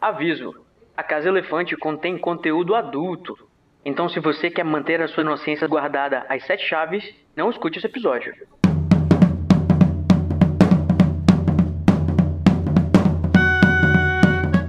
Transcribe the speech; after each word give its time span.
Aviso: 0.00 0.54
a 0.96 1.02
Casa 1.02 1.28
Elefante 1.28 1.76
contém 1.76 2.16
conteúdo 2.16 2.76
adulto. 2.76 3.36
Então, 3.84 4.08
se 4.08 4.20
você 4.20 4.48
quer 4.48 4.64
manter 4.64 5.02
a 5.02 5.08
sua 5.08 5.24
inocência 5.24 5.66
guardada 5.66 6.24
às 6.28 6.44
sete 6.46 6.64
chaves, 6.68 7.02
não 7.34 7.50
escute 7.50 7.78
esse 7.78 7.86
episódio. 7.86 8.32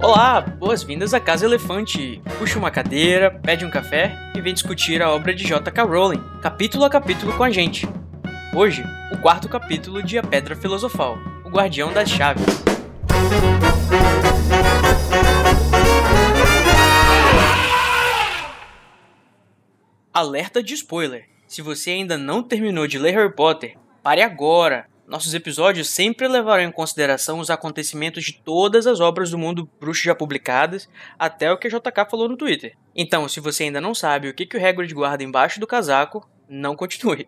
Olá, 0.02 0.40
boas-vindas 0.40 1.14
à 1.14 1.20
Casa 1.20 1.46
Elefante. 1.46 2.20
Puxa 2.36 2.58
uma 2.58 2.70
cadeira, 2.70 3.30
pede 3.30 3.64
um 3.64 3.70
café 3.70 4.12
e 4.34 4.40
vem 4.40 4.52
discutir 4.52 5.00
a 5.00 5.10
obra 5.10 5.32
de 5.32 5.46
J.K. 5.46 5.84
Rowling, 5.84 6.22
capítulo 6.42 6.84
a 6.84 6.90
capítulo 6.90 7.36
com 7.36 7.44
a 7.44 7.50
gente. 7.50 7.86
Hoje, 8.52 8.82
o 9.12 9.18
quarto 9.18 9.48
capítulo 9.48 10.02
de 10.02 10.18
A 10.18 10.24
Pedra 10.24 10.56
Filosofal, 10.56 11.16
o 11.44 11.50
Guardião 11.50 11.92
das 11.92 12.10
Chaves. 12.10 12.69
Alerta 20.20 20.62
de 20.62 20.74
spoiler. 20.74 21.26
Se 21.46 21.62
você 21.62 21.92
ainda 21.92 22.18
não 22.18 22.42
terminou 22.42 22.86
de 22.86 22.98
ler 22.98 23.12
Harry 23.12 23.34
Potter, 23.34 23.78
pare 24.02 24.20
agora. 24.20 24.86
Nossos 25.06 25.32
episódios 25.32 25.88
sempre 25.88 26.28
levarão 26.28 26.62
em 26.62 26.70
consideração 26.70 27.38
os 27.38 27.48
acontecimentos 27.48 28.22
de 28.22 28.34
todas 28.34 28.86
as 28.86 29.00
obras 29.00 29.30
do 29.30 29.38
mundo 29.38 29.66
bruxo 29.80 30.04
já 30.04 30.14
publicadas, 30.14 30.90
até 31.18 31.50
o 31.50 31.56
que 31.56 31.68
a 31.68 31.70
JK 31.70 32.04
falou 32.10 32.28
no 32.28 32.36
Twitter. 32.36 32.76
Então, 32.94 33.26
se 33.30 33.40
você 33.40 33.64
ainda 33.64 33.80
não 33.80 33.94
sabe 33.94 34.28
o 34.28 34.34
que, 34.34 34.44
que 34.44 34.58
o 34.58 34.62
Hagrid 34.62 34.92
guarda 34.92 35.24
embaixo 35.24 35.58
do 35.58 35.66
casaco, 35.66 36.28
não 36.46 36.76
continue. 36.76 37.26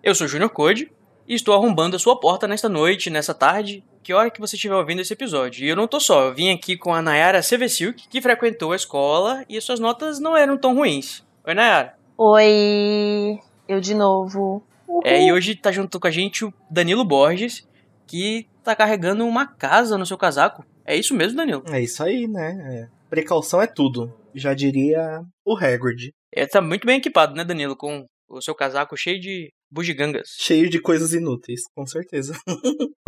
Eu 0.00 0.14
sou 0.14 0.28
Junior 0.28 0.50
Code 0.50 0.92
e 1.26 1.34
estou 1.34 1.56
arrombando 1.56 1.96
a 1.96 1.98
sua 1.98 2.20
porta 2.20 2.46
nesta 2.46 2.68
noite, 2.68 3.10
nessa 3.10 3.34
tarde, 3.34 3.82
que 4.00 4.14
hora 4.14 4.30
que 4.30 4.40
você 4.40 4.54
estiver 4.54 4.76
ouvindo 4.76 5.00
esse 5.00 5.12
episódio. 5.12 5.64
E 5.64 5.68
eu 5.68 5.74
não 5.74 5.88
tô 5.88 5.98
só, 5.98 6.26
eu 6.26 6.34
vim 6.34 6.52
aqui 6.52 6.76
com 6.76 6.94
a 6.94 7.02
Nayara 7.02 7.42
Sevesilk, 7.42 8.06
que 8.08 8.22
frequentou 8.22 8.70
a 8.70 8.76
escola 8.76 9.44
e 9.48 9.60
suas 9.60 9.80
notas 9.80 10.20
não 10.20 10.36
eram 10.36 10.56
tão 10.56 10.76
ruins. 10.76 11.26
Oi, 11.44 11.52
Nayara. 11.52 11.97
Oi, 12.20 13.38
eu 13.68 13.80
de 13.80 13.94
novo. 13.94 14.60
Uhum. 14.88 15.00
É, 15.04 15.24
e 15.24 15.32
hoje 15.32 15.54
tá 15.54 15.70
junto 15.70 16.00
com 16.00 16.08
a 16.08 16.10
gente 16.10 16.44
o 16.44 16.52
Danilo 16.68 17.04
Borges, 17.04 17.64
que 18.08 18.48
tá 18.64 18.74
carregando 18.74 19.24
uma 19.24 19.46
casa 19.46 19.96
no 19.96 20.04
seu 20.04 20.18
casaco. 20.18 20.66
É 20.84 20.96
isso 20.96 21.14
mesmo, 21.14 21.36
Danilo? 21.36 21.62
É 21.68 21.80
isso 21.80 22.02
aí, 22.02 22.26
né? 22.26 22.58
É. 22.72 22.88
Precaução 23.08 23.62
é 23.62 23.68
tudo. 23.68 24.12
Já 24.34 24.52
diria 24.52 25.22
o 25.46 25.56
Hagrid. 25.56 26.10
É, 26.34 26.44
tá 26.44 26.60
muito 26.60 26.84
bem 26.84 26.98
equipado, 26.98 27.36
né, 27.36 27.44
Danilo? 27.44 27.76
Com 27.76 28.04
o 28.28 28.42
seu 28.42 28.52
casaco 28.52 28.96
cheio 28.96 29.20
de 29.20 29.52
bugigangas. 29.70 30.30
Cheio 30.40 30.68
de 30.68 30.80
coisas 30.80 31.12
inúteis, 31.12 31.60
com 31.72 31.86
certeza. 31.86 32.36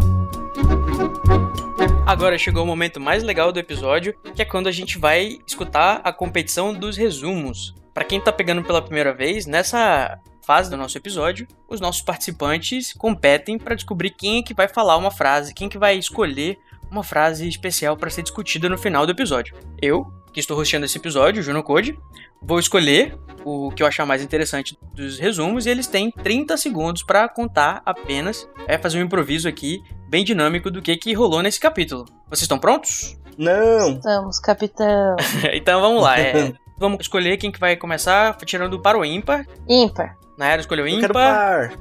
Agora 2.06 2.38
chegou 2.38 2.62
o 2.62 2.66
momento 2.66 3.00
mais 3.00 3.24
legal 3.24 3.50
do 3.50 3.58
episódio, 3.58 4.14
que 4.36 4.42
é 4.42 4.44
quando 4.44 4.68
a 4.68 4.72
gente 4.72 4.98
vai 4.98 5.38
escutar 5.48 6.00
a 6.04 6.12
competição 6.12 6.72
dos 6.72 6.96
resumos. 6.96 7.74
Para 8.00 8.06
quem 8.06 8.18
tá 8.18 8.32
pegando 8.32 8.62
pela 8.62 8.80
primeira 8.80 9.12
vez, 9.12 9.44
nessa 9.44 10.18
fase 10.40 10.70
do 10.70 10.76
nosso 10.78 10.96
episódio, 10.96 11.46
os 11.68 11.82
nossos 11.82 12.00
participantes 12.00 12.94
competem 12.94 13.58
para 13.58 13.74
descobrir 13.74 14.08
quem 14.08 14.38
é 14.38 14.42
que 14.42 14.54
vai 14.54 14.66
falar 14.66 14.96
uma 14.96 15.10
frase, 15.10 15.52
quem 15.52 15.66
é 15.66 15.70
que 15.70 15.76
vai 15.76 15.98
escolher 15.98 16.58
uma 16.90 17.04
frase 17.04 17.46
especial 17.46 17.98
para 17.98 18.08
ser 18.08 18.22
discutida 18.22 18.70
no 18.70 18.78
final 18.78 19.04
do 19.04 19.12
episódio. 19.12 19.54
Eu, 19.82 20.10
que 20.32 20.40
estou 20.40 20.58
hosteando 20.58 20.86
esse 20.86 20.96
episódio, 20.96 21.42
Juno 21.42 21.62
Code, 21.62 21.94
vou 22.40 22.58
escolher 22.58 23.18
o 23.44 23.70
que 23.70 23.82
eu 23.82 23.86
achar 23.86 24.06
mais 24.06 24.22
interessante 24.22 24.78
dos 24.94 25.18
resumos 25.18 25.66
e 25.66 25.68
eles 25.68 25.86
têm 25.86 26.10
30 26.10 26.56
segundos 26.56 27.02
para 27.02 27.28
contar 27.28 27.82
apenas, 27.84 28.48
é 28.66 28.78
fazer 28.78 28.98
um 28.98 29.04
improviso 29.04 29.46
aqui 29.46 29.84
bem 30.08 30.24
dinâmico 30.24 30.70
do 30.70 30.80
que 30.80 30.96
que 30.96 31.12
rolou 31.12 31.42
nesse 31.42 31.60
capítulo. 31.60 32.06
Vocês 32.30 32.44
estão 32.44 32.58
prontos? 32.58 33.20
Não. 33.36 33.92
Estamos, 33.92 34.38
capitão. 34.38 35.16
então 35.52 35.82
vamos 35.82 36.02
lá. 36.02 36.18
É, 36.18 36.54
vamos 36.80 36.98
escolher 37.02 37.36
quem 37.36 37.52
que 37.52 37.60
vai 37.60 37.76
começar 37.76 38.34
tirando 38.38 38.80
para 38.80 38.98
o 38.98 39.04
ímpar. 39.04 39.46
Ímpar. 39.68 40.16
Nayara 40.36 40.62
escolheu 40.62 40.88
Eu 40.88 40.94
ímpar. 40.94 41.00
quero 41.02 41.14
par. 41.14 41.72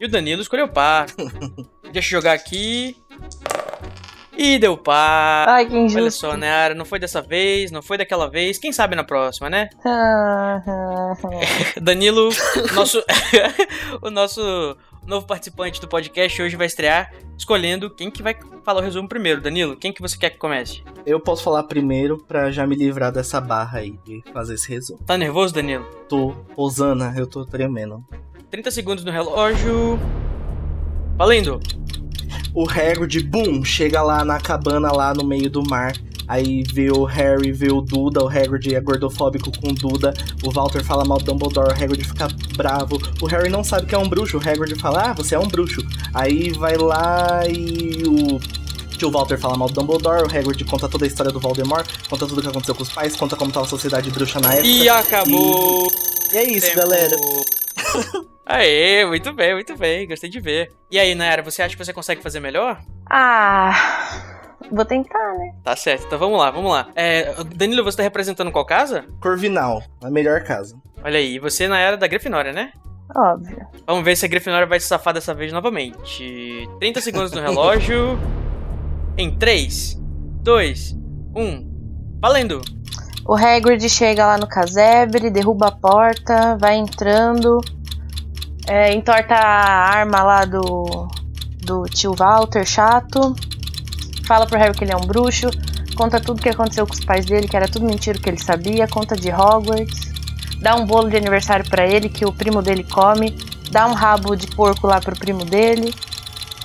E 0.00 0.04
o 0.04 0.08
Danilo 0.10 0.42
escolheu 0.42 0.68
par. 0.68 1.06
Deixa 1.92 2.08
eu 2.08 2.20
jogar 2.20 2.32
aqui. 2.32 2.96
E 4.36 4.58
deu 4.58 4.76
par. 4.76 5.48
Ai, 5.48 5.66
que 5.66 5.76
injusto. 5.76 6.00
Olha 6.00 6.10
só, 6.10 6.36
Nayara, 6.36 6.74
não 6.74 6.84
foi 6.84 6.98
dessa 6.98 7.20
vez, 7.20 7.70
não 7.70 7.82
foi 7.82 7.98
daquela 7.98 8.28
vez. 8.28 8.58
Quem 8.58 8.72
sabe 8.72 8.96
na 8.96 9.04
próxima, 9.04 9.48
né? 9.50 9.68
Danilo, 11.80 12.30
nosso, 12.74 13.02
o 14.02 14.10
nosso 14.10 14.76
novo 15.06 15.26
participante 15.26 15.80
do 15.80 15.88
podcast 15.88 16.42
hoje 16.42 16.56
vai 16.56 16.66
estrear 16.66 17.12
escolhendo 17.36 17.88
quem 17.90 18.10
que 18.10 18.22
vai 18.22 18.36
falar 18.62 18.80
o 18.80 18.84
resumo 18.84 19.08
primeiro. 19.08 19.40
Danilo, 19.40 19.76
quem 19.76 19.92
que 19.92 20.02
você 20.02 20.16
quer 20.16 20.30
que 20.30 20.38
comece? 20.38 20.82
Eu 21.06 21.18
posso 21.18 21.42
falar 21.42 21.62
primeiro 21.64 22.18
pra 22.18 22.50
já 22.50 22.66
me 22.66 22.76
livrar 22.76 23.10
dessa 23.10 23.40
barra 23.40 23.78
aí 23.78 23.98
de 24.04 24.22
fazer 24.32 24.54
esse 24.54 24.68
resumo. 24.68 25.00
Tá 25.04 25.16
nervoso, 25.16 25.54
Danilo? 25.54 25.84
Tô, 26.08 26.34
Osana, 26.56 27.14
eu 27.16 27.26
tô 27.26 27.44
tremendo. 27.44 28.04
30 28.50 28.70
segundos 28.70 29.04
no 29.04 29.10
relógio. 29.10 29.98
Valendo! 31.16 31.60
O 32.54 32.68
Hagrid, 32.68 33.20
boom, 33.24 33.64
chega 33.64 34.02
lá 34.02 34.24
na 34.24 34.40
cabana 34.40 34.92
lá 34.92 35.14
no 35.14 35.24
meio 35.24 35.48
do 35.48 35.62
mar. 35.62 35.92
Aí 36.26 36.62
vê 36.62 36.92
o 36.92 37.04
Harry, 37.04 37.50
vê 37.50 37.72
o 37.72 37.80
Duda, 37.80 38.22
o 38.22 38.28
Hagrid 38.28 38.72
é 38.72 38.80
gordofóbico 38.80 39.50
com 39.60 39.70
o 39.70 39.74
Duda. 39.74 40.14
O 40.44 40.50
Walter 40.52 40.84
fala 40.84 41.04
mal 41.04 41.18
do 41.18 41.24
Dumbledore, 41.24 41.70
o 41.70 41.72
Hagrid 41.72 42.04
fica 42.04 42.28
bravo. 42.56 43.00
O 43.20 43.26
Harry 43.26 43.48
não 43.48 43.64
sabe 43.64 43.86
que 43.86 43.94
é 43.96 43.98
um 43.98 44.08
bruxo, 44.08 44.38
o 44.38 44.40
Hagrid 44.40 44.78
fala, 44.78 45.10
ah, 45.10 45.12
você 45.12 45.34
é 45.34 45.38
um 45.38 45.48
bruxo. 45.48 45.80
Aí 46.14 46.50
vai 46.50 46.76
lá 46.76 47.42
e 47.48 48.04
o 48.06 48.38
tio 48.96 49.10
Walter 49.10 49.38
fala 49.38 49.56
mal 49.56 49.68
do 49.68 49.74
Dumbledore, 49.74 50.22
o 50.22 50.26
Hagrid 50.26 50.64
conta 50.64 50.88
toda 50.88 51.04
a 51.04 51.08
história 51.08 51.32
do 51.32 51.40
Voldemort, 51.40 51.88
conta 52.08 52.26
tudo 52.28 52.38
o 52.38 52.42
que 52.42 52.48
aconteceu 52.48 52.76
com 52.76 52.82
os 52.84 52.90
pais, 52.90 53.16
conta 53.16 53.34
como 53.34 53.50
tava 53.50 53.66
a 53.66 53.68
sociedade 53.68 54.08
bruxa 54.10 54.38
na 54.38 54.52
época. 54.52 54.68
E 54.68 54.88
acabou! 54.88 55.90
E 56.32 56.36
é 56.36 56.44
isso, 56.44 56.66
Tempo. 56.68 56.78
galera. 56.78 57.16
Aê, 58.52 59.06
muito 59.06 59.32
bem, 59.32 59.54
muito 59.54 59.76
bem, 59.76 60.08
gostei 60.08 60.28
de 60.28 60.40
ver. 60.40 60.72
E 60.90 60.98
aí, 60.98 61.14
Nayara, 61.14 61.40
você 61.40 61.62
acha 61.62 61.76
que 61.76 61.84
você 61.84 61.92
consegue 61.92 62.20
fazer 62.20 62.40
melhor? 62.40 62.82
Ah, 63.08 63.72
vou 64.72 64.84
tentar, 64.84 65.34
né? 65.34 65.54
Tá 65.62 65.76
certo, 65.76 66.06
então 66.06 66.18
vamos 66.18 66.36
lá, 66.36 66.50
vamos 66.50 66.72
lá. 66.72 66.88
É, 66.96 67.32
Danilo, 67.54 67.84
você 67.84 67.98
tá 67.98 68.02
representando 68.02 68.50
qual 68.50 68.66
casa? 68.66 69.04
Corvinal, 69.20 69.80
a 70.02 70.10
melhor 70.10 70.42
casa. 70.42 70.76
Olha 71.04 71.20
aí, 71.20 71.38
você 71.38 71.68
na 71.68 71.78
era 71.78 71.96
da 71.96 72.08
Grifinória, 72.08 72.52
né? 72.52 72.72
Óbvio. 73.14 73.64
Vamos 73.86 74.04
ver 74.04 74.16
se 74.16 74.26
a 74.26 74.28
Grifinória 74.28 74.66
vai 74.66 74.80
se 74.80 74.88
safar 74.88 75.14
dessa 75.14 75.32
vez 75.32 75.52
novamente. 75.52 76.68
30 76.80 77.00
segundos 77.00 77.30
no 77.30 77.40
relógio. 77.40 78.18
Em 79.16 79.30
3, 79.30 79.96
2, 80.42 80.96
1. 81.36 82.18
Valendo! 82.20 82.60
O 83.24 83.36
Hagrid 83.36 83.88
chega 83.88 84.26
lá 84.26 84.38
no 84.38 84.48
casebre, 84.48 85.30
derruba 85.30 85.68
a 85.68 85.72
porta, 85.72 86.56
vai 86.58 86.76
entrando, 86.76 87.60
é, 88.70 88.92
entorta 88.92 89.34
a 89.34 89.98
arma 89.98 90.22
lá 90.22 90.44
do, 90.44 91.08
do 91.64 91.82
tio 91.86 92.14
Walter, 92.14 92.64
chato. 92.64 93.34
Fala 94.28 94.46
pro 94.46 94.56
Harry 94.56 94.78
que 94.78 94.84
ele 94.84 94.92
é 94.92 94.96
um 94.96 95.00
bruxo, 95.00 95.50
conta 95.96 96.20
tudo 96.20 96.40
que 96.40 96.48
aconteceu 96.48 96.86
com 96.86 96.92
os 96.94 97.04
pais 97.04 97.26
dele, 97.26 97.48
que 97.48 97.56
era 97.56 97.66
tudo 97.66 97.84
mentira 97.84 98.16
que 98.16 98.28
ele 98.28 98.38
sabia, 98.38 98.86
conta 98.86 99.16
de 99.16 99.28
Hogwarts. 99.28 100.12
Dá 100.62 100.76
um 100.76 100.86
bolo 100.86 101.10
de 101.10 101.16
aniversário 101.16 101.68
pra 101.68 101.84
ele 101.84 102.08
que 102.08 102.24
o 102.24 102.32
primo 102.32 102.62
dele 102.62 102.84
come, 102.84 103.36
dá 103.72 103.88
um 103.88 103.92
rabo 103.92 104.36
de 104.36 104.46
porco 104.46 104.86
lá 104.86 105.00
pro 105.00 105.18
primo 105.18 105.44
dele. 105.44 105.92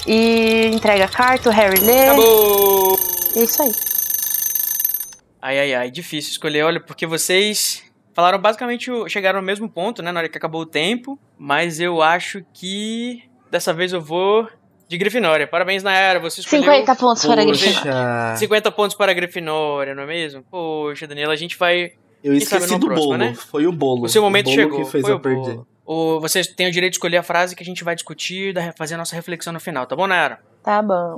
E 0.06 0.70
entrega 0.76 1.06
a 1.06 1.08
carta, 1.08 1.50
o 1.50 1.52
Harry 1.52 1.80
lê. 1.80 2.10
Acabou! 2.10 3.00
E 3.36 3.40
é 3.40 3.44
isso 3.44 3.64
aí. 3.64 3.72
Ai, 5.42 5.60
ai, 5.60 5.74
ai, 5.74 5.92
difícil 5.92 6.30
escolher, 6.30 6.62
olha, 6.62 6.80
porque 6.80 7.08
vocês 7.08 7.82
falaram 8.16 8.40
basicamente, 8.40 8.90
chegaram 9.10 9.38
ao 9.40 9.46
mesmo 9.46 9.70
ponto, 9.70 10.02
né, 10.02 10.12
na 10.12 10.22
hora 10.22 10.30
que 10.30 10.38
acabou 10.38 10.62
o 10.62 10.66
tempo, 10.66 11.20
mas 11.38 11.80
eu 11.80 12.02
acho 12.02 12.44
que 12.54 13.22
dessa 13.52 13.72
vez 13.72 13.94
eu 13.94 14.02
vou 14.02 14.48
de 14.88 14.98
Grifinória. 14.98 15.46
Parabéns, 15.46 15.84
Nayara, 15.84 16.20
você 16.20 16.42
escolheu 16.42 16.64
50 16.64 16.96
pontos 16.96 17.26
para 17.26 17.42
a 17.42 17.46
Poxa, 17.46 17.66
Grifinória. 17.66 18.36
50 18.38 18.72
pontos 18.72 18.96
para 18.96 19.12
a 19.12 19.16
Grifinória, 19.16 19.94
não 19.94 20.04
é 20.04 20.06
mesmo? 20.08 20.44
Poxa, 20.50 21.06
Daniela, 21.06 21.34
a 21.34 21.36
gente 21.36 21.58
vai... 21.58 21.92
eu 22.24 22.32
Quem 22.32 22.38
esqueci 22.38 22.78
do 22.80 22.86
próximo, 22.88 23.08
bolo. 23.10 23.18
né? 23.18 23.34
Foi 23.36 23.68
o 23.68 23.72
bolo. 23.72 24.06
O 24.06 24.10
seu 24.10 24.22
momento 24.22 24.48
o 24.48 24.50
bolo 24.52 24.62
chegou, 24.62 24.86
que 24.86 24.92
fez 24.92 25.02
foi 25.04 25.12
eu 25.12 25.18
o 25.18 25.20
perder. 25.20 25.42
bolo. 25.56 25.68
O, 25.88 26.20
vocês 26.20 26.48
têm 26.48 26.68
o 26.68 26.72
direito 26.72 26.94
de 26.94 26.98
escolher 26.98 27.18
a 27.18 27.24
frase 27.24 27.56
que 27.56 27.62
a 27.62 27.66
gente 27.66 27.84
vai 27.84 27.94
discutir, 27.96 28.54
da- 28.54 28.74
fazer 28.78 28.96
a 28.96 28.98
nossa 28.98 29.16
reflexão 29.16 29.52
no 29.54 29.60
final, 29.60 29.86
tá 29.86 29.96
bom, 29.96 30.08
Nayara? 30.08 30.40
Tá 30.64 30.82
bom. 30.82 31.18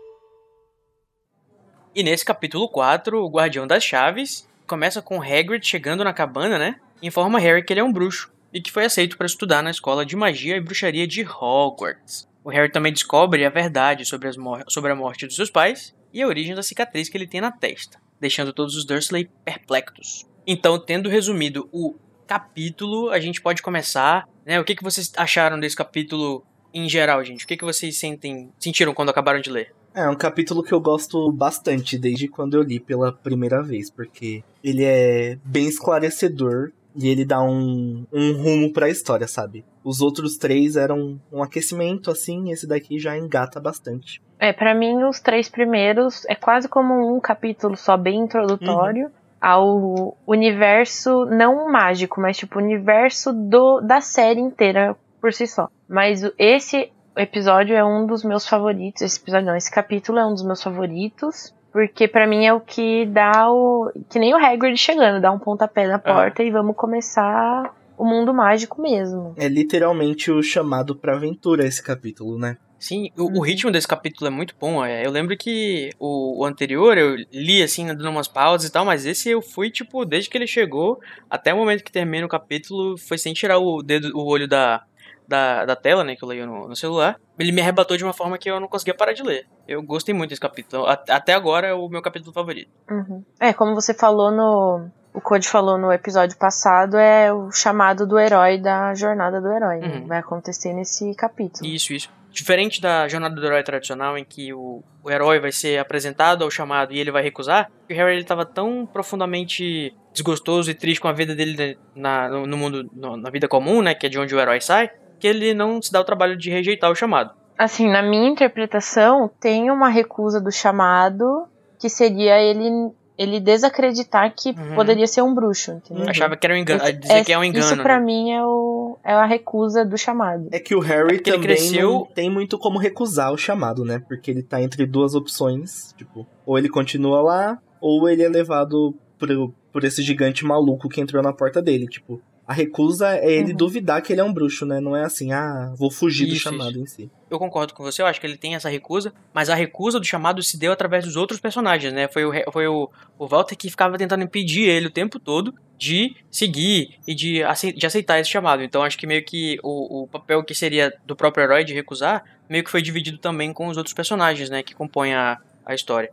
E 1.93 2.03
nesse 2.03 2.23
capítulo 2.23 2.69
4, 2.69 3.21
o 3.21 3.29
Guardião 3.29 3.67
das 3.67 3.83
Chaves 3.83 4.47
começa 4.65 5.01
com 5.01 5.21
Hagrid 5.21 5.67
chegando 5.67 6.05
na 6.05 6.13
cabana, 6.13 6.57
né? 6.57 6.79
Informa 7.03 7.37
Harry 7.37 7.65
que 7.65 7.73
ele 7.73 7.81
é 7.81 7.83
um 7.83 7.91
bruxo 7.91 8.31
e 8.53 8.61
que 8.61 8.71
foi 8.71 8.85
aceito 8.85 9.17
para 9.17 9.25
estudar 9.25 9.61
na 9.61 9.71
escola 9.71 10.05
de 10.05 10.15
magia 10.15 10.55
e 10.55 10.61
bruxaria 10.61 11.05
de 11.05 11.21
Hogwarts. 11.21 12.29
O 12.45 12.49
Harry 12.49 12.71
também 12.71 12.93
descobre 12.93 13.45
a 13.45 13.49
verdade 13.49 14.05
sobre, 14.05 14.29
sobre 14.69 14.91
a 14.91 14.95
morte 14.95 15.27
dos 15.27 15.35
seus 15.35 15.49
pais 15.49 15.93
e 16.13 16.21
a 16.21 16.27
origem 16.27 16.55
da 16.55 16.63
cicatriz 16.63 17.09
que 17.09 17.17
ele 17.17 17.27
tem 17.27 17.41
na 17.41 17.51
testa, 17.51 17.99
deixando 18.21 18.53
todos 18.53 18.77
os 18.77 18.85
Dursley 18.85 19.29
perplexos. 19.43 20.25
Então, 20.47 20.79
tendo 20.79 21.09
resumido 21.09 21.67
o 21.73 21.95
capítulo, 22.25 23.09
a 23.09 23.19
gente 23.19 23.41
pode 23.41 23.61
começar. 23.61 24.25
Né? 24.45 24.61
O 24.61 24.63
que, 24.63 24.75
que 24.75 24.83
vocês 24.83 25.11
acharam 25.17 25.59
desse 25.59 25.75
capítulo 25.75 26.45
em 26.73 26.87
geral, 26.87 27.21
gente? 27.23 27.43
O 27.43 27.47
que, 27.47 27.57
que 27.57 27.65
vocês 27.65 27.97
sentem, 27.97 28.49
sentiram 28.57 28.93
quando 28.93 29.09
acabaram 29.09 29.41
de 29.41 29.49
ler? 29.49 29.75
É 29.93 30.07
um 30.09 30.15
capítulo 30.15 30.63
que 30.63 30.73
eu 30.73 30.79
gosto 30.79 31.31
bastante 31.31 31.97
desde 31.97 32.27
quando 32.27 32.55
eu 32.55 32.63
li 32.63 32.79
pela 32.79 33.11
primeira 33.11 33.61
vez, 33.61 33.89
porque 33.89 34.43
ele 34.63 34.85
é 34.85 35.37
bem 35.43 35.67
esclarecedor 35.67 36.71
e 36.95 37.09
ele 37.09 37.25
dá 37.25 37.41
um, 37.41 38.05
um 38.11 38.33
rumo 38.33 38.71
para 38.71 38.85
a 38.85 38.89
história, 38.89 39.27
sabe? 39.27 39.65
Os 39.83 40.01
outros 40.01 40.37
três 40.37 40.75
eram 40.75 41.19
um 41.31 41.43
aquecimento, 41.43 42.09
assim, 42.09 42.51
esse 42.51 42.67
daqui 42.67 42.99
já 42.99 43.17
engata 43.17 43.59
bastante. 43.59 44.21
É, 44.39 44.53
para 44.53 44.73
mim 44.73 45.03
os 45.03 45.19
três 45.19 45.49
primeiros 45.49 46.25
é 46.25 46.35
quase 46.35 46.67
como 46.67 47.15
um 47.15 47.19
capítulo 47.19 47.75
só 47.75 47.97
bem 47.97 48.21
introdutório 48.21 49.05
uhum. 49.05 49.11
ao 49.39 50.17
universo 50.25 51.25
não 51.25 51.71
mágico, 51.71 52.19
mas 52.19 52.37
tipo 52.37 52.59
o 52.59 52.61
universo 52.61 53.33
do, 53.33 53.81
da 53.81 54.01
série 54.01 54.39
inteira 54.39 54.95
por 55.19 55.33
si 55.33 55.45
só. 55.45 55.69
Mas 55.87 56.23
esse 56.37 56.91
episódio 57.15 57.75
é 57.75 57.83
um 57.83 58.05
dos 58.05 58.23
meus 58.23 58.47
favoritos. 58.47 59.01
Esse 59.01 59.19
episódio 59.19 59.47
não, 59.47 59.55
esse 59.55 59.71
capítulo 59.71 60.19
é 60.19 60.25
um 60.25 60.33
dos 60.33 60.43
meus 60.43 60.61
favoritos. 60.61 61.53
Porque 61.71 62.07
para 62.07 62.27
mim 62.27 62.45
é 62.45 62.53
o 62.53 62.59
que 62.59 63.05
dá 63.05 63.49
o. 63.49 63.91
Que 64.09 64.19
nem 64.19 64.33
o 64.33 64.37
Hagrid 64.37 64.77
chegando, 64.77 65.21
dá 65.21 65.31
um 65.31 65.39
pontapé 65.39 65.87
na 65.87 65.97
porta 65.97 66.43
e 66.43 66.51
vamos 66.51 66.75
começar 66.75 67.73
o 67.97 68.03
mundo 68.03 68.33
mágico 68.33 68.81
mesmo. 68.81 69.33
É 69.37 69.47
literalmente 69.47 70.31
o 70.31 70.43
chamado 70.43 70.95
pra 70.95 71.15
aventura 71.15 71.65
esse 71.65 71.81
capítulo, 71.81 72.37
né? 72.37 72.57
Sim, 72.77 73.11
o, 73.15 73.25
o, 73.25 73.35
uhum. 73.35 73.41
ritmo 73.41 73.69
desse 73.69 73.87
capítulo 73.87 74.27
é 74.27 74.31
muito 74.31 74.55
bom. 74.59 74.83
É. 74.83 75.05
Eu 75.05 75.11
lembro 75.11 75.37
que 75.37 75.91
o, 75.99 76.41
o, 76.41 76.45
anterior 76.45 76.97
eu 76.97 77.15
li 77.31 77.61
assim, 77.61 77.85
dando 77.85 78.09
umas 78.09 78.27
pausas 78.27 78.67
e 78.67 78.71
tal, 78.71 78.83
mas 78.83 79.05
esse 79.05 79.29
eu 79.29 79.39
fui, 79.39 79.69
tipo, 79.69 80.03
desde 80.03 80.31
que 80.31 80.37
ele 80.37 80.47
chegou 80.47 80.99
até 81.29 81.53
o 81.53 81.57
momento 81.57 81.83
que 81.83 81.91
termina 81.91 82.25
o 82.25 82.29
capítulo, 82.29 82.97
foi 82.97 83.19
sem 83.19 83.33
tirar 83.33 83.59
o 83.59 83.83
dedo, 83.83 84.17
o 84.17 84.25
olho 84.25 84.47
da, 84.47 84.83
da, 85.31 85.63
da 85.63 85.75
tela, 85.77 86.03
né, 86.03 86.13
que 86.13 86.23
eu 86.23 86.27
leio 86.27 86.45
no, 86.45 86.67
no, 86.67 86.75
celular, 86.75 87.17
ele 87.39 87.53
me 87.53 87.61
arrebatou 87.61 87.95
de 87.95 88.03
uma 88.03 88.11
forma 88.11 88.37
que 88.37 88.51
eu 88.51 88.59
não 88.59 88.67
conseguia 88.67 88.93
parar 88.93 89.13
de 89.13 89.23
ler. 89.23 89.47
Eu 89.65 89.81
gostei 89.81 90.13
muito 90.13 90.31
desse 90.31 90.41
capítulo. 90.41 90.85
Até 90.85 91.33
agora 91.33 91.67
é 91.67 91.73
o 91.73 91.87
meu 91.87 92.01
capítulo 92.01 92.33
favorito. 92.33 92.69
Uhum. 92.89 93.23
É, 93.39 93.53
como 93.53 93.73
você 93.73 93.93
falou 93.93 94.29
no. 94.29 94.89
O 95.13 95.19
Code 95.19 95.47
falou 95.47 95.77
no 95.77 95.91
episódio 95.91 96.37
passado, 96.37 96.97
é 96.97 97.33
o 97.33 97.51
chamado 97.51 98.07
do 98.07 98.17
herói 98.17 98.57
da 98.57 98.93
jornada 98.93 99.41
do 99.41 99.51
herói. 99.51 99.79
Né? 99.79 99.87
Uhum. 99.87 99.99
Né? 100.01 100.05
Vai 100.07 100.19
acontecer 100.19 100.73
nesse 100.73 101.13
capítulo. 101.15 101.65
Isso, 101.65 101.93
isso. 101.93 102.09
Diferente 102.31 102.79
da 102.79 103.07
jornada 103.09 103.35
do 103.35 103.45
herói 103.45 103.61
tradicional, 103.61 104.17
em 104.17 104.23
que 104.23 104.53
o, 104.53 104.81
o 105.03 105.11
herói 105.11 105.39
vai 105.39 105.51
ser 105.51 105.79
apresentado 105.79 106.43
ao 106.43 106.51
chamado 106.51 106.93
e 106.93 106.99
ele 106.99 107.11
vai 107.11 107.21
recusar, 107.21 107.69
o 107.89 107.93
Harry 107.93 108.15
ele 108.15 108.23
tava 108.23 108.45
tão 108.45 108.85
profundamente 108.85 109.93
desgostoso 110.13 110.69
e 110.69 110.73
triste 110.73 111.01
com 111.01 111.07
a 111.07 111.13
vida 111.13 111.35
dele 111.35 111.77
na, 111.95 112.29
no, 112.29 112.45
no 112.45 112.57
mundo, 112.57 112.89
no, 112.93 113.17
na 113.17 113.29
vida 113.29 113.47
comum, 113.47 113.81
né, 113.81 113.93
que 113.93 114.05
é 114.05 114.09
de 114.09 114.19
onde 114.19 114.35
o 114.35 114.39
herói 114.39 114.61
sai, 114.61 114.91
que 115.21 115.27
ele 115.27 115.53
não 115.53 115.81
se 115.81 115.91
dá 115.91 116.01
o 116.01 116.03
trabalho 116.03 116.35
de 116.35 116.49
rejeitar 116.49 116.91
o 116.91 116.95
chamado. 116.95 117.31
Assim, 117.57 117.87
na 117.87 118.01
minha 118.01 118.27
interpretação, 118.27 119.29
tem 119.39 119.69
uma 119.69 119.87
recusa 119.87 120.41
do 120.41 120.51
chamado 120.51 121.45
que 121.79 121.87
seria 121.87 122.39
ele 122.39 122.91
ele 123.17 123.39
desacreditar 123.39 124.33
que 124.35 124.49
uhum. 124.49 124.73
poderia 124.73 125.05
ser 125.05 125.21
um 125.21 125.31
bruxo, 125.31 125.73
entendeu? 125.73 126.09
Achava 126.09 126.35
que 126.35 126.47
era 126.47 126.55
um 126.55 126.57
engano, 126.57 126.81
Esse, 126.81 126.93
dizer 126.93 127.13
é, 127.13 127.23
que 127.23 127.31
é 127.31 127.37
um 127.37 127.43
engano. 127.43 127.63
Isso 127.63 127.83
pra 127.83 127.99
né? 127.99 128.05
mim 128.05 128.31
é, 128.31 128.43
o, 128.43 128.97
é 129.03 129.13
a 129.13 129.25
recusa 129.25 129.85
do 129.85 129.95
chamado. 129.95 130.47
É 130.51 130.59
que 130.59 130.73
o 130.73 130.79
Harry 130.79 131.17
é 131.17 131.19
também 131.19 131.41
cresceu... 131.41 131.91
não 131.91 132.05
tem 132.05 132.31
muito 132.31 132.57
como 132.57 132.79
recusar 132.79 133.31
o 133.31 133.37
chamado, 133.37 133.85
né? 133.85 134.01
Porque 134.07 134.31
ele 134.31 134.41
tá 134.41 134.59
entre 134.59 134.87
duas 134.87 135.13
opções, 135.13 135.93
tipo, 135.95 136.25
ou 136.43 136.57
ele 136.57 136.67
continua 136.67 137.21
lá, 137.21 137.59
ou 137.79 138.09
ele 138.09 138.23
é 138.23 138.29
levado 138.29 138.95
por, 139.19 139.29
por 139.71 139.83
esse 139.83 140.01
gigante 140.01 140.43
maluco 140.43 140.89
que 140.89 140.99
entrou 140.99 141.21
na 141.21 141.31
porta 141.31 141.61
dele, 141.61 141.85
tipo, 141.85 142.19
a 142.47 142.53
recusa 142.53 143.15
é 143.15 143.31
ele 143.31 143.51
uhum. 143.51 143.57
duvidar 143.57 144.01
que 144.01 144.11
ele 144.11 144.19
é 144.19 144.23
um 144.23 144.33
bruxo, 144.33 144.65
né? 144.65 144.79
Não 144.79 144.95
é 144.95 145.03
assim, 145.03 145.31
ah, 145.31 145.71
vou 145.75 145.89
fugir 145.89 146.27
isso, 146.27 146.33
do 146.35 146.39
chamado 146.39 146.71
isso. 146.71 146.79
em 146.81 146.85
si. 146.85 147.11
Eu 147.29 147.39
concordo 147.39 147.73
com 147.73 147.83
você, 147.83 148.01
eu 148.01 148.05
acho 148.05 148.19
que 148.19 148.27
ele 148.27 148.37
tem 148.37 148.55
essa 148.55 148.67
recusa, 148.67 149.13
mas 149.33 149.49
a 149.49 149.55
recusa 149.55 149.99
do 149.99 150.05
chamado 150.05 150.43
se 150.43 150.57
deu 150.57 150.71
através 150.71 151.05
dos 151.05 151.15
outros 151.15 151.39
personagens, 151.39 151.93
né? 151.93 152.07
Foi 152.07 152.25
o, 152.25 152.51
foi 152.51 152.67
o, 152.67 152.89
o 153.17 153.27
Walter 153.27 153.55
que 153.55 153.69
ficava 153.69 153.97
tentando 153.97 154.23
impedir 154.23 154.67
ele 154.67 154.87
o 154.87 154.91
tempo 154.91 155.19
todo 155.19 155.53
de 155.77 156.15
seguir 156.29 156.99
e 157.07 157.15
de, 157.15 157.41
de 157.75 157.85
aceitar 157.85 158.19
esse 158.19 158.29
chamado. 158.29 158.61
Então 158.63 158.83
acho 158.83 158.97
que 158.97 159.07
meio 159.07 159.23
que 159.23 159.57
o, 159.63 160.03
o 160.03 160.07
papel 160.07 160.43
que 160.43 160.53
seria 160.53 160.93
do 161.05 161.15
próprio 161.15 161.43
herói 161.43 161.63
de 161.63 161.73
recusar, 161.73 162.23
meio 162.49 162.63
que 162.63 162.69
foi 162.69 162.81
dividido 162.81 163.17
também 163.17 163.53
com 163.53 163.67
os 163.67 163.77
outros 163.77 163.93
personagens, 163.93 164.49
né? 164.49 164.61
Que 164.61 164.75
compõem 164.75 165.13
a, 165.13 165.37
a 165.65 165.73
história. 165.73 166.11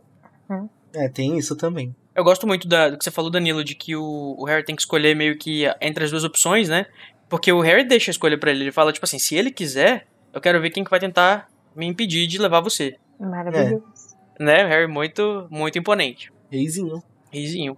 Hum. 0.49 0.69
É, 0.93 1.07
tem 1.07 1.37
isso 1.37 1.55
também. 1.55 1.95
Eu 2.15 2.23
gosto 2.23 2.45
muito 2.45 2.67
da, 2.67 2.89
do 2.89 2.97
que 2.97 3.03
você 3.03 3.11
falou, 3.11 3.31
Danilo, 3.31 3.63
de 3.63 3.75
que 3.75 3.95
o, 3.95 4.35
o, 4.37 4.45
Harry 4.45 4.63
tem 4.63 4.75
que 4.75 4.81
escolher 4.81 5.15
meio 5.15 5.37
que 5.37 5.63
entre 5.79 6.03
as 6.03 6.11
duas 6.11 6.23
opções, 6.23 6.67
né? 6.67 6.85
Porque 7.29 7.51
o 7.51 7.61
Harry 7.61 7.87
deixa 7.87 8.09
a 8.09 8.13
escolha 8.13 8.37
para 8.37 8.51
ele. 8.51 8.65
Ele 8.65 8.71
fala, 8.71 8.91
tipo 8.91 9.05
assim, 9.05 9.19
se 9.19 9.35
ele 9.35 9.51
quiser, 9.51 10.07
eu 10.33 10.41
quero 10.41 10.59
ver 10.59 10.71
quem 10.71 10.83
que 10.83 10.89
vai 10.89 10.99
tentar 10.99 11.49
me 11.75 11.85
impedir 11.85 12.27
de 12.27 12.37
levar 12.37 12.59
você. 12.59 12.97
Maravilhoso. 13.19 13.83
É. 14.39 14.43
Né? 14.43 14.65
O 14.65 14.67
Harry 14.67 14.87
muito, 14.87 15.47
muito 15.49 15.77
imponente. 15.77 16.31
Reizinho. 16.51 17.03
Reizinho. 17.31 17.77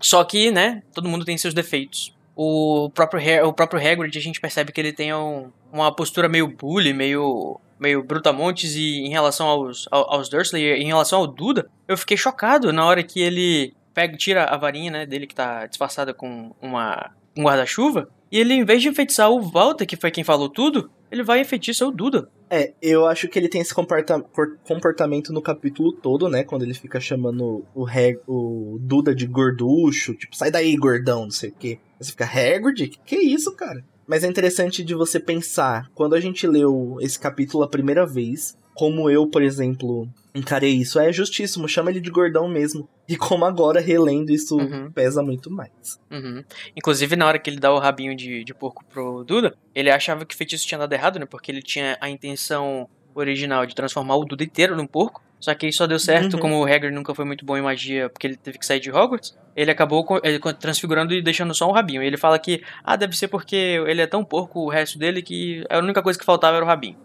Só 0.00 0.22
que, 0.24 0.50
né, 0.50 0.82
todo 0.92 1.08
mundo 1.08 1.24
tem 1.24 1.38
seus 1.38 1.54
defeitos. 1.54 2.14
O 2.34 2.90
próprio, 2.90 3.20
Harry, 3.20 3.42
o 3.46 3.52
próprio 3.52 3.80
Hagrid, 3.80 4.16
a 4.16 4.22
gente 4.22 4.40
percebe 4.40 4.72
que 4.72 4.80
ele 4.80 4.92
tem 4.92 5.14
um, 5.14 5.50
uma 5.72 5.94
postura 5.94 6.28
meio 6.28 6.48
bully, 6.48 6.92
meio 6.92 7.60
meio 7.82 8.02
brutamontes 8.04 8.76
e 8.76 9.00
em 9.00 9.10
relação 9.10 9.48
aos, 9.48 9.88
aos 9.90 10.28
Dursley, 10.28 10.80
em 10.80 10.86
relação 10.86 11.18
ao 11.18 11.26
Duda, 11.26 11.68
eu 11.88 11.98
fiquei 11.98 12.16
chocado 12.16 12.72
na 12.72 12.86
hora 12.86 13.02
que 13.02 13.20
ele 13.20 13.74
pega, 13.92 14.16
tira 14.16 14.44
a 14.44 14.56
varinha, 14.56 14.90
né, 14.90 15.04
dele 15.04 15.26
que 15.26 15.34
tá 15.34 15.66
disfarçada 15.66 16.14
com 16.14 16.54
uma, 16.62 17.10
um 17.36 17.42
guarda-chuva, 17.42 18.08
e 18.30 18.38
ele, 18.38 18.54
em 18.54 18.64
vez 18.64 18.80
de 18.80 18.88
enfeitiçar 18.88 19.30
o 19.30 19.42
Walter, 19.42 19.84
que 19.84 19.96
foi 19.96 20.10
quem 20.10 20.24
falou 20.24 20.48
tudo, 20.48 20.90
ele 21.10 21.22
vai 21.22 21.40
enfeitiçar 21.40 21.86
o 21.86 21.92
Duda. 21.92 22.30
É, 22.48 22.72
eu 22.80 23.06
acho 23.06 23.28
que 23.28 23.38
ele 23.38 23.48
tem 23.48 23.60
esse 23.60 23.74
comportamento 23.74 25.32
no 25.32 25.42
capítulo 25.42 25.92
todo, 25.92 26.28
né? 26.28 26.42
Quando 26.42 26.62
ele 26.62 26.72
fica 26.72 26.98
chamando 26.98 27.66
o, 27.74 27.86
o 28.26 28.78
Duda 28.80 29.14
de 29.14 29.26
gorducho, 29.26 30.14
tipo, 30.14 30.34
sai 30.34 30.50
daí, 30.50 30.74
gordão, 30.76 31.24
não 31.24 31.30
sei 31.30 31.50
o 31.50 31.54
quê. 31.58 31.78
Você 32.00 32.12
fica, 32.12 32.24
Hagrid? 32.24 32.88
Que, 32.88 32.98
que 33.04 33.16
isso, 33.16 33.54
cara? 33.54 33.84
Mas 34.06 34.24
é 34.24 34.28
interessante 34.28 34.84
de 34.84 34.94
você 34.94 35.18
pensar, 35.20 35.90
quando 35.94 36.14
a 36.14 36.20
gente 36.20 36.46
leu 36.46 36.96
esse 37.00 37.18
capítulo 37.18 37.64
a 37.64 37.68
primeira 37.68 38.06
vez, 38.06 38.56
como 38.74 39.10
eu, 39.10 39.26
por 39.26 39.42
exemplo, 39.42 40.08
encarei 40.34 40.72
isso, 40.72 40.98
é 40.98 41.12
justíssimo, 41.12 41.68
chama 41.68 41.90
ele 41.90 42.00
de 42.00 42.10
gordão 42.10 42.48
mesmo. 42.48 42.88
E 43.08 43.16
como 43.16 43.44
agora, 43.44 43.80
relendo, 43.80 44.30
isso 44.30 44.56
uhum. 44.56 44.90
pesa 44.90 45.22
muito 45.22 45.50
mais. 45.50 46.00
Uhum. 46.10 46.42
Inclusive, 46.76 47.16
na 47.16 47.26
hora 47.26 47.38
que 47.38 47.50
ele 47.50 47.60
dá 47.60 47.72
o 47.72 47.78
rabinho 47.78 48.16
de, 48.16 48.44
de 48.44 48.54
porco 48.54 48.84
pro 48.84 49.24
Duda, 49.24 49.54
ele 49.74 49.90
achava 49.90 50.24
que 50.24 50.34
o 50.34 50.38
feitiço 50.38 50.66
tinha 50.66 50.78
dado 50.78 50.92
errado, 50.92 51.18
né? 51.18 51.26
Porque 51.26 51.50
ele 51.50 51.62
tinha 51.62 51.98
a 52.00 52.08
intenção 52.08 52.88
original 53.14 53.66
de 53.66 53.74
transformar 53.74 54.16
o 54.16 54.24
Duda 54.24 54.44
inteiro 54.44 54.74
num 54.74 54.86
porco. 54.86 55.22
Só 55.42 55.52
que 55.56 55.72
só 55.72 55.88
deu 55.88 55.98
certo, 55.98 56.34
uhum. 56.34 56.38
como 56.38 56.60
o 56.60 56.64
Hagrid 56.64 56.94
nunca 56.94 57.12
foi 57.16 57.24
muito 57.24 57.44
bom 57.44 57.56
em 57.56 57.62
magia, 57.62 58.08
porque 58.08 58.28
ele 58.28 58.36
teve 58.36 58.58
que 58.58 58.64
sair 58.64 58.78
de 58.78 58.92
Hogwarts, 58.92 59.36
ele 59.56 59.72
acabou 59.72 60.06
ele 60.22 60.38
transfigurando 60.38 61.12
e 61.12 61.20
deixando 61.20 61.52
só 61.52 61.68
um 61.68 61.72
rabinho. 61.72 62.00
E 62.00 62.06
ele 62.06 62.16
fala 62.16 62.38
que, 62.38 62.62
ah, 62.84 62.94
deve 62.94 63.16
ser 63.16 63.26
porque 63.26 63.56
ele 63.56 64.00
é 64.00 64.06
tão 64.06 64.24
porco 64.24 64.60
o 64.60 64.68
resto 64.68 65.00
dele 65.00 65.20
que 65.20 65.64
a 65.68 65.78
única 65.78 66.00
coisa 66.00 66.16
que 66.16 66.24
faltava 66.24 66.58
era 66.58 66.64
o 66.64 66.68
rabinho. 66.68 66.96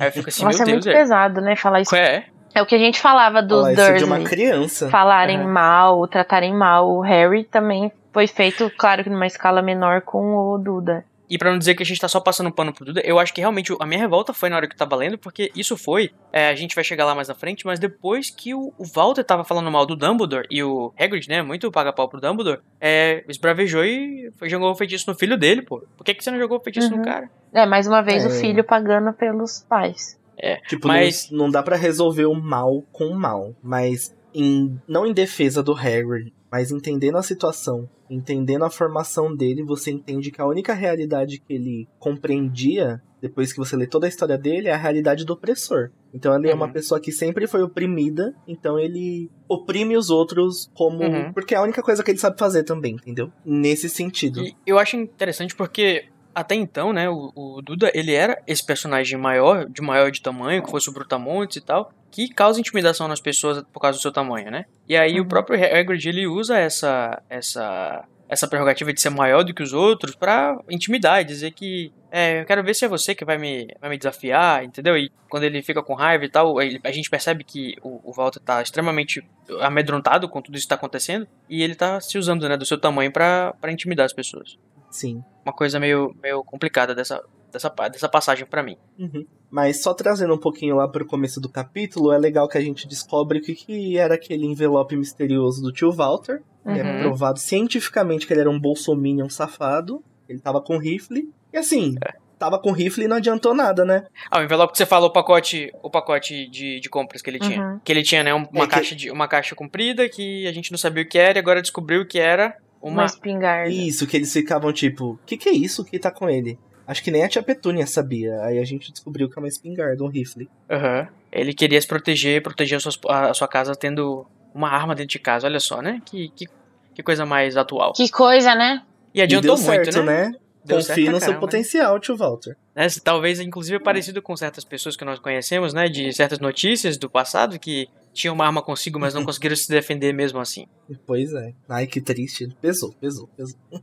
Aí 0.00 0.10
fica 0.10 0.28
assim, 0.28 0.42
Nossa, 0.44 0.64
meu 0.64 0.70
é 0.70 0.72
Deus, 0.72 0.84
muito 0.86 0.88
é. 0.88 1.00
pesado, 1.00 1.40
né, 1.40 1.54
falar 1.54 1.82
isso. 1.82 1.94
É. 1.94 2.26
É 2.52 2.60
o 2.60 2.66
que 2.66 2.74
a 2.74 2.78
gente 2.78 3.00
falava 3.00 3.40
dos 3.40 3.64
Dursley. 3.66 3.98
de 3.98 4.04
uma 4.04 4.20
criança. 4.20 4.90
Falarem 4.90 5.40
uhum. 5.40 5.52
mal, 5.52 6.08
tratarem 6.08 6.52
mal. 6.52 6.88
O 6.88 7.00
Harry 7.00 7.44
também 7.44 7.92
foi 8.12 8.26
feito, 8.26 8.70
claro 8.76 9.04
que 9.04 9.10
numa 9.10 9.26
escala 9.26 9.62
menor 9.62 10.02
com 10.02 10.34
o 10.34 10.58
Duda. 10.58 11.04
E 11.34 11.38
para 11.38 11.50
não 11.50 11.58
dizer 11.58 11.74
que 11.74 11.82
a 11.82 11.86
gente 11.86 12.00
tá 12.00 12.06
só 12.06 12.20
passando 12.20 12.52
pano 12.52 12.72
pro 12.72 12.84
Duda, 12.84 13.02
eu 13.04 13.18
acho 13.18 13.34
que 13.34 13.40
realmente 13.40 13.74
a 13.80 13.84
minha 13.84 13.98
revolta 13.98 14.32
foi 14.32 14.48
na 14.48 14.54
hora 14.54 14.68
que 14.68 14.74
eu 14.74 14.78
tava 14.78 14.94
lendo, 14.94 15.18
porque 15.18 15.50
isso 15.56 15.76
foi. 15.76 16.12
É, 16.32 16.48
a 16.48 16.54
gente 16.54 16.76
vai 16.76 16.84
chegar 16.84 17.04
lá 17.04 17.12
mais 17.12 17.26
na 17.26 17.34
frente, 17.34 17.66
mas 17.66 17.80
depois 17.80 18.30
que 18.30 18.54
o, 18.54 18.72
o 18.78 18.84
Walter 18.84 19.24
tava 19.24 19.42
falando 19.42 19.68
mal 19.68 19.84
do 19.84 19.96
Dumbledore 19.96 20.46
e 20.48 20.62
o 20.62 20.94
Hagrid, 20.96 21.28
né, 21.28 21.42
muito 21.42 21.72
paga-pau 21.72 22.08
pro 22.08 22.20
Dumbledore, 22.20 22.60
é, 22.80 23.24
esbravejou 23.28 23.84
e 23.84 24.30
foi, 24.36 24.48
jogou 24.48 24.70
o 24.70 24.76
feitiço 24.76 25.10
no 25.10 25.16
filho 25.16 25.36
dele, 25.36 25.62
pô. 25.62 25.82
Por 25.96 26.04
que, 26.04 26.14
que 26.14 26.22
você 26.22 26.30
não 26.30 26.38
jogou 26.38 26.58
o 26.58 26.62
feitiço 26.62 26.88
uhum. 26.92 26.98
no 26.98 27.04
cara? 27.04 27.28
É, 27.52 27.66
mais 27.66 27.88
uma 27.88 28.00
vez 28.00 28.24
é. 28.24 28.28
o 28.28 28.30
filho 28.30 28.62
pagando 28.62 29.12
pelos 29.12 29.66
pais. 29.68 30.16
É, 30.38 30.58
tipo, 30.68 30.86
mas... 30.86 31.32
não, 31.32 31.46
não 31.46 31.50
dá 31.50 31.64
para 31.64 31.74
resolver 31.74 32.26
o 32.26 32.34
mal 32.34 32.84
com 32.92 33.06
o 33.06 33.18
mal, 33.18 33.56
mas 33.60 34.14
em, 34.32 34.80
não 34.86 35.04
em 35.04 35.12
defesa 35.12 35.64
do 35.64 35.72
Hagrid, 35.72 36.32
mas 36.54 36.70
entendendo 36.70 37.18
a 37.18 37.22
situação, 37.22 37.90
entendendo 38.08 38.64
a 38.64 38.70
formação 38.70 39.34
dele, 39.34 39.64
você 39.64 39.90
entende 39.90 40.30
que 40.30 40.40
a 40.40 40.46
única 40.46 40.72
realidade 40.72 41.40
que 41.40 41.52
ele 41.52 41.88
compreendia, 41.98 43.02
depois 43.20 43.52
que 43.52 43.58
você 43.58 43.74
lê 43.74 43.88
toda 43.88 44.06
a 44.06 44.08
história 44.08 44.38
dele, 44.38 44.68
é 44.68 44.72
a 44.72 44.76
realidade 44.76 45.24
do 45.24 45.32
opressor. 45.32 45.90
Então 46.14 46.32
ele 46.32 46.48
é 46.48 46.54
uma 46.54 46.66
Uhum. 46.66 46.72
pessoa 46.72 47.00
que 47.00 47.10
sempre 47.10 47.48
foi 47.48 47.60
oprimida, 47.60 48.32
então 48.46 48.78
ele 48.78 49.28
oprime 49.48 49.96
os 49.96 50.10
outros 50.10 50.70
como. 50.74 51.02
Uhum. 51.02 51.32
Porque 51.32 51.56
é 51.56 51.58
a 51.58 51.62
única 51.62 51.82
coisa 51.82 52.04
que 52.04 52.12
ele 52.12 52.18
sabe 52.20 52.38
fazer 52.38 52.62
também, 52.62 52.94
entendeu? 52.94 53.32
Nesse 53.44 53.88
sentido. 53.88 54.40
E 54.40 54.54
eu 54.64 54.78
acho 54.78 54.96
interessante 54.96 55.56
porque 55.56 56.04
até 56.34 56.54
então, 56.54 56.92
né, 56.92 57.08
o, 57.08 57.32
o 57.34 57.62
Duda, 57.62 57.90
ele 57.94 58.12
era 58.12 58.40
esse 58.46 58.64
personagem 58.64 59.18
maior, 59.18 59.66
de 59.68 59.80
maior 59.82 60.10
de 60.10 60.20
tamanho, 60.20 60.62
que 60.62 60.70
fosse 60.70 60.88
o 60.90 60.92
Brutamontes 60.92 61.56
e 61.56 61.60
tal, 61.60 61.92
que 62.10 62.28
causa 62.28 62.60
intimidação 62.60 63.06
nas 63.08 63.20
pessoas 63.20 63.62
por 63.72 63.80
causa 63.80 63.98
do 63.98 64.02
seu 64.02 64.12
tamanho, 64.12 64.50
né? 64.50 64.64
E 64.88 64.96
aí 64.96 65.18
o 65.18 65.22
Uhum. 65.22 65.28
próprio 65.28 65.58
Hagrid, 65.62 66.08
ele 66.08 66.26
usa 66.26 66.56
essa 66.58 67.22
essa 67.30 68.04
essa 68.26 68.48
prerrogativa 68.48 68.90
de 68.92 69.00
ser 69.00 69.10
maior 69.10 69.44
do 69.44 69.52
que 69.52 69.62
os 69.62 69.72
outros 69.74 70.14
pra 70.16 70.58
intimidar 70.70 71.20
e 71.20 71.24
dizer 71.24 71.50
que 71.52 71.92
é, 72.10 72.40
eu 72.40 72.46
quero 72.46 72.64
ver 72.64 72.74
se 72.74 72.84
é 72.84 72.88
você 72.88 73.14
que 73.14 73.24
vai 73.24 73.36
me, 73.36 73.68
vai 73.80 73.90
me 73.90 73.98
desafiar, 73.98 74.64
entendeu? 74.64 74.96
E 74.96 75.12
quando 75.28 75.42
ele 75.44 75.62
fica 75.62 75.82
com 75.82 75.92
raiva 75.94 76.24
e 76.24 76.28
tal, 76.30 76.60
ele- 76.60 76.80
a 76.82 76.90
gente 76.90 77.10
percebe 77.10 77.44
que 77.44 77.74
o, 77.82 78.00
o 78.02 78.12
Walter 78.12 78.40
tá 78.40 78.62
extremamente 78.62 79.22
amedrontado 79.60 80.28
com 80.28 80.40
tudo 80.40 80.54
isso 80.56 80.64
que 80.64 80.68
tá 80.70 80.74
acontecendo 80.74 81.28
e 81.48 81.62
ele 81.62 81.74
tá 81.74 82.00
se 82.00 82.16
usando, 82.18 82.48
né, 82.48 82.56
do 82.56 82.64
seu 82.64 82.78
tamanho 82.78 83.12
pra 83.12 83.54
intimidar 83.68 84.06
as 84.06 84.12
pessoas 84.12 84.56
Sim. 84.94 85.22
uma 85.44 85.52
coisa 85.52 85.78
meio, 85.80 86.14
meio 86.22 86.42
complicada 86.44 86.94
dessa, 86.94 87.20
dessa, 87.52 87.68
dessa 87.90 88.08
passagem 88.08 88.46
pra 88.46 88.62
mim. 88.62 88.76
Uhum. 88.98 89.26
Mas 89.50 89.82
só 89.82 89.92
trazendo 89.92 90.32
um 90.34 90.38
pouquinho 90.38 90.76
lá 90.76 90.88
pro 90.88 91.04
começo 91.06 91.40
do 91.40 91.48
capítulo, 91.48 92.12
é 92.12 92.18
legal 92.18 92.48
que 92.48 92.56
a 92.58 92.60
gente 92.60 92.86
descobre 92.88 93.38
o 93.38 93.42
que, 93.42 93.54
que 93.54 93.98
era 93.98 94.14
aquele 94.14 94.46
envelope 94.46 94.96
misterioso 94.96 95.62
do 95.62 95.72
tio 95.72 95.92
Walter. 95.92 96.42
É 96.64 96.82
Uhum. 96.82 97.00
provado 97.02 97.38
cientificamente 97.38 98.26
que 98.26 98.32
ele 98.32 98.40
era 98.40 98.50
um 98.50 98.58
bolsominion 98.58 99.28
safado. 99.28 100.02
Ele 100.28 100.40
tava 100.40 100.60
com 100.60 100.78
rifle. 100.78 101.28
E 101.52 101.58
assim, 101.58 101.94
É. 102.04 102.14
tava 102.38 102.58
com 102.58 102.72
rifle 102.72 103.04
e 103.04 103.08
não 103.08 103.16
adiantou 103.18 103.54
nada, 103.54 103.84
né? 103.84 104.06
Ah, 104.30 104.40
o 104.40 104.42
envelope 104.42 104.72
que 104.72 104.78
você 104.78 104.86
falou, 104.86 105.08
o 105.10 105.12
pacote, 105.12 105.70
o 105.82 105.90
pacote 105.90 106.48
de, 106.48 106.80
de 106.80 106.88
compras 106.88 107.20
que 107.22 107.30
ele 107.30 107.38
tinha. 107.38 107.60
Uhum. 107.62 107.80
Que 107.84 107.92
ele 107.92 108.02
tinha, 108.02 108.24
né, 108.24 108.34
um- 108.34 108.46
uma, 108.50 108.64
É 108.64 108.66
que- 108.66 108.72
caixa 108.74 108.96
de, 108.96 109.10
uma 109.10 109.28
caixa 109.28 109.54
comprida 109.54 110.08
que 110.08 110.46
a 110.48 110.52
gente 110.52 110.70
não 110.72 110.78
sabia 110.78 111.02
o 111.04 111.06
que 111.08 111.18
era 111.18 111.38
e 111.38 111.40
agora 111.40 111.60
descobriu 111.62 112.04
que 112.06 112.18
era 112.18 112.56
Uma 112.84 112.92
uma... 112.92 113.04
espingarda. 113.06 113.70
Isso, 113.70 114.06
que 114.06 114.14
eles 114.16 114.30
ficavam 114.30 114.70
tipo, 114.70 115.12
o 115.12 115.18
que, 115.24 115.38
que 115.38 115.48
é 115.48 115.52
isso 115.52 115.82
que 115.82 115.98
tá 115.98 116.10
com 116.10 116.28
ele? 116.28 116.58
Acho 116.86 117.02
que 117.02 117.10
nem 117.10 117.24
a 117.24 117.28
tia 117.28 117.42
Petúnia 117.42 117.86
sabia. 117.86 118.42
Aí 118.42 118.58
a 118.58 118.64
gente 118.64 118.92
descobriu 118.92 119.26
que 119.28 119.38
é 119.38 119.40
uma 119.40 119.48
espingarda, 119.48 120.04
um 120.04 120.08
rifle. 120.08 120.50
Aham. 120.70 121.08
Ele 121.32 121.54
queria 121.54 121.80
se 121.80 121.86
proteger, 121.86 122.42
proteger 122.42 122.76
a 122.76 122.80
sua, 122.80 123.30
a 123.30 123.32
sua 123.32 123.48
casa 123.48 123.74
tendo 123.74 124.26
uma 124.54 124.68
arma 124.68 124.94
dentro 124.94 125.12
de 125.12 125.18
casa. 125.18 125.46
Olha 125.46 125.60
só, 125.60 125.80
né? 125.80 126.02
Que, 126.04 126.28
que, 126.36 126.46
que 126.94 127.02
coisa 127.02 127.24
mais 127.24 127.56
atual. 127.56 127.94
Que 127.94 128.10
coisa, 128.10 128.54
né? 128.54 128.82
E 129.14 129.22
adiantou 129.22 129.54
e 129.54 129.56
deu 129.56 129.66
muito, 129.66 129.84
certo, 129.84 130.02
né? 130.02 130.28
né? 130.28 130.38
Deu 130.62 130.76
Confie 130.76 131.08
no 131.08 131.12
seu 131.12 131.20
caramba, 131.20 131.32
né? 131.32 131.40
potencial, 131.40 132.00
tio 132.00 132.16
Walter. 132.16 132.56
Né, 132.74 132.86
Talvez, 133.02 133.40
inclusive, 133.40 133.76
é 133.76 133.80
parecido 133.80 134.20
com 134.20 134.36
certas 134.36 134.64
pessoas 134.64 134.94
que 134.94 135.04
nós 135.04 135.18
conhecemos, 135.18 135.72
né? 135.72 135.88
De 135.88 136.12
certas 136.12 136.38
notícias 136.38 136.98
do 136.98 137.08
passado 137.08 137.58
que 137.58 137.88
tinham 138.14 138.34
uma 138.34 138.46
arma 138.46 138.62
consigo, 138.62 138.98
mas 138.98 139.12
não 139.12 139.24
conseguiram 139.26 139.54
se 139.56 139.68
defender 139.68 140.14
mesmo 140.14 140.38
assim. 140.40 140.66
Pois 141.06 141.32
é. 141.34 141.52
Ai, 141.68 141.86
que 141.86 142.00
triste. 142.00 142.48
Pesou, 142.62 142.92
pesou, 142.94 143.28
pesou. 143.36 143.58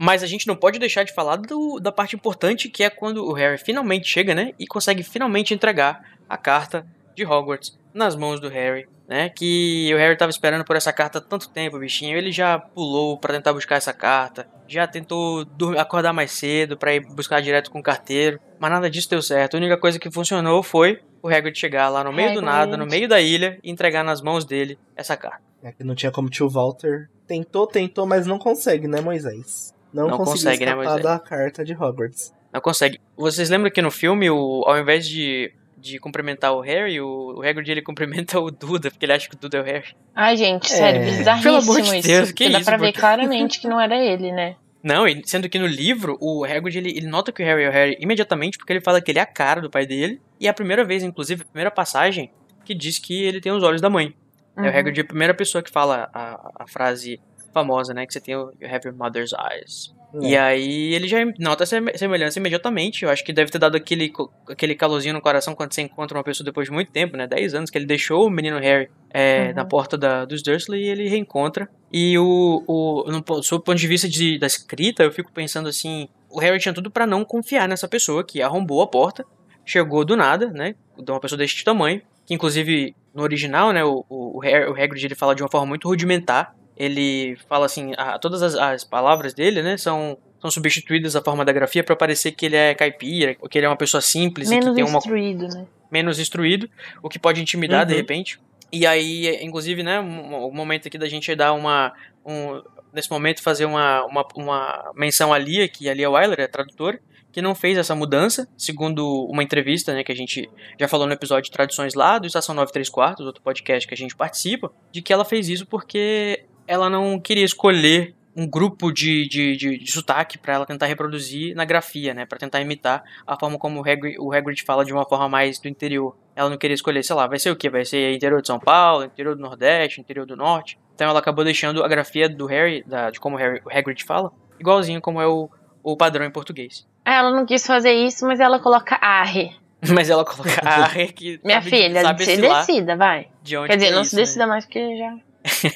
Mas 0.00 0.22
a 0.22 0.26
gente 0.28 0.46
não 0.46 0.54
pode 0.54 0.78
deixar 0.78 1.02
de 1.02 1.12
falar 1.12 1.34
do- 1.38 1.80
da 1.80 1.90
parte 1.90 2.14
importante 2.14 2.68
que 2.68 2.84
é 2.84 2.88
quando 2.90 3.24
o 3.26 3.32
Harry 3.32 3.58
finalmente 3.58 4.06
chega, 4.06 4.32
né? 4.32 4.52
E 4.56 4.64
consegue 4.64 5.02
finalmente 5.02 5.52
entregar 5.52 6.16
a 6.28 6.36
carta 6.36 6.86
de 7.16 7.26
Hogwarts 7.26 7.76
nas 7.92 8.14
mãos 8.14 8.38
do 8.38 8.48
Harry, 8.48 8.86
né? 9.08 9.28
Que 9.28 9.90
o 9.92 9.96
Harry 9.98 10.16
tava 10.16 10.30
esperando 10.30 10.64
por 10.64 10.76
essa 10.76 10.92
carta 10.92 11.18
há 11.18 11.20
tanto 11.20 11.48
tempo, 11.48 11.80
bichinho. 11.80 12.16
Ele 12.16 12.30
já 12.30 12.60
pulou 12.60 13.18
pra 13.18 13.34
tentar 13.34 13.52
buscar 13.52 13.74
essa 13.74 13.92
carta, 13.92 14.48
já 14.68 14.86
tentou 14.86 15.44
dormir, 15.44 15.78
acordar 15.78 16.12
mais 16.12 16.30
cedo 16.32 16.76
pra 16.76 16.94
ir 16.94 17.00
buscar 17.00 17.40
direto 17.40 17.70
com 17.70 17.80
o 17.80 17.82
carteiro, 17.82 18.38
mas 18.58 18.70
nada 18.70 18.88
disso 18.90 19.10
deu 19.10 19.22
certo. 19.22 19.54
A 19.54 19.58
única 19.58 19.76
coisa 19.76 19.98
que 19.98 20.10
funcionou 20.10 20.62
foi 20.62 21.00
o 21.22 21.28
Hagrid 21.28 21.58
chegar 21.58 21.88
lá 21.88 22.04
no 22.04 22.12
meio 22.12 22.28
do 22.34 22.38
Hagrid. 22.40 22.44
nada, 22.46 22.76
no 22.76 22.86
meio 22.86 23.08
da 23.08 23.20
ilha, 23.20 23.58
e 23.62 23.70
entregar 23.70 24.04
nas 24.04 24.20
mãos 24.20 24.44
dele 24.44 24.78
essa 24.94 25.16
carta. 25.16 25.40
É 25.62 25.72
que 25.72 25.82
não 25.82 25.94
tinha 25.94 26.12
como 26.12 26.28
tio 26.30 26.48
Walter. 26.48 27.08
Tentou, 27.26 27.66
tentou, 27.66 28.06
mas 28.06 28.26
não 28.26 28.38
consegue, 28.38 28.86
né, 28.86 29.00
Moisés? 29.00 29.74
Não, 29.92 30.06
Não 30.06 30.16
conseguiu 30.18 30.44
consegue, 30.50 30.66
né, 30.66 30.74
Moisés? 30.74 31.02
da 31.02 31.18
carta 31.18 31.64
de 31.64 31.72
Hogwarts. 31.74 32.32
Não 32.52 32.60
consegue. 32.60 33.00
Vocês 33.16 33.50
lembram 33.50 33.70
que 33.70 33.82
no 33.82 33.90
filme, 33.90 34.30
o, 34.30 34.62
ao 34.66 34.78
invés 34.78 35.06
de, 35.08 35.52
de 35.80 35.98
cumprimentar 35.98 36.52
o 36.52 36.60
Harry, 36.60 37.00
o, 37.00 37.34
o 37.38 37.42
Hagrid 37.42 37.70
ele 37.70 37.82
cumprimenta 37.82 38.38
o 38.40 38.50
Duda, 38.50 38.90
porque 38.90 39.04
ele 39.06 39.12
acha 39.12 39.28
que 39.28 39.34
o 39.34 39.38
Duda 39.38 39.58
é 39.58 39.60
o 39.60 39.64
Harry. 39.64 39.94
Ai, 40.14 40.36
gente, 40.36 40.66
É. 40.66 40.76
sério, 40.76 41.00
Pelo 41.02 41.16
bizarríssimo 41.18 41.56
amor 41.56 41.76
de 41.82 41.98
isso. 41.98 42.08
Deus, 42.08 42.28
que 42.32 42.44
porque 42.44 42.50
dá 42.50 42.58
isso, 42.58 42.64
pra 42.68 42.76
ver 42.76 42.92
claramente 42.92 43.60
que 43.60 43.68
não 43.68 43.80
era 43.80 43.96
ele, 43.96 44.32
né? 44.32 44.56
Não, 44.82 45.06
e 45.08 45.22
sendo 45.26 45.48
que 45.48 45.58
no 45.58 45.66
livro, 45.66 46.16
o 46.20 46.44
Hagrid 46.44 46.76
ele, 46.78 46.90
ele 46.90 47.06
nota 47.08 47.32
que 47.32 47.42
o 47.42 47.46
Harry 47.46 47.64
é 47.64 47.68
o 47.68 47.72
Harry 47.72 47.96
imediatamente, 48.00 48.58
porque 48.58 48.72
ele 48.72 48.80
fala 48.80 49.00
que 49.00 49.10
ele 49.10 49.18
é 49.18 49.22
a 49.22 49.26
cara 49.26 49.60
do 49.60 49.68
pai 49.70 49.84
dele. 49.86 50.20
E 50.40 50.46
é 50.46 50.50
a 50.50 50.54
primeira 50.54 50.84
vez, 50.84 51.02
inclusive, 51.02 51.42
a 51.42 51.44
primeira 51.46 51.70
passagem 51.70 52.30
que 52.64 52.74
diz 52.74 52.98
que 52.98 53.24
ele 53.24 53.40
tem 53.40 53.50
os 53.50 53.62
olhos 53.62 53.80
da 53.80 53.90
mãe. 53.90 54.14
É 54.56 54.60
o 54.60 54.64
Uhum. 54.64 54.68
Hagrid 54.78 55.00
a 55.00 55.04
primeira 55.04 55.34
pessoa 55.34 55.62
que 55.62 55.70
fala 55.70 56.08
a, 56.12 56.50
a 56.60 56.66
frase 56.68 57.20
famosa, 57.52 57.92
né? 57.92 58.06
Que 58.06 58.12
você 58.12 58.20
tem 58.20 58.36
o 58.36 58.52
You 58.60 58.68
have 58.72 58.86
your 58.86 58.94
mother's 58.96 59.32
eyes. 59.32 59.92
E 60.22 60.34
É. 60.34 60.40
aí 60.40 60.94
ele 60.94 61.06
já 61.06 61.18
nota 61.38 61.64
essa 61.64 61.76
semelhança 61.96 62.38
imediatamente. 62.38 63.04
Eu 63.04 63.10
acho 63.10 63.22
que 63.24 63.32
deve 63.32 63.50
ter 63.50 63.58
dado 63.58 63.76
aquele, 63.76 64.10
aquele 64.48 64.74
calorzinho 64.74 65.12
no 65.14 65.20
coração 65.20 65.54
quando 65.54 65.74
você 65.74 65.82
encontra 65.82 66.16
uma 66.16 66.24
pessoa 66.24 66.44
depois 66.44 66.66
de 66.68 66.72
muito 66.72 66.90
tempo, 66.90 67.16
né? 67.16 67.26
10 67.26 67.54
anos 67.54 67.70
que 67.70 67.76
ele 67.76 67.84
deixou 67.86 68.26
o 68.26 68.30
menino 68.30 68.58
Harry 68.58 68.88
é, 69.12 69.48
Uhum. 69.48 69.54
na 69.54 69.64
porta 69.64 69.98
da, 69.98 70.24
dos 70.24 70.42
Dursley 70.42 70.82
e 70.82 70.88
ele 70.88 71.08
reencontra. 71.08 71.68
E 71.92 72.18
o, 72.18 72.64
o 72.66 73.04
no, 73.10 73.42
sob 73.42 73.60
o 73.60 73.64
ponto 73.64 73.78
de 73.78 73.86
vista 73.86 74.08
de, 74.08 74.38
da 74.38 74.46
escrita, 74.46 75.02
eu 75.02 75.12
fico 75.12 75.30
pensando 75.32 75.68
assim: 75.68 76.08
o 76.30 76.38
Harry 76.40 76.58
tinha 76.58 76.72
tudo 76.74 76.90
pra 76.90 77.06
não 77.06 77.24
confiar 77.24 77.68
nessa 77.68 77.86
pessoa 77.86 78.24
que 78.24 78.40
arrombou 78.40 78.80
a 78.82 78.86
porta, 78.86 79.24
chegou 79.64 80.04
do 80.04 80.16
nada, 80.16 80.46
né? 80.50 80.74
De 80.98 81.10
uma 81.10 81.20
pessoa 81.20 81.38
deste 81.38 81.62
tamanho. 81.64 82.00
Que 82.26 82.34
inclusive 82.34 82.94
no 83.14 83.22
original, 83.22 83.72
né? 83.72 83.82
O, 83.84 84.04
o, 84.08 84.36
o, 84.36 84.40
Harry, 84.40 84.66
o 84.70 84.72
Hagrid 84.72 85.04
ele 85.04 85.14
fala 85.14 85.34
de 85.34 85.42
uma 85.42 85.50
forma 85.50 85.66
muito 85.66 85.88
rudimentar. 85.88 86.54
Ele 86.78 87.36
fala 87.48 87.66
assim: 87.66 87.92
a, 87.96 88.18
todas 88.18 88.42
as, 88.42 88.54
as 88.54 88.84
palavras 88.84 89.34
dele, 89.34 89.62
né? 89.62 89.76
São 89.76 90.16
são 90.40 90.52
substituídas 90.52 91.16
a 91.16 91.20
forma 91.20 91.44
da 91.44 91.50
grafia 91.52 91.82
para 91.82 91.96
parecer 91.96 92.30
que 92.30 92.46
ele 92.46 92.54
é 92.54 92.72
caipira, 92.72 93.36
ou 93.40 93.48
que 93.48 93.58
ele 93.58 93.66
é 93.66 93.68
uma 93.68 93.76
pessoa 93.76 94.00
simples 94.00 94.46
e 94.48 94.50
Menos 94.54 94.68
que 94.68 94.74
tem 94.76 94.84
uma 94.84 94.98
instruído, 94.98 95.48
né? 95.48 95.66
menos 95.90 96.20
instruído, 96.20 96.70
o 97.02 97.08
que 97.08 97.18
pode 97.18 97.40
intimidar 97.42 97.84
de 97.84 97.92
Uhum. 97.94 97.98
repente. 97.98 98.38
E 98.72 98.86
aí, 98.86 99.36
inclusive, 99.42 99.82
né, 99.82 99.98
um- 99.98 100.46
o 100.46 100.52
momento 100.54 100.86
aqui 100.86 100.96
da 100.96 101.08
gente 101.08 101.34
dar 101.34 101.52
uma 101.54 101.92
um, 102.24 102.62
nesse 102.92 103.10
momento 103.10 103.42
fazer 103.42 103.64
uma, 103.64 104.04
uma, 104.04 104.24
uma 104.36 104.92
menção 104.94 105.32
a 105.32 105.38
Lia, 105.38 105.66
que 105.66 105.88
a 105.88 105.94
Lia 105.94 106.08
Weiler 106.08 106.38
é 106.38 106.46
tradutora, 106.46 107.00
que 107.32 107.42
não 107.42 107.54
fez 107.54 107.76
essa 107.76 107.94
mudança, 107.96 108.46
segundo 108.56 109.24
uma 109.30 109.42
entrevista, 109.42 109.92
né, 109.92 110.04
que 110.04 110.12
a 110.12 110.14
gente 110.14 110.48
já 110.78 110.86
falou 110.86 111.06
no 111.06 111.12
episódio 111.14 111.44
de 111.44 111.50
traduções 111.50 111.94
lá 111.94 112.18
do 112.18 112.26
Estação 112.28 112.54
93 112.54 112.88
Quartos, 112.88 113.26
outro 113.26 113.42
podcast 113.42 113.88
que 113.88 113.94
a 113.94 113.96
gente 113.96 114.14
participa, 114.14 114.70
de 114.92 115.02
que 115.02 115.12
ela 115.12 115.24
fez 115.24 115.48
isso 115.48 115.66
porque 115.66 116.44
ela 116.68 116.88
não 116.88 117.18
queria 117.18 117.44
escolher 117.44 118.14
um 118.36 118.46
grupo 118.46 118.92
de, 118.92 119.26
de, 119.26 119.56
de, 119.56 119.78
de 119.78 119.90
sotaque 119.90 120.38
para 120.38 120.54
ela 120.54 120.66
tentar 120.66 120.86
reproduzir 120.86 121.56
na 121.56 121.64
grafia, 121.64 122.14
né, 122.14 122.24
para 122.24 122.38
tentar 122.38 122.60
imitar 122.60 123.02
a 123.26 123.36
forma 123.36 123.58
como 123.58 123.80
o 123.80 123.82
Hagrid, 123.82 124.16
o 124.20 124.32
Hagrid 124.32 124.62
fala 124.62 124.84
de 124.84 124.92
uma 124.92 125.04
forma 125.04 125.28
mais 125.28 125.58
do 125.58 125.66
interior. 125.66 126.16
Ela 126.36 126.48
não 126.48 126.56
queria 126.56 126.74
escolher, 126.74 127.02
sei 127.02 127.16
lá, 127.16 127.26
vai 127.26 127.40
ser 127.40 127.50
o 127.50 127.56
que? 127.56 127.68
Vai 127.68 127.84
ser 127.84 128.14
interior 128.14 128.40
de 128.40 128.46
São 128.46 128.60
Paulo, 128.60 129.02
interior 129.02 129.34
do 129.34 129.42
Nordeste, 129.42 130.00
interior 130.00 130.24
do 130.24 130.36
Norte. 130.36 130.78
Então 130.94 131.08
ela 131.08 131.18
acabou 131.18 131.42
deixando 131.44 131.82
a 131.82 131.88
grafia 131.88 132.28
do 132.28 132.46
Harry, 132.46 132.84
da, 132.86 133.10
de 133.10 133.18
como 133.18 133.34
o, 133.34 133.38
Harry, 133.40 133.60
o 133.64 133.76
Hagrid 133.76 134.04
fala, 134.04 134.30
igualzinho 134.60 135.00
como 135.00 135.20
é 135.20 135.26
o, 135.26 135.50
o 135.82 135.96
padrão 135.96 136.24
em 136.24 136.30
português. 136.30 136.86
Ah, 137.04 137.14
ela 137.14 137.32
não 137.32 137.44
quis 137.44 137.66
fazer 137.66 137.92
isso, 137.92 138.24
mas 138.24 138.38
ela 138.38 138.60
coloca 138.60 138.94
arre. 139.00 139.50
Mas 139.94 140.10
ela 140.10 140.24
coloca 140.24 140.60
a 140.64 140.86
Harry 140.86 141.12
que 141.12 141.40
Minha 141.44 141.62
sabe, 141.62 141.70
filha, 141.70 142.02
sabe 142.02 142.24
se 142.24 142.36
decida, 142.36 142.96
vai. 142.96 143.28
de 143.44 143.56
onde 143.56 143.68
Quer 143.68 143.76
dizer, 143.76 143.88
é 143.88 143.90
não 143.92 144.02
isso, 144.02 144.10
se 144.10 144.16
né? 144.16 144.22
decida 144.22 144.46
mais 144.46 144.64
porque 144.64 144.96
já. 144.96 145.16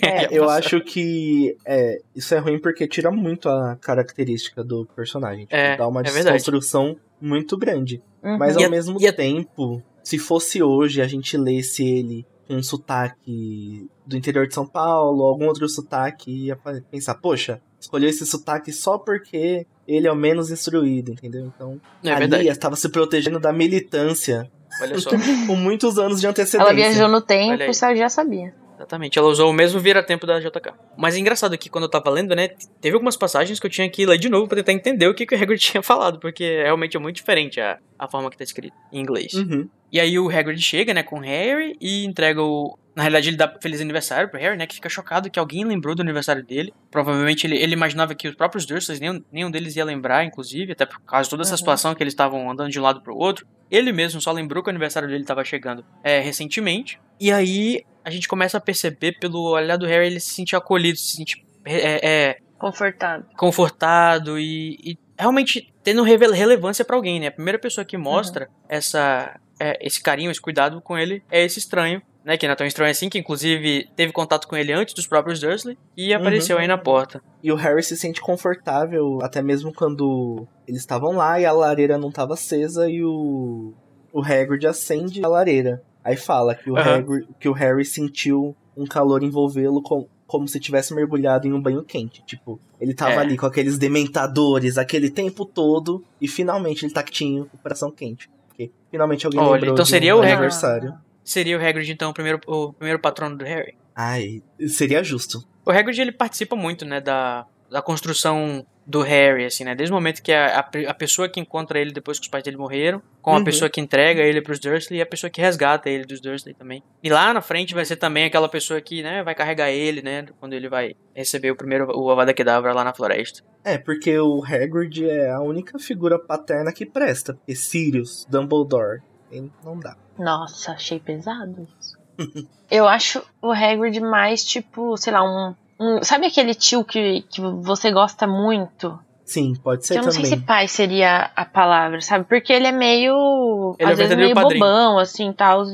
É, 0.02 0.28
eu 0.37 0.49
acho 0.50 0.81
que 0.81 1.57
é, 1.66 2.00
isso 2.14 2.35
é 2.35 2.38
ruim 2.38 2.59
porque 2.59 2.87
tira 2.87 3.11
muito 3.11 3.49
a 3.49 3.76
característica 3.81 4.62
do 4.62 4.87
personagem. 4.95 5.45
Tipo, 5.45 5.57
É, 5.57 5.76
dá 5.76 5.87
uma 5.88 6.00
é 6.00 6.04
verdade. 6.04 6.37
desconstrução 6.37 6.97
muito 7.21 7.57
grande. 7.57 8.02
Uhum. 8.23 8.38
Mas 8.38 8.54
E 8.57 8.59
ao 8.61 8.66
a- 8.66 8.71
mesmo 8.71 9.00
e 9.00 9.07
a- 9.07 9.12
tempo, 9.12 9.83
se 10.02 10.19
fosse 10.19 10.62
hoje 10.62 11.00
a 11.00 11.07
gente 11.07 11.37
lesse 11.37 11.85
ele 11.85 12.26
com 12.49 12.54
um 12.54 12.62
sotaque 12.62 13.87
do 14.07 14.16
interior 14.16 14.47
de 14.47 14.54
São 14.54 14.66
Paulo, 14.66 15.23
algum 15.25 15.47
outro 15.47 15.69
sotaque, 15.69 16.47
ia 16.47 16.59
pensar, 16.90 17.14
poxa, 17.14 17.61
escolheu 17.81 18.09
esse 18.11 18.26
sotaque 18.26 18.73
só 18.73 18.99
porque 18.99 19.66
ele 19.87 20.07
é 20.07 20.12
o 20.12 20.16
menos 20.16 20.50
instruído, 20.50 21.12
entendeu? 21.12 21.47
Então, 21.54 21.81
É 22.04 22.11
a 22.12 22.19
verdade. 22.19 22.42
Lia 22.42 22.52
estava 22.52 22.76
se 22.76 22.88
protegendo 22.88 23.38
da 23.40 23.52
militância 23.52 24.50
Olha 24.81 24.99
só. 24.99 25.11
com 25.47 25.54
muitos 25.57 25.99
anos 25.99 26.21
de 26.21 26.26
antecedência. 26.26 26.69
Ela 26.69 26.75
viajou 26.75 27.09
no 27.09 27.21
tempo, 27.21 27.64
você 27.66 27.95
já 27.97 28.09
sabia. 28.09 28.54
Exatamente, 28.83 29.17
ela 29.17 29.29
usou 29.29 29.49
o 29.49 29.53
mesmo 29.53 29.79
vira-tempo 29.79 30.27
da 30.27 30.41
JK. 30.41 30.73
Mas 30.97 31.15
é 31.15 31.19
engraçado 31.21 31.57
que 31.57 31.71
quando 31.71 31.85
eu 31.85 31.89
tava 31.89 32.11
lendo, 32.11 32.35
né, 32.35 32.49
teve 32.81 32.95
algumas 32.95 33.17
passagens 33.17 33.61
que 33.61 33.67
eu 33.67 33.71
tinha 33.71 33.89
que 33.89 34.05
ler 34.05 34.19
de 34.19 34.29
novo 34.29 34.49
pra 34.49 34.57
tentar 34.57 34.73
entender 34.73 35.07
o 35.07 35.15
que, 35.15 35.25
que 35.25 35.35
o 35.35 35.41
Hagrid 35.41 35.61
tinha 35.62 35.83
falado, 35.83 36.19
porque 36.19 36.62
realmente 36.65 36.97
é 36.97 37.01
muito 37.01 37.17
diferente 37.17 37.61
a, 37.61 37.79
a 37.97 38.09
forma 38.09 38.29
que 38.29 38.37
tá 38.37 38.43
escrito 38.43 38.75
em 38.93 39.01
inglês. 39.01 39.35
Uhum. 39.35 39.69
E 39.93 40.01
aí 40.01 40.19
o 40.19 40.29
Hagrid 40.29 40.61
chega, 40.61 40.93
né, 40.93 41.03
com 41.05 41.19
o 41.19 41.23
Harry 41.23 41.77
e 41.81 42.05
entrega 42.05 42.43
o... 42.43 42.77
Na 42.95 43.03
realidade, 43.05 43.31
ele 43.31 43.37
dá 43.39 43.51
feliz 43.62 43.81
aniversário 43.81 44.29
pro 44.29 44.39
Harry, 44.39 44.57
né, 44.57 44.67
que 44.67 44.75
fica 44.75 44.89
chocado 44.89 45.31
que 45.31 45.39
alguém 45.39 45.65
lembrou 45.65 45.95
do 45.95 46.03
aniversário 46.03 46.45
dele. 46.45 46.75
Provavelmente 46.91 47.47
ele, 47.47 47.57
ele 47.57 47.73
imaginava 47.73 48.15
que 48.15 48.29
os 48.29 48.35
próprios 48.35 48.67
Dursleys, 48.67 49.01
nenhum, 49.01 49.23
nenhum 49.33 49.51
deles 49.51 49.77
ia 49.77 49.85
lembrar, 49.85 50.25
inclusive, 50.25 50.73
até 50.73 50.85
por 50.85 51.01
causa 51.01 51.25
de 51.25 51.31
toda 51.31 51.43
essa 51.43 51.53
Uhum. 51.53 51.59
situação 51.59 51.95
que 51.95 52.03
eles 52.03 52.12
estavam 52.12 52.51
andando 52.51 52.71
de 52.71 52.79
um 52.79 52.83
lado 52.83 53.01
pro 53.01 53.17
outro. 53.17 53.47
Ele 53.71 53.93
mesmo 53.93 54.21
só 54.21 54.31
lembrou 54.33 54.62
que 54.62 54.69
o 54.69 54.73
aniversário 54.73 55.09
dele 55.09 55.23
estava 55.23 55.43
chegando 55.45 55.83
é, 56.05 56.21
recentemente. 56.21 57.01
E 57.19 57.33
aí 57.33 57.83
a 58.04 58.11
gente 58.11 58.28
começa 58.28 58.59
a 58.59 58.61
perceber 58.61 59.18
pelo 59.18 59.50
olhar 59.50 59.76
do 59.76 59.87
Harry 59.87 60.06
ele 60.06 60.21
se 60.21 60.35
sentir 60.35 60.56
acolhido, 60.56 60.99
se 60.99 61.16
sentir 61.16 61.44
é, 61.64 62.09
é, 62.09 62.38
Confortável. 62.59 63.26
confortado 63.37 64.38
e, 64.38 64.78
e 64.85 64.99
realmente 65.18 65.73
tendo 65.82 66.02
relevância 66.02 66.85
pra 66.85 66.97
alguém, 66.97 67.18
né? 67.18 67.26
A 67.26 67.32
primeira 67.32 67.59
pessoa 67.59 67.85
que 67.85 67.97
mostra 67.97 68.49
essa, 68.68 69.37
é, 69.59 69.85
esse 69.85 70.00
carinho, 70.00 70.30
esse 70.30 70.40
cuidado 70.40 70.80
com 70.80 70.97
ele 70.97 71.23
é 71.30 71.44
esse 71.44 71.59
estranho, 71.59 72.00
né? 72.25 72.37
Que 72.37 72.47
não 72.47 72.52
é 72.52 72.56
tão 72.56 72.66
estranho 72.66 72.90
assim, 72.90 73.09
que 73.09 73.18
inclusive 73.18 73.88
teve 73.97 74.12
contato 74.12 74.47
com 74.47 74.56
ele 74.56 74.73
antes 74.73 74.94
dos 74.94 75.06
próprios 75.06 75.40
Dursley 75.40 75.76
e 75.97 76.14
apareceu 76.14 76.56
aí 76.59 76.68
na 76.68 76.78
porta. 76.78 77.21
E 77.42 77.50
o 77.50 77.56
Harry 77.56 77.82
se 77.82 77.97
sente 77.97 78.21
confortável, 78.21 79.18
até 79.23 79.42
mesmo 79.42 79.73
quando 79.73 80.47
eles 80.66 80.80
estavam 80.80 81.12
lá 81.12 81.40
e 81.40 81.47
a 81.47 81.52
lareira 81.52 81.99
não 81.99 82.11
estava 82.11 82.35
acesa 82.35 82.88
e 82.88 83.04
o, 83.04 83.75
o 84.12 84.21
Hagrid 84.21 84.66
acende 84.66 85.25
a 85.25 85.28
lareira. 85.28 85.82
Aí 86.04 86.16
fala 86.16 86.54
que 86.54 86.71
o, 86.71 86.76
Aham. 86.76 86.94
Hagrid, 86.97 87.28
que 87.38 87.49
o 87.49 87.52
Harry 87.52 87.85
sentiu 87.85 88.54
um 88.76 88.87
calor 88.87 89.23
envolvê-lo 89.23 89.82
com- 89.82 90.06
como 90.26 90.49
se 90.49 90.59
tivesse 90.59 90.94
mergulhado 90.94 91.47
em 91.47 91.52
um 91.52 91.61
banho 91.61 91.82
quente. 91.85 92.23
Tipo, 92.25 92.59
ele 92.80 92.94
tava 92.94 93.12
É. 93.14 93.18
ali 93.18 93.37
com 93.37 93.44
aqueles 93.47 93.76
dementadores 93.78 94.78
aquele 94.78 95.11
tempo 95.11 95.44
todo 95.44 96.02
e 96.21 96.26
finalmente 96.26 96.85
ele 96.85 96.92
tá 96.92 97.02
quentinho, 97.02 97.44
com 97.47 97.56
o 97.56 97.61
coração 97.61 97.90
quente. 97.90 98.30
Porque 98.49 98.71
finalmente 98.90 99.26
alguém 99.26 99.40
Olha, 99.40 99.52
lembrou 99.52 99.73
então 99.75 99.85
de 99.85 99.90
seria 99.90 100.16
um 100.16 100.21
o 100.21 100.23
aniversário. 100.23 100.94
Seria 101.23 101.56
o 101.59 101.61
Hagrid, 101.64 101.92
então, 101.92 102.11
o 102.11 102.14
primeiro, 102.14 102.40
o 102.47 102.73
primeiro 102.73 102.99
patrono 102.99 103.37
do 103.37 103.44
Harry. 103.44 103.75
Ai, 103.94 104.42
seria 104.68 105.04
justo. 105.04 105.44
O 105.64 105.71
Hagrid, 105.71 106.00
ele 106.00 106.11
participa 106.12 106.56
muito, 106.56 106.85
né, 106.85 107.00
da, 107.00 107.47
da 107.71 107.80
construção 107.82 108.66
do 108.85 109.01
Harry, 109.03 109.45
assim, 109.45 109.65
né? 109.65 109.75
Desde 109.75 109.93
o 109.93 109.95
momento 109.95 110.21
que 110.23 110.33
a, 110.33 110.59
a, 110.59 110.91
a 110.91 110.95
pessoa 110.95 111.29
que 111.29 111.39
encontra 111.39 111.79
ele 111.79 111.93
depois 111.93 112.19
que 112.19 112.25
os 112.25 112.29
pais 112.31 112.43
dele 112.43 112.57
morreram, 112.57 113.01
com 113.21 113.31
a 113.35 113.39
Uhum. 113.39 113.45
pessoa 113.45 113.71
que 113.71 113.81
entrega 113.81 114.23
ele 114.23 114.43
pros 114.43 114.59
Dursley 114.59 114.99
e 114.99 115.03
a 115.03 115.07
pessoa 115.07 115.31
que 115.31 115.41
resgata 115.41 115.89
ele 115.89 116.05
dos 116.05 116.21
Dursley 116.21 116.55
também. 116.55 116.83
E 117.03 117.09
lá 117.09 117.33
na 117.33 117.41
frente 117.41 117.75
vai 117.75 117.85
ser 117.85 117.97
também 117.97 118.25
aquela 118.25 118.49
pessoa 118.49 118.81
que, 118.81 119.03
né, 119.03 119.23
vai 119.23 119.35
carregar 119.35 119.71
ele, 119.71 120.03
né, 120.03 120.27
quando 120.41 120.53
ele 120.55 120.69
vai 120.69 120.97
receber 121.15 121.51
o 121.53 121.57
primeiro, 121.57 121.87
o 121.97 122.11
Avada 122.11 122.35
Kedavra 122.35 122.73
lá 122.73 122.83
na 122.83 122.93
floresta. 122.93 123.43
É, 123.65 123.79
porque 123.79 124.19
o 124.19 124.43
Hagrid 124.45 125.09
é 125.09 125.31
a 125.31 125.41
única 125.41 125.79
figura 125.79 126.19
paterna 126.19 126.73
que 126.73 126.85
presta. 126.85 127.35
Porque 127.35 127.55
Sirius, 127.55 128.27
Dumbledore, 128.29 129.01
ele 129.31 129.51
não 129.65 129.79
dá. 129.79 129.97
Nossa, 130.19 130.73
achei 130.73 130.99
pesado 130.99 131.67
isso. 131.79 131.97
Eu 132.71 132.89
acho 132.89 133.23
o 133.41 133.51
Hagrid 133.53 134.01
mais 134.01 134.45
tipo, 134.45 134.97
sei 134.97 135.12
lá, 135.12 135.23
um. 135.23 135.55
Um- 135.83 136.03
sabe 136.05 136.27
aquele 136.27 136.55
tio 136.55 136.85
que, 136.85 137.23
que 137.23 137.41
você 137.41 137.91
gosta 137.91 138.27
muito? 138.27 138.99
Sim, 139.25 139.55
pode 139.55 139.81
Que 139.83 139.87
ser 139.89 139.95
eu 139.99 140.03
não 140.03 140.11
também. 140.11 140.25
sei 140.27 140.39
se 140.39 140.45
pai 140.45 140.69
seria 140.69 141.31
a 141.35 141.45
palavra, 141.45 142.01
sabe? 142.01 142.25
Porque 142.25 142.53
ele 142.53 142.67
é 142.67 142.73
meio. 142.73 143.75
Ele 143.79 143.89
é 143.89 143.93
às 143.93 143.99
vezes 143.99 144.09
verdadeiro 144.15 144.21
meio 144.23 144.35
padrinho. 144.35 144.61
bobão, 144.65 144.99
assim 144.99 145.33
tal. 145.33 145.65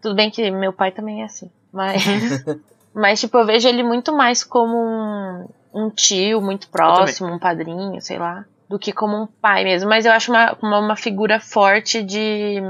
Tudo 0.00 0.14
bem 0.14 0.30
que 0.30 0.50
meu 0.50 0.72
pai 0.72 0.92
também 0.92 1.22
é 1.22 1.24
assim. 1.24 1.50
Mas. 1.72 2.02
mas, 2.94 3.20
tipo, 3.20 3.36
eu 3.38 3.46
vejo 3.46 3.66
ele 3.68 3.82
muito 3.82 4.12
mais 4.14 4.44
como 4.44 4.76
um, 4.76 5.46
um 5.74 5.90
tio 5.90 6.40
muito 6.40 6.68
próximo, 6.68 7.28
um 7.32 7.38
padrinho, 7.38 8.00
sei 8.00 8.18
lá. 8.18 8.44
Do 8.68 8.78
que 8.78 8.92
como 8.92 9.16
um 9.22 9.26
pai 9.26 9.64
mesmo. 9.64 9.88
Mas 9.88 10.04
eu 10.06 10.12
acho 10.12 10.30
uma, 10.30 10.56
uma, 10.62 10.78
uma 10.78 10.96
figura 10.96 11.40
forte 11.40 12.02
de. 12.02 12.60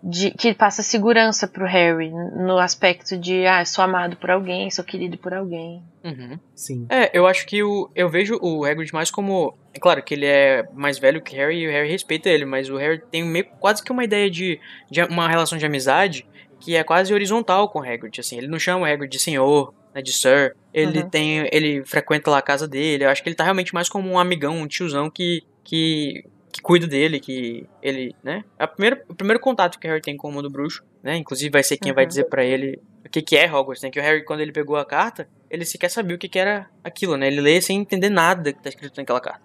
De, 0.00 0.30
que 0.30 0.54
passa 0.54 0.80
segurança 0.80 1.48
pro 1.48 1.66
Harry 1.66 2.10
no 2.10 2.56
aspecto 2.58 3.18
de 3.18 3.44
ah, 3.46 3.64
sou 3.64 3.82
amado 3.84 4.16
por 4.16 4.30
alguém, 4.30 4.70
sou 4.70 4.84
querido 4.84 5.18
por 5.18 5.34
alguém. 5.34 5.82
Uhum. 6.04 6.38
Sim. 6.54 6.86
É, 6.88 7.10
eu 7.12 7.26
acho 7.26 7.44
que 7.44 7.64
o, 7.64 7.90
eu 7.96 8.08
vejo 8.08 8.38
o 8.40 8.64
Hagrid 8.64 8.92
mais 8.92 9.10
como... 9.10 9.58
É 9.74 9.80
claro 9.80 10.00
que 10.00 10.14
ele 10.14 10.24
é 10.24 10.68
mais 10.72 11.00
velho 11.00 11.20
que 11.20 11.34
o 11.34 11.36
Harry 11.36 11.58
e 11.58 11.66
o 11.66 11.70
Harry 11.70 11.90
respeita 11.90 12.28
ele, 12.30 12.44
mas 12.44 12.70
o 12.70 12.76
Harry 12.76 13.02
tem 13.10 13.24
meio, 13.24 13.46
quase 13.58 13.82
que 13.82 13.90
uma 13.90 14.04
ideia 14.04 14.30
de, 14.30 14.60
de 14.88 15.02
uma 15.02 15.28
relação 15.28 15.58
de 15.58 15.66
amizade 15.66 16.24
que 16.60 16.76
é 16.76 16.84
quase 16.84 17.12
horizontal 17.12 17.68
com 17.68 17.80
o 17.80 17.82
Hagrid, 17.82 18.20
assim. 18.20 18.38
Ele 18.38 18.46
não 18.46 18.58
chama 18.58 18.82
o 18.82 18.84
Hagrid 18.84 19.10
de 19.10 19.18
senhor, 19.18 19.74
né, 19.92 20.00
de 20.00 20.12
sir. 20.12 20.54
Ele 20.72 21.00
Uhum. 21.00 21.10
tem... 21.10 21.48
Ele 21.52 21.82
frequenta 21.84 22.30
lá 22.30 22.38
a 22.38 22.42
casa 22.42 22.68
dele. 22.68 23.04
Eu 23.04 23.10
acho 23.10 23.20
que 23.20 23.28
ele 23.28 23.36
tá 23.36 23.42
realmente 23.42 23.74
mais 23.74 23.88
como 23.88 24.08
um 24.08 24.18
amigão, 24.18 24.56
um 24.58 24.68
tiozão 24.68 25.10
que... 25.10 25.42
que 25.64 26.24
que 26.52 26.60
cuida 26.62 26.86
dele, 26.86 27.20
que 27.20 27.66
ele, 27.82 28.14
né? 28.22 28.44
É 28.58 28.64
a 28.64 28.66
primeira, 28.68 29.02
o 29.08 29.14
primeiro 29.14 29.40
contato 29.40 29.78
que 29.78 29.86
o 29.86 29.90
Harry 29.90 30.00
tem 30.02 30.16
com 30.16 30.28
o 30.28 30.32
mundo 30.32 30.48
bruxo, 30.50 30.82
né? 31.02 31.16
Inclusive 31.16 31.50
vai 31.50 31.62
ser 31.62 31.76
quem 31.76 31.92
vai 31.92 32.04
Uhum. 32.04 32.08
dizer 32.08 32.24
pra 32.24 32.44
ele 32.44 32.80
o 33.04 33.08
que, 33.10 33.22
que 33.22 33.36
é 33.36 33.46
Hogwarts, 33.52 33.82
né? 33.82 33.90
Que 33.90 33.98
o 34.00 34.02
Harry, 34.02 34.24
quando 34.24 34.40
ele 34.40 34.52
pegou 34.52 34.76
a 34.76 34.84
carta, 34.84 35.28
ele 35.50 35.64
sequer 35.64 35.88
sabia 35.90 36.16
o 36.16 36.18
que, 36.18 36.28
que 36.28 36.38
era 36.38 36.68
aquilo, 36.82 37.16
né? 37.16 37.26
Ele 37.26 37.40
lê 37.40 37.60
sem 37.60 37.78
entender 37.80 38.10
nada 38.10 38.52
que 38.52 38.62
tá 38.62 38.68
escrito 38.68 38.96
naquela 38.96 39.20
carta. 39.20 39.40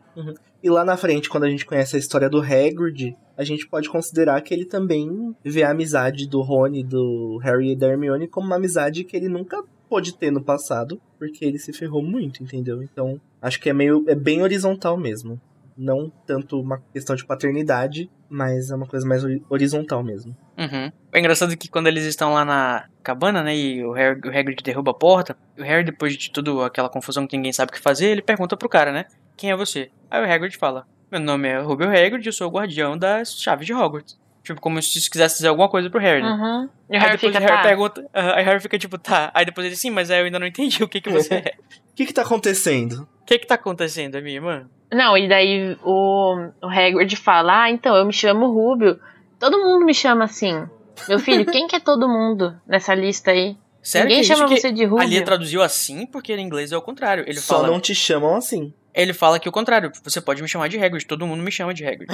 E 0.62 0.70
lá 0.70 0.86
na 0.86 0.96
frente, 0.96 1.28
quando 1.30 1.46
a 1.46 1.50
gente 1.50 1.66
conhece 1.66 1.96
a 1.96 2.00
história 2.00 2.30
do 2.30 2.40
Hagrid, 2.40 3.16
a 3.36 3.44
gente 3.44 3.68
pode 3.68 3.90
considerar 3.90 4.40
que 4.42 4.54
ele 4.54 4.66
também 4.66 5.36
vê 5.44 5.64
a 5.64 5.72
amizade 5.72 6.28
do 6.28 6.42
Rony, 6.42 6.84
do 6.84 7.40
Harry 7.44 7.72
e 7.72 7.76
da 7.76 7.88
Hermione 7.88 8.28
como 8.28 8.48
uma 8.48 8.58
amizade 8.58 9.04
que 9.04 9.18
ele 9.18 9.28
nunca 9.28 9.64
pôde 9.90 10.16
ter 10.16 10.32
no 10.32 10.42
passado, 10.44 11.02
porque 11.20 11.44
ele 11.44 11.58
se 11.60 11.74
ferrou 11.74 12.02
muito, 12.04 12.42
entendeu? 12.44 12.82
Então, 12.84 13.20
acho 13.42 13.60
que 13.60 13.70
é 13.70 13.74
meio 13.74 14.04
é 14.08 14.16
bem 14.16 14.42
horizontal 14.42 14.98
mesmo. 14.98 15.40
Não 15.78 16.12
tanto 16.26 16.60
uma 16.60 16.82
questão 16.92 17.16
de 17.16 17.26
paternidade, 17.26 18.10
mas 18.30 18.70
é 18.72 18.76
uma 18.76 18.86
coisa 18.86 19.08
mais 19.08 19.24
hori- 19.24 19.44
horizontal 19.50 20.04
mesmo. 20.04 20.36
Uhum. 20.58 20.92
É 21.12 21.20
engraçado 21.20 21.56
que 21.58 21.68
quando 21.70 21.88
eles 21.88 22.06
estão 22.06 22.34
lá 22.34 22.44
na 22.46 22.86
cabana, 23.04 23.42
né, 23.44 23.56
e 23.56 23.84
o, 23.84 23.92
Harry, 23.92 24.20
o 24.24 24.30
Hagrid 24.30 24.62
derruba 24.64 24.92
a 24.92 24.94
porta, 24.94 25.36
o 25.58 25.64
Harry, 25.64 25.84
depois 25.84 26.16
de 26.16 26.32
tudo 26.32 26.62
aquela 26.64 26.90
confusão 26.90 27.26
que 27.28 27.36
ninguém 27.38 27.54
sabe 27.54 27.70
o 27.72 27.74
que 27.74 27.80
fazer, 27.82 28.08
ele 28.08 28.22
pergunta 28.22 28.56
pro 28.56 28.70
cara, 28.70 28.92
né, 28.92 29.06
quem 29.36 29.52
é 29.52 29.56
você? 29.56 29.90
Aí 30.10 30.22
o 30.22 30.32
Hagrid 30.32 30.58
fala, 30.58 30.86
meu 31.12 31.20
nome 31.20 31.48
é 31.48 31.60
Rubio 31.60 31.88
Hagrid, 31.90 32.26
eu 32.26 32.34
sou 32.34 32.48
o 32.48 32.52
guardião 32.52 32.98
das 32.98 33.34
chaves 33.40 33.66
de 33.66 33.74
Hogwarts. 33.74 34.22
Tipo, 34.44 34.60
como 34.60 34.82
se 34.82 35.10
quisesse 35.10 35.36
dizer 35.38 35.48
alguma 35.48 35.70
coisa 35.70 35.90
pro 35.90 36.02
Harry, 36.02 36.22
né? 36.22 36.30
Uhum. 36.30 36.70
E 36.90 36.98
o 36.98 37.00
Aí 37.00 37.00
Harry 37.00 37.12
depois 37.14 37.34
fica, 37.34 37.38
o 37.38 37.48
Harry 37.48 37.62
tá. 37.62 37.62
pergunta, 37.64 38.10
aham, 38.14 38.34
aí 38.34 38.44
o 38.44 38.46
Harry 38.46 38.60
fica 38.60 38.78
tipo, 38.78 38.98
tá. 38.98 39.32
Aí 39.34 39.46
depois 39.46 39.66
ele, 39.66 39.76
sim, 39.78 39.90
mas 39.90 40.12
aí 40.12 40.20
eu 40.20 40.26
ainda 40.26 40.38
não 40.38 40.46
entendi 40.46 40.84
o 40.84 40.88
que 40.88 41.00
que 41.00 41.10
você 41.10 41.36
é. 41.48 41.54
O 41.92 41.96
que 41.96 42.06
que 42.06 42.14
tá 42.14 42.24
acontecendo? 42.24 43.08
O 43.22 43.26
que 43.26 43.40
que 43.40 43.48
tá 43.48 43.56
acontecendo, 43.56 44.22
minha 44.22 44.36
irmã? 44.36 44.70
Não, 44.94 45.18
e 45.18 45.28
daí 45.28 45.78
o, 45.84 46.50
o 46.62 46.68
Hagrid 46.68 47.16
fala, 47.16 47.64
ah, 47.64 47.70
então, 47.70 47.96
eu 47.96 48.06
me 48.06 48.14
chamo 48.14 48.52
Rubio. 48.52 49.00
Todo 49.40 49.60
mundo 49.60 49.86
me 49.86 49.94
chama 49.94 50.24
assim. 50.26 50.66
Meu 51.10 51.20
filho, 51.20 51.46
quem 51.46 51.68
que 51.68 51.76
é 51.76 51.80
todo 51.80 52.08
mundo 52.08 52.56
nessa 52.68 52.94
lista 52.94 53.32
aí? 53.32 53.58
Sério 53.82 54.08
Ninguém 54.08 54.24
que 54.24 54.32
é 54.32 54.36
chama 54.36 54.46
isso 54.46 54.56
que 54.56 54.62
você 54.62 54.72
de 54.72 54.86
Rubio. 54.86 55.26
traduziu 55.26 55.62
assim, 55.62 56.06
porque 56.06 56.34
em 56.34 56.42
inglês 56.42 56.72
é 56.72 56.78
o 56.78 56.82
contrário. 56.82 57.26
Ele 57.28 57.40
Só 57.40 57.56
fala, 57.56 57.68
não 57.68 57.80
te 57.82 57.94
chamam 57.94 58.36
assim. 58.36 58.74
ele 58.94 59.12
fala 59.12 59.40
que 59.40 59.48
é 59.48 59.50
o 59.50 59.52
contrário, 59.52 59.92
você 60.04 60.22
pode 60.22 60.42
me 60.42 60.48
chamar 60.48 60.70
de 60.70 60.78
Hagrid, 60.82 61.06
todo 61.06 61.28
mundo 61.28 61.44
me 61.44 61.52
chama 61.52 61.74
de 61.74 61.86
Hagrid. 61.86 62.08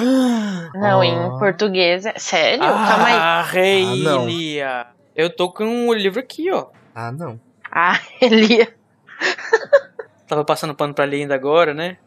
Não, 0.74 1.02
Ah. 1.02 1.06
em 1.06 1.30
português 1.38 2.06
é... 2.08 2.13
Sério? 2.18 2.60
Calma 2.60 3.06
aí. 3.06 3.13
Ah, 3.13 3.42
rei, 3.44 3.84
Ah, 3.84 3.96
não. 3.98 4.26
Lia. 4.28 4.88
Eu 5.15 5.30
tô 5.30 5.52
com 5.52 5.89
o 5.89 5.94
livro 5.94 6.20
aqui, 6.20 6.50
ó. 6.52 6.68
Ah, 6.96 7.12
não. 7.12 7.39
Ah, 7.72 8.00
Elia. 8.20 8.74
Tava 10.28 10.44
passando 10.46 10.74
pano 10.74 10.94
pra 10.94 11.06
Lia 11.06 11.20
ainda 11.24 11.36
agora, 11.36 11.74
né? 11.74 11.98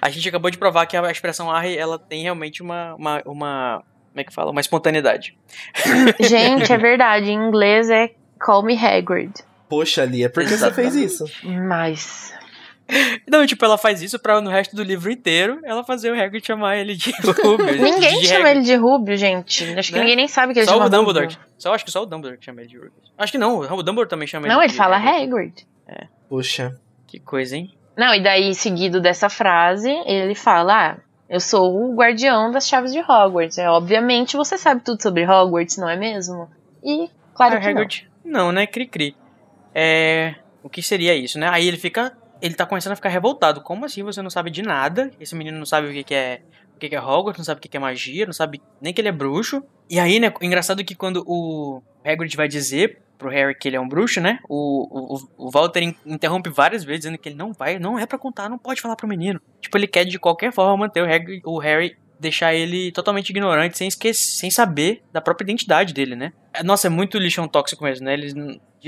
A 0.00 0.08
gente 0.10 0.28
acabou 0.28 0.50
de 0.50 0.58
provar 0.58 0.86
que 0.86 0.96
a 0.96 1.10
expressão 1.10 1.50
arre, 1.50 1.76
ela 1.76 1.98
tem 1.98 2.22
realmente 2.22 2.62
uma, 2.62 2.94
uma, 2.94 3.22
uma 3.26 3.82
como 4.10 4.20
é 4.20 4.24
que 4.24 4.32
fala? 4.32 4.50
Uma 4.50 4.60
espontaneidade. 4.60 5.36
Gente, 6.20 6.72
é 6.72 6.76
verdade. 6.78 7.30
Em 7.30 7.34
inglês 7.48 7.88
é 7.90 8.10
Call 8.38 8.62
Me 8.62 8.76
Hagrid. 8.76 9.32
Poxa, 9.68 10.04
Lia, 10.04 10.28
por 10.28 10.44
que 10.44 10.50
você 10.56 10.70
fez 10.72 10.94
isso? 10.94 11.24
Mas... 11.42 12.32
Não, 13.26 13.46
tipo, 13.46 13.64
ela 13.64 13.78
faz 13.78 14.02
isso 14.02 14.18
pra 14.18 14.38
no 14.42 14.50
resto 14.50 14.76
do 14.76 14.82
livro 14.82 15.10
inteiro 15.10 15.60
ela 15.64 15.82
fazer 15.82 16.10
o 16.10 16.20
Hagrid 16.20 16.44
chamar 16.46 16.76
ele 16.76 16.94
de 16.94 17.10
Rubio. 17.42 17.82
Ninguém 17.82 18.20
de 18.20 18.26
chama 18.26 18.40
Hagrid. 18.50 18.56
ele 18.58 18.60
de 18.66 18.74
Rubio, 18.74 19.16
gente. 19.16 19.64
Acho 19.78 19.88
que 19.90 19.94
Né? 19.94 20.00
ninguém 20.00 20.16
nem 20.16 20.28
sabe 20.28 20.52
que 20.52 20.58
ele 20.58 20.66
Só 20.66 20.74
chama 20.74 20.86
o 20.86 20.90
Dumbledore. 20.90 21.26
Rubio. 21.26 21.38
Só 21.56 21.72
acho 21.72 21.84
que 21.86 21.90
só 21.90 22.02
o 22.02 22.06
Dumbledore 22.06 22.38
que 22.38 22.44
chama 22.44 22.60
ele 22.60 22.68
de 22.68 22.76
Rubio. 22.76 22.92
Acho 23.16 23.32
que 23.32 23.38
não, 23.38 23.60
o 23.60 23.82
Dumbledore 23.82 24.08
também 24.08 24.28
chama 24.28 24.46
Não, 24.46 24.56
ele 24.56 24.64
ele 24.64 24.72
de 24.72 24.76
fala 24.76 24.96
Hagrid. 24.96 25.22
Hagrid. 25.24 25.66
Poxa. 26.28 26.76
Que 27.06 27.18
coisa, 27.18 27.56
hein? 27.56 27.72
Não, 27.96 28.14
e 28.14 28.22
daí, 28.22 28.54
seguido 28.54 29.00
dessa 29.00 29.28
frase, 29.28 29.90
ele 30.06 30.34
fala: 30.34 30.92
Ah, 30.92 30.96
eu 31.28 31.40
sou 31.40 31.74
o 31.74 31.94
guardião 31.94 32.50
das 32.50 32.66
chaves 32.66 32.92
de 32.92 33.00
Hogwarts. 33.00 33.58
É, 33.58 33.68
obviamente 33.68 34.36
você 34.36 34.56
sabe 34.58 34.82
tudo 34.82 35.02
sobre 35.02 35.26
Hogwarts, 35.26 35.76
não 35.76 35.88
é 35.88 35.96
mesmo? 35.96 36.50
E, 36.82 37.08
claro 37.34 37.56
Ah, 37.56 37.60
que 37.60 37.66
não. 37.66 37.72
Hagrid, 37.72 38.10
não, 38.24 38.52
né? 38.52 38.66
Cri-cri. 38.66 39.16
É. 39.74 40.34
O 40.62 40.68
que 40.68 40.82
seria 40.82 41.14
isso, 41.14 41.38
né? 41.38 41.48
Aí 41.48 41.66
ele 41.66 41.76
fica 41.76 42.12
ele 42.42 42.54
tá 42.54 42.66
começando 42.66 42.92
a 42.92 42.96
ficar 42.96 43.08
revoltado. 43.08 43.60
Como 43.60 43.84
assim 43.84 44.02
você 44.02 44.20
não 44.20 44.28
sabe 44.28 44.50
de 44.50 44.62
nada? 44.62 45.12
Esse 45.20 45.34
menino 45.34 45.56
não 45.56 45.64
sabe 45.64 45.88
o 45.88 45.92
que, 45.92 46.02
que 46.02 46.14
é 46.14 46.42
o 46.86 46.90
que, 46.90 46.96
é 46.96 47.00
Hogwarts, 47.00 47.38
não 47.38 47.44
sabe 47.44 47.58
o 47.58 47.62
que, 47.62 47.76
é 47.76 47.80
magia, 47.80 48.26
não 48.26 48.32
sabe 48.32 48.60
nem 48.80 48.92
que 48.92 49.00
ele 49.00 49.08
é 49.08 49.12
bruxo. 49.12 49.62
E 49.88 49.98
aí, 49.98 50.18
né, 50.18 50.32
engraçado 50.40 50.84
que 50.84 50.94
quando 50.94 51.22
o 51.26 51.82
Hagrid 52.04 52.36
vai 52.36 52.48
dizer 52.48 53.00
pro 53.18 53.30
Harry 53.30 53.54
que 53.54 53.68
ele 53.68 53.76
é 53.76 53.80
um 53.80 53.88
bruxo, 53.88 54.20
né? 54.20 54.40
O, 54.48 55.16
o, 55.16 55.46
o 55.46 55.50
Walter 55.50 55.94
interrompe 56.04 56.50
várias 56.50 56.82
vezes 56.82 57.02
dizendo 57.02 57.18
que 57.18 57.28
ele 57.28 57.36
não 57.36 57.52
vai, 57.52 57.78
não 57.78 57.98
é 57.98 58.04
para 58.04 58.18
contar, 58.18 58.48
não 58.48 58.58
pode 58.58 58.80
falar 58.80 58.96
pro 58.96 59.06
menino. 59.06 59.40
Tipo, 59.60 59.78
ele 59.78 59.86
quer 59.86 60.04
de 60.04 60.18
qualquer 60.18 60.52
forma 60.52 60.76
manter 60.76 61.02
o 61.02 61.06
Harry, 61.06 61.40
o 61.44 61.58
Harry 61.58 61.96
deixar 62.18 62.54
ele 62.54 62.92
totalmente 62.92 63.30
ignorante, 63.30 63.76
sem 63.76 63.88
esquecer, 63.88 64.38
sem 64.38 64.50
saber 64.50 65.02
da 65.12 65.20
própria 65.20 65.44
identidade 65.44 65.92
dele, 65.92 66.14
né? 66.16 66.32
Nossa, 66.64 66.86
é 66.86 66.90
muito 66.90 67.18
lixão 67.18 67.48
tóxico 67.48 67.84
mesmo, 67.84 68.06
né? 68.06 68.14
Eles, 68.14 68.34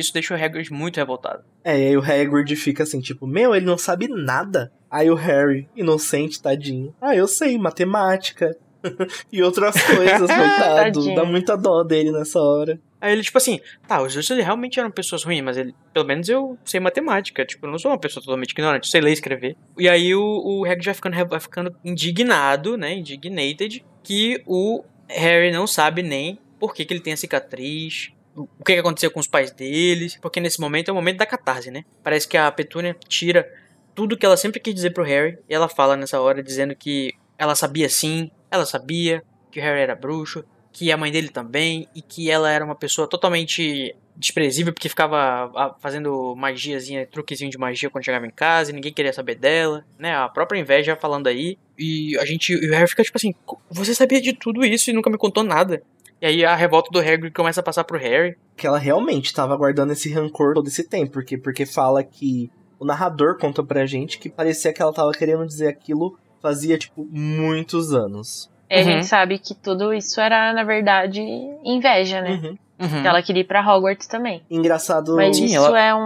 isso 0.01 0.13
deixa 0.13 0.35
o 0.35 0.43
Hagrid 0.43 0.73
muito 0.73 0.97
revoltado. 0.97 1.45
É, 1.63 1.79
e 1.79 1.87
aí 1.89 1.97
o 1.97 2.03
Hagrid 2.03 2.55
fica 2.57 2.83
assim, 2.83 3.01
tipo, 3.01 3.27
meu, 3.27 3.55
ele 3.55 3.67
não 3.67 3.79
sabe 3.79 4.09
nada. 4.09 4.73
Aí 4.91 5.11
o 5.11 5.15
Harry, 5.15 5.69
inocente, 5.75 6.41
tadinho. 6.41 6.95
Ah, 7.01 7.15
eu 7.15 7.27
sei, 7.27 7.59
matemática. 7.59 8.57
e 9.33 9.43
outras 9.43 9.75
coisas, 9.83 10.19
coitado. 10.31 11.15
Dá 11.15 11.25
muita 11.25 11.57
dó 11.57 11.83
dele 11.83 12.13
nessa 12.13 12.39
hora. 12.39 12.79
Aí 13.01 13.13
ele, 13.13 13.23
tipo 13.23 13.37
assim, 13.37 13.61
tá, 13.87 14.03
os 14.03 14.13
justos 14.13 14.37
realmente 14.37 14.81
eram 14.81 14.91
pessoas 14.91 15.23
ruins, 15.25 15.43
mas 15.43 15.57
ele, 15.57 15.75
pelo 15.93 16.07
menos 16.07 16.29
eu 16.29 16.59
sei 16.65 16.81
matemática. 16.81 17.45
Tipo, 17.45 17.67
eu 17.67 17.71
não 17.71 17.79
sou 17.79 17.91
uma 17.91 17.99
pessoa 17.99 18.23
totalmente 18.23 18.53
ignorante, 18.53 18.89
sei 18.89 19.01
ler 19.01 19.11
e 19.11 19.15
escrever. 19.15 19.57
E 19.79 19.89
aí 19.89 20.15
o, 20.15 20.23
o 20.23 20.65
Hagrid 20.65 20.87
vai 20.87 20.95
ficando, 20.95 21.29
vai 21.29 21.41
ficando 21.41 21.77
indignado, 21.85 22.77
né? 22.77 22.95
Indignated, 22.95 23.85
que 24.03 24.43
o 24.47 24.85
Harry 25.09 25.53
não 25.53 25.67
sabe 25.67 26.03
nem 26.03 26.39
por 26.59 26.73
que, 26.73 26.85
que 26.85 26.95
ele 26.95 27.01
tem 27.01 27.13
a 27.13 27.17
cicatriz, 27.17 28.11
o 28.37 28.65
que, 28.65 28.73
aconteceu 28.75 29.11
com 29.11 29.21
os 29.21 29.27
pais 29.27 29.51
deles, 29.51 30.19
porque 30.21 30.41
nesse 30.41 30.61
momento 30.61 30.89
é 30.89 30.93
o 30.93 30.95
momento 30.95 31.19
da 31.19 31.27
catarse, 31.27 31.71
né? 31.71 31.85
Parece 32.03 32.27
que 32.27 32.37
a 32.37 32.51
Petúnia 32.51 32.97
tira 33.09 33.49
tudo 33.95 34.17
que 34.17 34.27
ela 34.27 34.37
sempre 34.37 34.61
quis 34.61 34.75
dizer 34.75 34.91
pro 34.91 35.05
Harry, 35.05 35.39
e 35.49 35.55
ela 35.55 35.69
fala 35.69 35.97
nessa 35.97 36.21
hora 36.21 36.43
dizendo 36.43 36.75
que 36.75 37.13
ela 37.39 37.55
sabia 37.55 37.89
sim, 37.89 38.31
ela 38.51 38.67
sabia 38.67 39.23
que 39.51 39.61
o 39.61 39.63
Harry 39.63 39.81
era 39.81 39.95
bruxo, 39.95 40.45
que 40.73 40.91
a 40.91 40.97
mãe 40.97 41.13
dele 41.13 41.29
também, 41.29 41.89
e 41.95 42.03
que 42.03 42.31
ela 42.31 42.51
era 42.51 42.65
uma 42.65 42.75
pessoa 42.75 43.09
totalmente 43.09 43.95
desprezível, 44.17 44.73
porque 44.73 44.89
ficava 44.89 45.77
fazendo 45.81 46.35
magiazinha, 46.37 47.07
truquezinho 47.07 47.51
de 47.51 47.59
magia 47.59 47.91
quando 47.91 48.05
chegava 48.05 48.27
em 48.27 48.31
casa, 48.31 48.71
e 48.71 48.75
ninguém 48.75 48.93
queria 48.93 49.13
saber 49.13 49.35
dela, 49.37 49.85
né? 49.99 50.15
A 50.15 50.29
própria 50.29 50.59
inveja 50.59 50.97
falando 50.97 51.27
aí. 51.27 51.59
E 51.79 52.17
a 52.19 52.25
gente. 52.25 52.53
E 52.53 52.69
o 52.69 52.73
Harry 52.73 52.89
fica 52.89 53.03
tipo 53.03 53.17
assim: 53.17 53.35
Você 53.71 53.95
sabia 53.95 54.21
de 54.21 54.33
tudo 54.33 54.65
isso 54.65 54.91
e 54.91 54.93
nunca 54.93 55.11
me 55.11 55.19
contou 55.19 55.43
nada. 55.43 55.83
E 56.25 56.27
aí 56.27 56.43
a 56.43 56.55
revolta 56.55 56.89
do 56.91 57.01
Harry 57.01 57.31
começa 57.31 57.61
a 57.61 57.63
passar 57.63 57.85
pro 57.85 57.99
Harry. 57.99 58.35
Que 58.57 58.67
ela 58.67 58.79
realmente 58.79 59.27
estava 59.27 59.55
guardando 59.55 59.93
esse 59.93 60.11
rancor 60.11 60.55
todo 60.55 60.67
esse 60.67 60.89
tempo, 60.89 61.13
porque, 61.13 61.37
porque 61.37 61.67
fala 61.67 62.03
que 62.03 62.51
o 62.81 62.85
narrador 62.87 63.37
conta 63.37 63.63
pra 63.63 63.85
gente 63.85 64.19
que 64.19 64.31
parecia 64.31 64.73
que 64.73 64.81
ela 64.81 64.91
tava 64.91 65.13
querendo 65.13 65.47
dizer 65.47 65.69
aquilo 65.69 66.19
fazia, 66.41 66.79
tipo, 66.79 67.07
muitos 67.11 67.93
anos. 67.93 68.51
E 68.71 68.75
uhum. 68.75 68.81
a 68.81 68.85
gente 68.85 69.07
sabe 69.07 69.39
que 69.39 69.55
tudo 69.55 69.93
isso 69.93 70.19
era, 70.19 70.51
na 70.55 70.65
verdade, 70.65 71.21
inveja, 71.63 72.23
né? 72.23 72.41
Uhum. 72.43 72.59
Uhum. 72.81 73.07
Ela 73.07 73.23
queria 73.23 73.43
ir 73.43 73.47
pra 73.47 73.61
Hogwarts 73.61 74.07
também. 74.07 74.43
Engraçado. 74.51 75.17
Mas 75.17 75.37
Sim, 75.37 75.45
isso 75.45 75.57
ela... 75.57 75.79
é 75.79 75.95
um, 75.95 75.99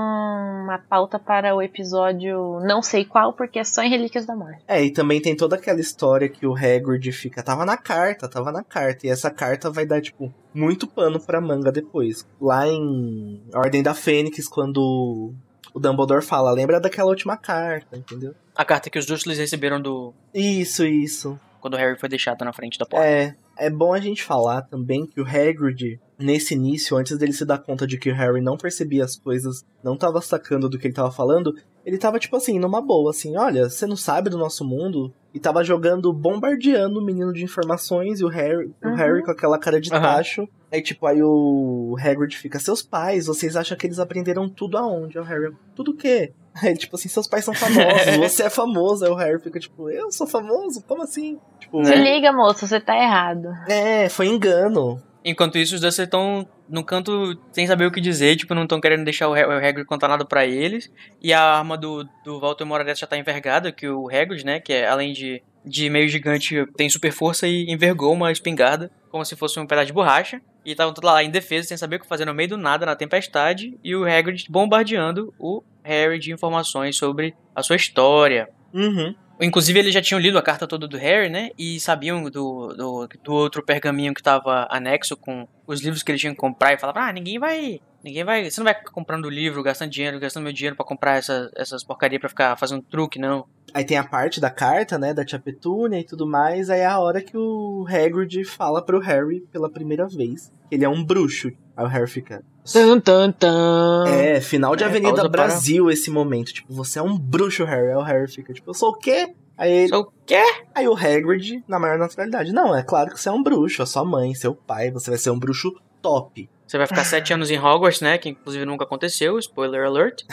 uma 0.68 0.78
pauta 0.78 1.18
para 1.18 1.54
o 1.54 1.62
episódio 1.62 2.60
não 2.60 2.82
sei 2.82 3.04
qual, 3.04 3.32
porque 3.32 3.58
é 3.58 3.64
só 3.64 3.82
em 3.82 3.90
Relíquias 3.90 4.26
da 4.26 4.36
Morte. 4.36 4.62
É, 4.68 4.82
e 4.84 4.92
também 4.92 5.20
tem 5.20 5.36
toda 5.36 5.56
aquela 5.56 5.80
história 5.80 6.28
que 6.28 6.46
o 6.46 6.54
Hagrid 6.54 7.10
fica, 7.12 7.42
tava 7.42 7.64
na 7.64 7.76
carta, 7.76 8.28
tava 8.28 8.52
na 8.52 8.62
carta. 8.62 9.06
E 9.06 9.10
essa 9.10 9.30
carta 9.30 9.70
vai 9.70 9.86
dar, 9.86 10.00
tipo, 10.00 10.32
muito 10.52 10.86
pano 10.86 11.18
pra 11.18 11.40
manga 11.40 11.72
depois. 11.72 12.26
Lá 12.40 12.66
em 12.66 13.42
Ordem 13.54 13.82
da 13.82 13.94
Fênix, 13.94 14.46
quando 14.48 15.32
o 15.72 15.80
Dumbledore 15.80 16.24
fala, 16.24 16.50
lembra 16.52 16.80
daquela 16.80 17.08
última 17.08 17.36
carta, 17.36 17.96
entendeu? 17.96 18.34
A 18.54 18.64
carta 18.64 18.90
que 18.90 18.98
os 18.98 19.06
Dursleys 19.06 19.38
receberam 19.38 19.80
do... 19.80 20.12
Isso, 20.34 20.84
isso 20.84 21.38
quando 21.60 21.74
o 21.74 21.76
Harry 21.76 21.98
foi 21.98 22.08
deixado 22.08 22.44
na 22.44 22.52
frente 22.52 22.78
da 22.78 22.86
porta. 22.86 23.06
É, 23.06 23.34
é 23.58 23.68
bom 23.68 23.92
a 23.92 24.00
gente 24.00 24.22
falar 24.22 24.62
também 24.62 25.06
que 25.06 25.20
o 25.20 25.26
Hagrid, 25.26 26.00
nesse 26.18 26.54
início, 26.54 26.96
antes 26.96 27.18
dele 27.18 27.32
se 27.32 27.44
dar 27.44 27.58
conta 27.58 27.86
de 27.86 27.98
que 27.98 28.10
o 28.10 28.14
Harry 28.14 28.40
não 28.40 28.56
percebia 28.56 29.04
as 29.04 29.16
coisas, 29.16 29.64
não 29.82 29.96
tava 29.96 30.20
sacando 30.20 30.68
do 30.68 30.78
que 30.78 30.86
ele 30.86 30.94
tava 30.94 31.10
falando, 31.10 31.54
ele 31.84 31.98
tava 31.98 32.18
tipo 32.18 32.36
assim, 32.36 32.58
numa 32.58 32.80
boa, 32.80 33.10
assim, 33.10 33.36
olha, 33.36 33.68
você 33.68 33.86
não 33.86 33.96
sabe 33.96 34.30
do 34.30 34.38
nosso 34.38 34.64
mundo? 34.64 35.12
E 35.32 35.40
tava 35.40 35.62
jogando, 35.62 36.12
bombardeando 36.12 37.00
o 37.00 37.04
menino 37.04 37.32
de 37.32 37.44
informações 37.44 38.20
e 38.20 38.24
o 38.24 38.28
Harry, 38.28 38.72
uhum. 38.82 38.92
o 38.92 38.94
Harry 38.94 39.22
com 39.22 39.30
aquela 39.30 39.58
cara 39.58 39.80
de 39.80 39.92
uhum. 39.92 40.00
tacho. 40.00 40.48
Aí, 40.70 40.82
tipo, 40.82 41.06
aí 41.06 41.22
o 41.22 41.96
Hagrid 41.98 42.36
fica, 42.36 42.58
seus 42.58 42.82
pais, 42.82 43.26
vocês 43.26 43.56
acham 43.56 43.76
que 43.76 43.86
eles 43.86 43.98
aprenderam 43.98 44.48
tudo 44.48 44.76
aonde? 44.76 45.18
O 45.18 45.22
Harry, 45.22 45.54
tudo 45.74 45.92
o 45.92 45.96
quê? 45.96 46.32
Aí, 46.62 46.76
tipo 46.76 46.96
assim, 46.96 47.08
seus 47.08 47.26
pais 47.26 47.44
são 47.44 47.54
famosos, 47.54 48.16
você 48.18 48.44
é 48.44 48.50
famoso. 48.50 49.04
Aí 49.04 49.10
o 49.10 49.14
Harry 49.14 49.40
fica, 49.40 49.58
tipo, 49.58 49.90
eu 49.90 50.10
sou 50.10 50.26
famoso? 50.26 50.82
Como 50.86 51.02
assim? 51.02 51.38
Tipo, 51.58 51.84
Se 51.84 51.94
liga, 51.94 52.32
moço, 52.32 52.66
você 52.66 52.80
tá 52.80 52.96
errado. 52.96 53.48
É, 53.68 54.08
foi 54.08 54.26
engano. 54.26 55.02
Enquanto 55.24 55.58
isso, 55.58 55.74
os 55.74 55.80
dois 55.80 55.98
estão 55.98 56.46
no 56.68 56.84
canto 56.84 57.38
sem 57.52 57.66
saber 57.66 57.86
o 57.86 57.90
que 57.90 58.00
dizer, 58.00 58.36
tipo, 58.36 58.54
não 58.54 58.62
estão 58.62 58.80
querendo 58.80 59.04
deixar 59.04 59.28
o, 59.28 59.34
Hagrid 59.34 59.84
contar 59.84 60.08
nada 60.08 60.24
para 60.24 60.46
eles. 60.46 60.90
E 61.20 61.32
a 61.32 61.42
arma 61.42 61.76
do, 61.76 62.04
do 62.24 62.38
Walter 62.40 62.64
Morales 62.64 62.98
já 62.98 63.06
tá 63.06 63.16
envergada, 63.16 63.72
que 63.72 63.88
o 63.88 64.08
Hagrid, 64.08 64.44
né, 64.44 64.60
que 64.60 64.72
é 64.72 64.86
além 64.86 65.12
de, 65.12 65.42
de 65.64 65.90
meio 65.90 66.08
gigante, 66.08 66.64
tem 66.76 66.88
super 66.88 67.12
força 67.12 67.46
e 67.46 67.70
envergou 67.70 68.12
uma 68.12 68.30
espingarda, 68.30 68.90
como 69.10 69.24
se 69.24 69.36
fosse 69.36 69.58
um 69.58 69.66
pedaço 69.66 69.88
de 69.88 69.92
borracha. 69.92 70.40
E 70.64 70.72
estavam 70.72 70.94
lá 71.02 71.22
em 71.22 71.30
defesa, 71.30 71.68
sem 71.68 71.76
saber 71.76 71.96
o 71.96 72.00
que 72.00 72.06
fazer 72.06 72.24
no 72.24 72.34
meio 72.34 72.50
do 72.50 72.56
nada, 72.58 72.84
na 72.84 72.94
tempestade, 72.94 73.78
e 73.82 73.96
o 73.96 74.04
Hagrid 74.04 74.46
bombardeando 74.50 75.32
o 75.38 75.62
Harry 75.88 76.18
de 76.18 76.32
informações 76.32 76.96
sobre 76.96 77.34
a 77.54 77.62
sua 77.62 77.76
história. 77.76 78.48
Uhum. 78.74 79.14
Inclusive, 79.40 79.78
eles 79.78 79.94
já 79.94 80.02
tinham 80.02 80.20
lido 80.20 80.36
a 80.36 80.42
carta 80.42 80.66
toda 80.66 80.88
do 80.88 80.98
Harry, 80.98 81.30
né? 81.30 81.50
E 81.56 81.78
sabiam 81.78 82.24
do, 82.24 82.68
do, 82.68 83.08
do 83.22 83.32
outro 83.32 83.64
pergaminho 83.64 84.12
que 84.12 84.20
estava 84.20 84.66
anexo 84.68 85.16
com 85.16 85.46
os 85.66 85.80
livros 85.80 86.02
que 86.02 86.10
eles 86.10 86.20
tinham 86.20 86.34
que 86.34 86.40
comprar. 86.40 86.72
E 86.72 86.78
falavam, 86.78 87.02
ah, 87.02 87.12
ninguém 87.12 87.38
vai. 87.38 87.80
Ninguém 88.02 88.24
vai. 88.24 88.50
Você 88.50 88.60
não 88.60 88.64
vai 88.64 88.74
ficar 88.74 88.90
comprando 88.90 89.30
livro, 89.30 89.62
gastando 89.62 89.90
dinheiro, 89.90 90.18
gastando 90.18 90.42
meu 90.42 90.52
dinheiro 90.52 90.74
para 90.76 90.84
comprar 90.84 91.16
essa, 91.16 91.50
essas 91.56 91.84
porcarias 91.84 92.20
para 92.20 92.28
ficar 92.28 92.56
fazendo 92.56 92.82
truque, 92.82 93.18
não. 93.18 93.46
Aí 93.72 93.84
tem 93.84 93.96
a 93.96 94.04
parte 94.04 94.40
da 94.40 94.50
carta, 94.50 94.98
né? 94.98 95.14
Da 95.14 95.24
tia 95.24 95.38
Petúnia 95.38 96.00
e 96.00 96.04
tudo 96.04 96.26
mais. 96.26 96.68
Aí 96.68 96.80
é 96.80 96.86
a 96.86 96.98
hora 96.98 97.22
que 97.22 97.36
o 97.36 97.86
Hagrid 97.88 98.44
fala 98.44 98.84
pro 98.84 98.98
Harry 98.98 99.40
pela 99.52 99.70
primeira 99.70 100.08
vez 100.08 100.52
que 100.68 100.74
ele 100.74 100.84
é 100.84 100.88
um 100.88 101.02
bruxo. 101.02 101.50
Aí 101.78 101.84
o 101.84 101.86
Harry 101.86 102.08
fica. 102.08 102.44
Tan, 102.72 102.98
tan, 102.98 103.30
tan. 103.30 104.04
É, 104.08 104.40
final 104.40 104.74
de 104.74 104.82
é, 104.82 104.88
Avenida 104.88 105.28
Brasil 105.28 105.84
para... 105.84 105.94
esse 105.94 106.10
momento. 106.10 106.52
Tipo, 106.52 106.74
você 106.74 106.98
é 106.98 107.02
um 107.02 107.16
bruxo, 107.16 107.64
Harry. 107.64 107.90
Aí 107.90 107.94
o 107.94 108.02
Harry 108.02 108.26
fica, 108.26 108.52
tipo, 108.52 108.68
eu 108.68 108.74
sou 108.74 108.88
o 108.90 108.94
quê? 108.94 109.32
Aí 109.56 109.70
ele... 109.70 109.88
Sou 109.88 110.02
o 110.02 110.12
quê? 110.26 110.42
Aí 110.74 110.88
o 110.88 110.96
Hagrid, 110.96 111.62
na 111.68 111.78
maior 111.78 111.96
naturalidade. 111.96 112.52
Não, 112.52 112.74
é 112.74 112.82
claro 112.82 113.10
que 113.10 113.20
você 113.20 113.28
é 113.28 113.32
um 113.32 113.40
bruxo. 113.40 113.80
A 113.80 113.86
sua 113.86 114.04
mãe, 114.04 114.34
seu 114.34 114.56
pai, 114.56 114.90
você 114.90 115.08
vai 115.08 115.18
ser 115.20 115.30
um 115.30 115.38
bruxo 115.38 115.72
top. 116.02 116.50
Você 116.66 116.76
vai 116.76 116.88
ficar 116.88 117.04
sete 117.04 117.32
anos 117.32 117.48
em 117.48 117.60
Hogwarts, 117.60 118.00
né? 118.00 118.18
Que 118.18 118.30
inclusive 118.30 118.64
nunca 118.64 118.82
aconteceu, 118.82 119.38
spoiler 119.38 119.86
alert. 119.86 120.24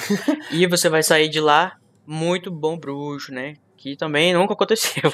e 0.49 0.65
você 0.65 0.89
vai 0.89 1.03
sair 1.03 1.29
de 1.29 1.39
lá 1.39 1.77
muito 2.07 2.49
bom 2.49 2.75
bruxo, 2.75 3.31
né? 3.31 3.53
Que 3.77 3.95
também 3.95 4.33
nunca 4.33 4.53
aconteceu. 4.53 5.13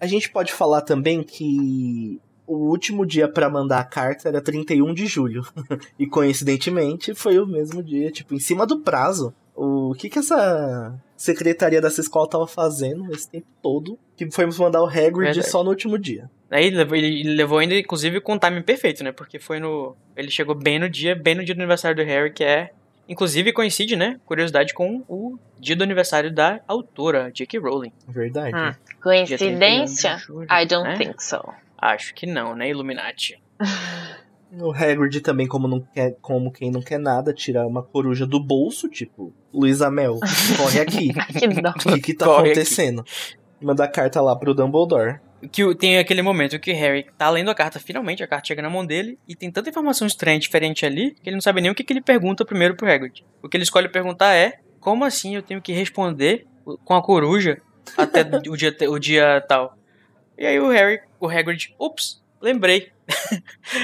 a 0.00 0.06
gente 0.06 0.30
pode 0.30 0.52
falar 0.52 0.80
também 0.82 1.22
que 1.22 2.20
o 2.48 2.70
último 2.70 3.04
dia 3.04 3.28
para 3.28 3.50
mandar 3.50 3.78
a 3.78 3.84
carta 3.84 4.28
era 4.28 4.40
31 4.40 4.94
de 4.94 5.06
julho. 5.06 5.46
e 5.98 6.06
coincidentemente 6.06 7.14
foi 7.14 7.38
o 7.38 7.46
mesmo 7.46 7.82
dia, 7.82 8.10
tipo, 8.10 8.34
em 8.34 8.40
cima 8.40 8.66
do 8.66 8.80
prazo. 8.80 9.34
O 9.54 9.94
que 9.94 10.08
que 10.08 10.18
essa 10.18 10.98
secretaria 11.16 11.80
dessa 11.80 12.00
escola 12.00 12.28
tava 12.28 12.46
fazendo 12.46 13.12
esse 13.12 13.28
tempo 13.28 13.46
todo? 13.60 13.98
Que 14.16 14.30
foi 14.30 14.46
mandar 14.58 14.82
o 14.82 14.86
Hagrid 14.86 15.42
só 15.42 15.62
no 15.62 15.70
último 15.70 15.98
dia. 15.98 16.30
Aí 16.50 16.66
ele 16.66 16.76
levou, 16.76 16.96
ele 16.96 17.34
levou 17.34 17.58
ainda, 17.58 17.74
inclusive, 17.74 18.20
com 18.20 18.34
o 18.34 18.38
timing 18.38 18.62
perfeito, 18.62 19.04
né? 19.04 19.12
Porque 19.12 19.38
foi 19.38 19.60
no. 19.60 19.94
Ele 20.16 20.30
chegou 20.30 20.54
bem 20.54 20.78
no 20.78 20.88
dia, 20.88 21.14
bem 21.14 21.34
no 21.34 21.44
dia 21.44 21.54
do 21.54 21.58
aniversário 21.58 21.96
do 21.96 22.08
Harry, 22.08 22.32
que 22.32 22.44
é. 22.44 22.70
Inclusive 23.08 23.52
coincide, 23.52 23.96
né? 23.96 24.20
Curiosidade 24.26 24.74
com 24.74 25.02
o 25.08 25.38
dia 25.58 25.74
do 25.74 25.82
aniversário 25.82 26.32
da 26.32 26.60
autora, 26.68 27.30
J.K. 27.32 27.58
Rowling. 27.58 27.92
Verdade. 28.06 28.54
Hum. 28.54 28.74
Coincidência? 29.02 30.18
I 30.50 30.66
don't 30.66 30.86
né? 30.86 30.96
think 30.98 31.22
so. 31.22 31.42
Acho 31.78 32.14
que 32.14 32.26
não, 32.26 32.54
né, 32.54 32.68
Illuminati? 32.70 33.40
O 34.50 34.72
Hagrid 34.72 35.20
também, 35.20 35.46
como, 35.46 35.68
não 35.68 35.80
quer, 35.80 36.16
como 36.22 36.50
quem 36.50 36.70
não 36.70 36.80
quer 36.80 36.98
nada, 36.98 37.34
tira 37.34 37.66
uma 37.66 37.82
coruja 37.82 38.26
do 38.26 38.42
bolso, 38.42 38.88
tipo, 38.88 39.30
Luísa 39.52 39.90
Mel, 39.90 40.18
corre 40.56 40.80
aqui. 40.80 41.10
O 41.84 41.94
que, 41.94 42.00
que 42.00 42.14
tá 42.14 42.24
corre 42.24 42.52
acontecendo? 42.52 43.00
Aqui. 43.00 43.36
Manda 43.60 43.84
a 43.84 43.88
carta 43.88 44.22
lá 44.22 44.34
pro 44.34 44.54
Dumbledore. 44.54 45.20
Que 45.52 45.74
tem 45.74 45.98
aquele 45.98 46.22
momento 46.22 46.58
que 46.58 46.72
o 46.72 46.74
Harry 46.74 47.06
tá 47.16 47.28
lendo 47.28 47.50
a 47.50 47.54
carta, 47.54 47.78
finalmente, 47.78 48.22
a 48.22 48.26
carta 48.26 48.48
chega 48.48 48.62
na 48.62 48.70
mão 48.70 48.86
dele, 48.86 49.18
e 49.28 49.36
tem 49.36 49.50
tanta 49.50 49.68
informação 49.68 50.06
estranha, 50.06 50.38
diferente 50.38 50.86
ali, 50.86 51.14
que 51.22 51.28
ele 51.28 51.36
não 51.36 51.42
sabe 51.42 51.60
nem 51.60 51.70
o 51.70 51.74
que, 51.74 51.84
que 51.84 51.92
ele 51.92 52.00
pergunta 52.00 52.44
primeiro 52.44 52.74
pro 52.74 52.90
Hagrid. 52.90 53.24
O 53.42 53.48
que 53.48 53.56
ele 53.56 53.64
escolhe 53.64 53.88
perguntar 53.88 54.34
é, 54.34 54.60
como 54.80 55.04
assim 55.04 55.36
eu 55.36 55.42
tenho 55.42 55.60
que 55.60 55.72
responder 55.72 56.46
com 56.84 56.94
a 56.94 57.02
coruja 57.02 57.60
até 57.96 58.22
o 58.22 58.56
dia, 58.56 58.76
o 58.88 58.98
dia 58.98 59.44
tal? 59.46 59.77
E 60.38 60.46
aí 60.46 60.60
o 60.60 60.68
Harry, 60.68 61.00
o 61.18 61.28
Hagrid, 61.28 61.74
ups, 61.80 62.22
lembrei. 62.40 62.92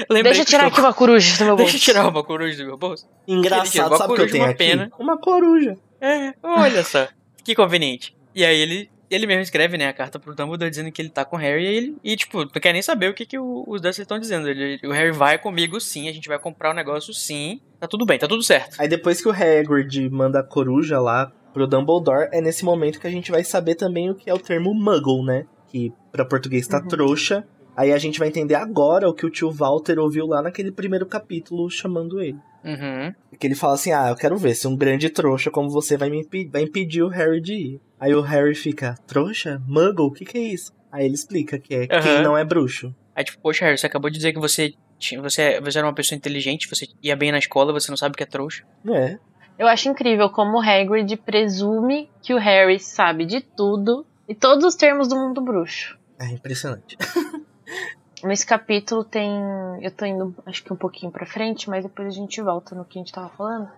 lembrei 0.09 0.33
Deixa 0.33 0.41
eu 0.41 0.45
tirar 0.45 0.67
aqui 0.67 0.79
uma 0.79 0.93
coruja 0.93 1.37
do 1.37 1.45
meu 1.45 1.55
bolso. 1.57 1.71
Deixa 1.73 1.89
eu 1.89 1.93
tirar 1.93 2.07
uma 2.07 2.23
coruja 2.23 2.57
do 2.57 2.65
meu 2.65 2.77
bolso. 2.77 3.05
Engraçado, 3.27 3.89
Uma 3.89 3.97
sabe 3.97 4.13
o 4.13 4.15
que 4.15 4.21
eu 4.21 4.31
tenho 4.31 4.43
uma 4.43 4.49
aqui? 4.51 4.57
pena. 4.57 4.91
Uma 4.97 5.17
coruja. 5.17 5.77
É, 5.99 6.33
olha 6.41 6.83
só. 6.83 7.07
Que 7.43 7.53
conveniente. 7.53 8.15
E 8.33 8.45
aí 8.45 8.57
ele, 8.57 8.89
ele 9.09 9.27
mesmo 9.27 9.41
escreve, 9.41 9.77
né, 9.77 9.87
a 9.87 9.93
carta 9.93 10.17
pro 10.17 10.33
Dumbledore 10.33 10.69
dizendo 10.69 10.91
que 10.91 11.01
ele 11.01 11.09
tá 11.09 11.25
com 11.25 11.35
o 11.35 11.39
Harry 11.39 11.63
e 11.63 11.67
ele, 11.67 11.97
e 12.03 12.15
tipo, 12.15 12.39
não 12.39 12.47
quer 12.47 12.71
nem 12.71 12.81
saber 12.81 13.09
o 13.09 13.13
que, 13.13 13.25
que 13.25 13.37
os 13.37 13.81
Dursley 13.81 14.03
estão 14.03 14.19
dizendo. 14.19 14.47
Ele, 14.47 14.79
o 14.85 14.91
Harry 14.91 15.11
vai 15.11 15.37
comigo 15.37 15.79
sim, 15.81 16.07
a 16.07 16.13
gente 16.13 16.27
vai 16.29 16.39
comprar 16.39 16.71
o 16.71 16.73
negócio 16.73 17.13
sim. 17.13 17.59
Tá 17.79 17.87
tudo 17.87 18.05
bem, 18.05 18.17
tá 18.17 18.27
tudo 18.27 18.43
certo. 18.43 18.77
Aí 18.79 18.87
depois 18.87 19.21
que 19.21 19.27
o 19.27 19.31
Hagrid 19.31 20.09
manda 20.09 20.39
a 20.39 20.43
coruja 20.43 20.99
lá 20.99 21.31
pro 21.53 21.67
Dumbledore, 21.67 22.29
é 22.31 22.41
nesse 22.41 22.63
momento 22.65 22.99
que 22.99 23.07
a 23.07 23.11
gente 23.11 23.31
vai 23.31 23.43
saber 23.43 23.75
também 23.75 24.09
o 24.09 24.15
que 24.15 24.29
é 24.29 24.33
o 24.33 24.39
termo 24.39 24.73
muggle, 24.73 25.23
né? 25.25 25.45
Que 25.75 25.91
pra 26.09 26.23
português 26.23 26.65
tá 26.69 26.79
Uhum. 26.79 26.87
trouxa. 26.87 27.45
Aí 27.75 27.91
a 27.91 27.97
gente 27.97 28.17
vai 28.17 28.29
entender 28.29 28.55
agora 28.55 29.09
o 29.09 29.13
que 29.13 29.25
o 29.25 29.29
tio 29.29 29.51
Walter 29.51 29.99
ouviu 29.99 30.25
lá 30.25 30.41
naquele 30.41 30.71
primeiro 30.71 31.05
capítulo 31.05 31.69
chamando 31.69 32.21
ele. 32.21 32.37
Uhum. 32.63 33.13
Que 33.37 33.45
ele 33.45 33.55
fala 33.55 33.73
assim: 33.73 33.91
Ah, 33.91 34.07
eu 34.09 34.15
quero 34.15 34.37
ver 34.37 34.55
se 34.55 34.65
um 34.69 34.75
grande 34.77 35.09
trouxa 35.09 35.51
como 35.51 35.69
você 35.69 35.97
vai 35.97 36.09
me 36.09 36.21
impe- 36.21 36.47
vai 36.49 36.61
impedir 36.61 37.03
o 37.03 37.09
Harry 37.09 37.41
de 37.41 37.53
ir. 37.53 37.81
Aí 37.99 38.15
o 38.15 38.21
Harry 38.21 38.55
fica: 38.55 38.95
Trouxa? 39.05 39.61
Muggle? 39.67 40.05
O 40.07 40.11
que, 40.11 40.23
que 40.23 40.37
é 40.37 40.41
isso? 40.41 40.71
Aí 40.89 41.03
ele 41.05 41.15
explica 41.15 41.59
que 41.59 41.75
é 41.75 41.87
quem 41.87 41.97
Aham. 42.13 42.21
não 42.21 42.37
é 42.37 42.45
bruxo. 42.45 42.95
Aí 43.13 43.25
tipo, 43.25 43.41
poxa, 43.41 43.65
Harry, 43.65 43.77
você 43.77 43.87
acabou 43.87 44.09
de 44.09 44.15
dizer 44.15 44.31
que 44.31 44.39
você, 44.39 44.73
tinha, 44.97 45.21
você, 45.21 45.59
você 45.59 45.77
era 45.77 45.85
uma 45.87 45.93
pessoa 45.93 46.15
inteligente, 46.15 46.69
você 46.69 46.87
ia 47.03 47.17
bem 47.17 47.33
na 47.33 47.37
escola, 47.39 47.73
você 47.73 47.91
não 47.91 47.97
sabe 47.97 48.13
o 48.13 48.17
que 48.17 48.23
é 48.23 48.25
trouxa. 48.25 48.63
É. 48.89 49.17
Eu 49.59 49.67
acho 49.67 49.89
incrível 49.89 50.29
como 50.29 50.57
o 50.57 50.61
Hagrid 50.61 51.17
presume 51.17 52.09
que 52.21 52.33
o 52.33 52.37
Harry 52.37 52.79
sabe 52.79 53.25
de 53.25 53.41
tudo 53.41 54.05
e 54.27 54.35
todos 54.35 54.65
os 54.65 54.75
termos 54.75 55.07
do 55.07 55.15
mundo 55.15 55.41
bruxo. 55.41 55.97
É 56.19 56.25
impressionante. 56.27 56.97
Nesse 58.23 58.45
capítulo 58.45 59.03
tem. 59.03 59.31
Eu 59.81 59.91
tô 59.91 60.05
indo, 60.05 60.35
acho 60.45 60.63
que 60.63 60.73
um 60.73 60.77
pouquinho 60.77 61.11
pra 61.11 61.25
frente, 61.25 61.69
mas 61.69 61.83
depois 61.83 62.07
a 62.07 62.11
gente 62.11 62.41
volta 62.41 62.73
no 62.73 62.85
que 62.85 62.97
a 62.97 63.01
gente 63.01 63.13
tava 63.13 63.29
falando. 63.29 63.69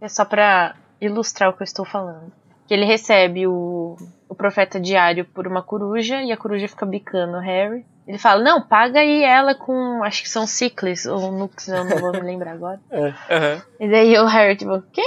É 0.00 0.08
só 0.08 0.24
pra 0.24 0.74
ilustrar 1.00 1.50
o 1.50 1.52
que 1.52 1.62
eu 1.62 1.64
estou 1.64 1.84
falando. 1.84 2.32
Que 2.66 2.74
ele 2.74 2.84
recebe 2.84 3.46
o, 3.46 3.96
o 4.28 4.34
profeta 4.34 4.80
diário 4.80 5.24
por 5.24 5.46
uma 5.46 5.62
coruja 5.62 6.22
e 6.22 6.32
a 6.32 6.36
coruja 6.36 6.66
fica 6.66 6.86
bicando 6.86 7.36
o 7.36 7.40
Harry. 7.40 7.86
Ele 8.06 8.18
fala: 8.18 8.42
Não, 8.42 8.62
paga 8.62 9.00
aí 9.00 9.22
ela 9.22 9.54
com. 9.54 10.02
Acho 10.02 10.22
que 10.22 10.28
são 10.28 10.46
ciclis 10.46 11.06
ou 11.06 11.30
nux, 11.30 11.68
eu 11.68 11.84
não 11.84 11.98
vou 11.98 12.12
me 12.12 12.20
lembrar 12.20 12.52
agora. 12.52 12.80
Aham. 12.90 13.62
E 13.78 13.88
daí 13.88 14.18
o 14.18 14.26
Harry, 14.26 14.56
tipo, 14.56 14.82
quê? 14.92 15.02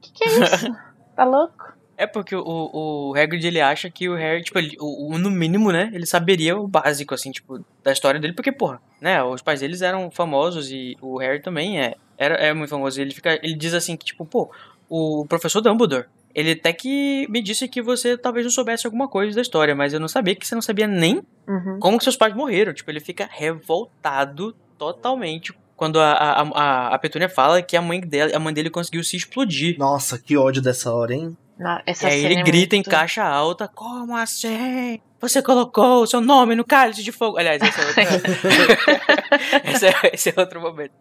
Que 0.00 0.12
que 0.12 0.24
é 0.24 0.38
isso? 0.40 0.76
tá 1.16 1.24
louco? 1.24 1.75
É 1.98 2.06
porque 2.06 2.36
o, 2.36 2.42
o 2.44 3.14
Hagrid, 3.16 3.46
ele 3.46 3.60
acha 3.60 3.88
que 3.90 4.08
o 4.08 4.14
Harry, 4.14 4.42
tipo, 4.42 4.58
ele, 4.58 4.76
o, 4.78 5.14
o- 5.14 5.18
no 5.18 5.30
mínimo, 5.30 5.72
né, 5.72 5.90
ele 5.94 6.04
saberia 6.06 6.56
o 6.56 6.68
básico, 6.68 7.14
assim, 7.14 7.30
tipo, 7.30 7.64
da 7.82 7.90
história 7.92 8.20
dele, 8.20 8.34
porque, 8.34 8.52
porra, 8.52 8.80
né, 9.00 9.22
os 9.22 9.40
pais 9.40 9.60
deles 9.60 9.80
eram 9.82 10.10
famosos 10.10 10.70
e 10.70 10.94
o 11.00 11.16
Harry 11.18 11.40
também 11.40 11.80
é, 11.80 11.94
era, 12.18 12.34
é 12.34 12.52
muito 12.52 12.68
famoso. 12.70 12.98
E 12.98 13.02
ele 13.02 13.14
fica, 13.14 13.38
ele 13.42 13.54
diz 13.54 13.72
assim 13.72 13.96
que, 13.96 14.04
tipo, 14.04 14.26
pô, 14.26 14.50
o 14.88 15.24
professor 15.26 15.60
Dumbledore, 15.62 16.04
ele 16.34 16.50
até 16.52 16.70
que 16.72 17.26
me 17.30 17.40
disse 17.42 17.66
que 17.66 17.80
você 17.80 18.16
talvez 18.18 18.44
não 18.44 18.52
soubesse 18.52 18.86
alguma 18.86 19.08
coisa 19.08 19.34
da 19.34 19.40
história, 19.40 19.74
mas 19.74 19.94
eu 19.94 20.00
não 20.00 20.06
sabia 20.08 20.34
que 20.34 20.46
você 20.46 20.54
não 20.54 20.62
sabia 20.62 20.86
nem 20.86 21.22
Uhum. 21.48 21.78
como 21.80 21.96
que 21.96 22.04
seus 22.04 22.16
pais 22.16 22.34
morreram. 22.34 22.74
Tipo, 22.74 22.90
ele 22.90 23.00
fica 23.00 23.26
revoltado 23.32 24.54
totalmente 24.78 25.54
quando 25.76 25.98
a, 26.00 26.12
a, 26.12 26.40
a, 26.42 26.94
a 26.94 26.98
Petúnia 26.98 27.28
fala 27.28 27.62
que 27.62 27.76
a 27.76 27.82
mãe, 27.82 28.00
dela, 28.00 28.34
a 28.34 28.38
mãe 28.38 28.52
dele 28.52 28.68
conseguiu 28.70 29.02
se 29.04 29.16
explodir. 29.16 29.78
Nossa, 29.78 30.18
que 30.18 30.36
ódio 30.36 30.60
dessa 30.62 30.92
hora, 30.92 31.14
hein? 31.14 31.36
Na- 31.58 31.82
essa 31.86 32.08
E 32.08 32.12
aí 32.12 32.20
cena 32.20 32.32
ele 32.32 32.40
é 32.40 32.42
grita 32.42 32.76
muito- 32.76 32.88
em 32.88 32.90
caixa 32.90 33.24
alta, 33.24 33.66
como 33.66 34.14
assim? 34.16 35.00
Você 35.20 35.40
colocou 35.42 36.02
o 36.02 36.06
seu 36.06 36.20
nome 36.20 36.54
no 36.54 36.64
cálice 36.64 37.02
de 37.02 37.10
fogo. 37.10 37.38
Aliás, 37.38 37.60
esse 37.62 37.80
é 37.80 37.84
outro, 37.86 38.02
esse 39.72 39.86
é, 39.86 39.92
esse 40.12 40.30
é 40.30 40.34
outro 40.36 40.60
momento. 40.60 40.92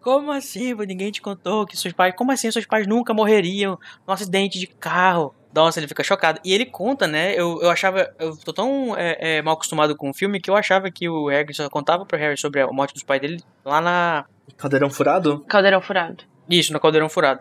Como 0.00 0.30
assim? 0.30 0.74
Ninguém 0.74 1.10
te 1.10 1.20
contou 1.20 1.66
que 1.66 1.76
seus 1.76 1.92
pais. 1.92 2.14
Como 2.16 2.30
assim 2.30 2.50
seus 2.50 2.66
pais 2.66 2.86
nunca 2.86 3.12
morreriam 3.12 3.78
num 4.06 4.14
acidente 4.14 4.58
de 4.58 4.66
carro? 4.66 5.34
Nossa, 5.52 5.78
ele 5.78 5.88
fica 5.88 6.02
chocado. 6.02 6.40
E 6.44 6.52
ele 6.52 6.66
conta, 6.66 7.06
né? 7.06 7.32
Eu, 7.34 7.60
eu 7.62 7.70
achava. 7.70 8.12
Eu 8.18 8.36
tô 8.36 8.52
tão 8.52 8.94
é, 8.96 9.38
é, 9.38 9.42
mal 9.42 9.54
acostumado 9.54 9.96
com 9.96 10.10
o 10.10 10.14
filme 10.14 10.40
que 10.40 10.50
eu 10.50 10.56
achava 10.56 10.90
que 10.90 11.08
o 11.08 11.28
Hagrid 11.28 11.54
só 11.56 11.68
contava 11.68 12.04
pro 12.04 12.18
Harry 12.18 12.36
sobre 12.36 12.60
a 12.60 12.66
morte 12.68 12.94
dos 12.94 13.02
pais 13.02 13.20
dele 13.20 13.40
lá 13.64 13.80
na. 13.80 14.24
Caldeirão 14.56 14.90
furado? 14.90 15.44
Caldeirão 15.48 15.80
furado. 15.80 16.24
Isso, 16.48 16.72
no 16.74 16.78
Caldeirão 16.80 17.08
Furado. 17.08 17.40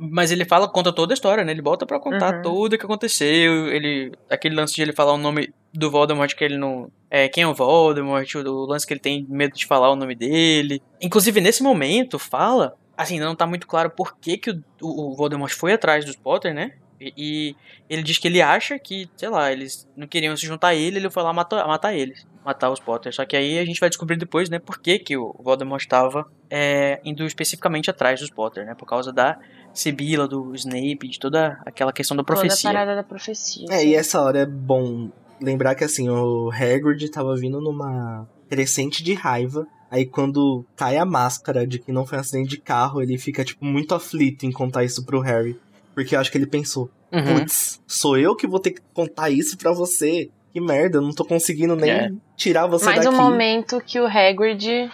Mas 0.00 0.30
ele 0.30 0.44
fala, 0.44 0.68
conta 0.68 0.92
toda 0.92 1.12
a 1.12 1.14
história, 1.14 1.44
né? 1.44 1.52
Ele 1.52 1.62
volta 1.62 1.84
pra 1.86 1.98
contar 1.98 2.36
Uhum. 2.36 2.42
tudo 2.42 2.72
o 2.74 2.78
que 2.78 2.84
aconteceu. 2.84 3.68
Ele, 3.68 4.12
aquele 4.30 4.54
lance 4.54 4.74
de 4.74 4.82
ele 4.82 4.92
falar 4.92 5.12
o 5.12 5.18
nome 5.18 5.52
do 5.72 5.90
Voldemort 5.90 6.34
que 6.34 6.44
ele 6.44 6.56
não. 6.56 6.90
É, 7.10 7.28
quem 7.28 7.44
é 7.44 7.46
o 7.46 7.54
Voldemort, 7.54 8.34
o, 8.34 8.66
lance 8.66 8.86
que 8.86 8.92
ele 8.92 9.00
tem 9.00 9.26
medo 9.28 9.54
de 9.56 9.66
falar 9.66 9.90
o 9.90 9.96
nome 9.96 10.14
dele. 10.14 10.82
Inclusive, 11.00 11.40
nesse 11.40 11.62
momento, 11.62 12.18
fala. 12.18 12.74
Assim, 12.96 13.20
não 13.20 13.36
tá 13.36 13.46
muito 13.46 13.66
claro 13.66 13.90
por 13.90 14.16
que, 14.18 14.36
que 14.36 14.50
o, 14.50 14.62
o, 14.82 15.12
o 15.12 15.14
Voldemort 15.16 15.52
foi 15.52 15.72
atrás 15.72 16.04
dos 16.04 16.16
Potter, 16.16 16.52
né? 16.52 16.72
E, 17.00 17.12
e 17.16 17.56
ele 17.88 18.02
diz 18.02 18.18
que 18.18 18.26
ele 18.26 18.42
acha 18.42 18.76
que, 18.76 19.08
sei 19.16 19.28
lá, 19.28 19.52
eles 19.52 19.88
não 19.96 20.06
queriam 20.08 20.36
se 20.36 20.44
juntar 20.44 20.68
a 20.68 20.74
ele, 20.74 20.98
ele 20.98 21.08
foi 21.10 21.22
lá 21.22 21.32
matar, 21.32 21.64
matar 21.68 21.94
eles, 21.94 22.26
matar 22.48 22.70
os 22.70 22.80
Potter. 22.80 23.12
Só 23.14 23.24
que 23.26 23.36
aí 23.36 23.58
a 23.58 23.64
gente 23.64 23.78
vai 23.78 23.88
descobrir 23.90 24.16
depois, 24.16 24.48
né, 24.48 24.58
por 24.58 24.78
que, 24.80 24.98
que 24.98 25.16
o 25.16 25.34
Voldemort 25.38 25.82
estava 25.82 26.26
é, 26.50 27.00
indo 27.04 27.24
especificamente 27.26 27.90
atrás 27.90 28.18
dos 28.20 28.30
Potter, 28.30 28.64
né? 28.64 28.74
Por 28.74 28.86
causa 28.86 29.12
da 29.12 29.38
Sibila, 29.74 30.26
do 30.26 30.54
Snape, 30.54 31.08
de 31.08 31.18
toda 31.18 31.60
aquela 31.66 31.92
questão 31.92 32.16
da 32.16 32.24
Toda 32.24 32.38
a 32.40 32.42
profecia. 32.42 32.70
parada 32.72 32.96
da 32.96 33.02
profecia. 33.02 33.66
É, 33.70 33.84
e 33.84 33.94
essa 33.94 34.20
hora 34.22 34.40
é 34.40 34.46
bom 34.46 35.10
lembrar 35.40 35.74
que 35.74 35.84
assim, 35.84 36.08
o 36.08 36.50
Hagrid 36.50 37.10
tava 37.10 37.36
vindo 37.36 37.60
numa 37.60 38.26
crescente 38.48 39.02
de 39.04 39.12
raiva. 39.14 39.66
Aí 39.90 40.04
quando 40.06 40.64
cai 40.76 40.96
a 40.96 41.04
máscara 41.04 41.66
de 41.66 41.78
que 41.78 41.92
não 41.92 42.04
foi 42.06 42.18
um 42.18 42.20
acidente 42.22 42.48
de 42.50 42.58
carro, 42.58 43.00
ele 43.02 43.16
fica, 43.18 43.44
tipo, 43.44 43.64
muito 43.64 43.94
aflito 43.94 44.44
em 44.44 44.50
contar 44.52 44.84
isso 44.84 45.04
pro 45.04 45.20
Harry. 45.20 45.58
Porque 45.94 46.14
eu 46.16 46.20
acho 46.20 46.30
que 46.30 46.38
ele 46.38 46.46
pensou, 46.46 46.90
Uhum. 47.10 47.38
putz, 47.40 47.80
sou 47.86 48.18
eu 48.18 48.36
que 48.36 48.46
vou 48.46 48.60
ter 48.60 48.72
que 48.72 48.82
contar 48.92 49.30
isso 49.30 49.56
pra 49.56 49.72
você? 49.72 50.28
Que 50.58 50.64
merda, 50.64 50.98
eu 50.98 51.02
não 51.02 51.12
tô 51.12 51.24
conseguindo 51.24 51.76
nem 51.76 51.90
É. 51.90 52.10
tirar 52.36 52.66
você 52.66 52.84
Mais 52.86 53.04
daqui. 53.04 53.14
um 53.14 53.16
momento 53.18 53.80
que 53.84 54.00
o 54.00 54.06
Hagrid. 54.06 54.90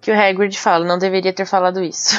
Que 0.00 0.10
o 0.10 0.14
Hagrid 0.18 0.56
fala, 0.58 0.86
não 0.86 0.98
deveria 0.98 1.32
ter 1.32 1.44
falado 1.46 1.82
isso. 1.82 2.16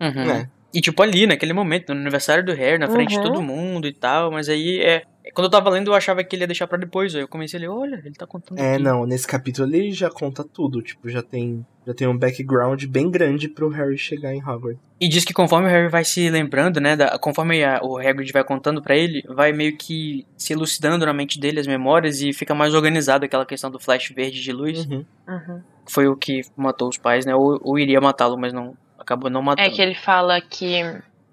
Uhum. 0.00 0.30
É. 0.30 0.48
E 0.72 0.80
tipo 0.80 1.02
ali, 1.02 1.26
naquele 1.26 1.52
momento, 1.52 1.94
no 1.94 2.00
aniversário 2.00 2.44
do 2.44 2.52
Harry, 2.52 2.78
na 2.78 2.88
frente 2.88 3.10
de 3.10 3.16
Uhum. 3.18 3.22
todo 3.22 3.42
mundo 3.42 3.86
e 3.88 3.92
tal, 3.92 4.30
mas 4.30 4.48
aí 4.48 4.80
é. 4.80 5.02
Quando 5.32 5.46
eu 5.46 5.50
tava 5.50 5.70
lendo, 5.70 5.90
eu 5.90 5.94
achava 5.94 6.22
que 6.22 6.36
ele 6.36 6.42
ia 6.42 6.46
deixar 6.46 6.66
pra 6.66 6.76
depois. 6.76 7.14
Aí 7.14 7.22
eu 7.22 7.28
comecei 7.28 7.58
a 7.58 7.60
ler, 7.62 7.68
olha, 7.68 8.02
ele 8.04 8.14
tá 8.14 8.26
contando. 8.26 8.58
É, 8.58 8.74
aqui. 8.74 8.82
não, 8.82 9.06
nesse 9.06 9.26
capítulo 9.26 9.66
ele 9.74 9.90
já 9.92 10.10
conta 10.10 10.44
tudo, 10.44 10.82
tipo, 10.82 11.08
já 11.08 11.22
tem, 11.22 11.64
já 11.86 11.94
tem 11.94 12.06
um 12.06 12.16
background 12.16 12.84
bem 12.84 13.10
grande 13.10 13.48
pro 13.48 13.68
Harry 13.70 13.96
chegar 13.96 14.34
em 14.34 14.42
Hogwarts. 14.42 14.78
E 15.00 15.08
diz 15.08 15.24
que 15.24 15.32
conforme 15.32 15.66
o 15.66 15.70
Harry 15.70 15.88
vai 15.88 16.04
se 16.04 16.28
lembrando, 16.28 16.80
né, 16.80 16.94
da- 16.96 17.18
conforme 17.18 17.64
a- 17.64 17.80
o 17.82 17.96
Hagrid 17.98 18.30
vai 18.32 18.44
contando 18.44 18.82
pra 18.82 18.94
ele, 18.96 19.22
vai 19.28 19.52
meio 19.52 19.76
que 19.76 20.26
se 20.36 20.52
elucidando 20.52 21.04
na 21.06 21.12
mente 21.12 21.40
dele 21.40 21.58
as 21.60 21.66
memórias 21.66 22.20
e 22.20 22.32
fica 22.32 22.54
mais 22.54 22.74
organizado 22.74 23.24
aquela 23.24 23.46
questão 23.46 23.70
do 23.70 23.78
flash 23.80 24.10
verde 24.14 24.42
de 24.42 24.52
luz. 24.52 24.84
Uhum. 24.86 25.04
Uhum. 25.28 25.62
Foi 25.88 26.06
o 26.06 26.16
que 26.16 26.42
matou 26.56 26.88
os 26.88 26.98
pais, 26.98 27.24
né, 27.26 27.34
ou, 27.34 27.58
ou 27.62 27.78
iria 27.78 28.00
matá-lo, 28.00 28.36
mas 28.38 28.52
não 28.52 28.76
acabou 28.98 29.28
não 29.30 29.42
matando. 29.42 29.66
É 29.68 29.70
que 29.70 29.80
ele 29.82 29.94
fala 29.94 30.40
que 30.40 30.80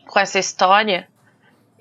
com 0.07 0.19
essa 0.19 0.39
história 0.39 1.07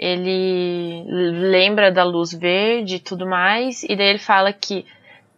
ele 0.03 1.05
lembra 1.07 1.93
da 1.93 2.03
luz 2.03 2.33
verde 2.33 2.97
e 2.97 3.01
tudo 3.01 3.27
mais, 3.27 3.83
e 3.83 3.95
daí 3.95 4.09
ele 4.09 4.19
fala 4.19 4.51
que 4.51 4.87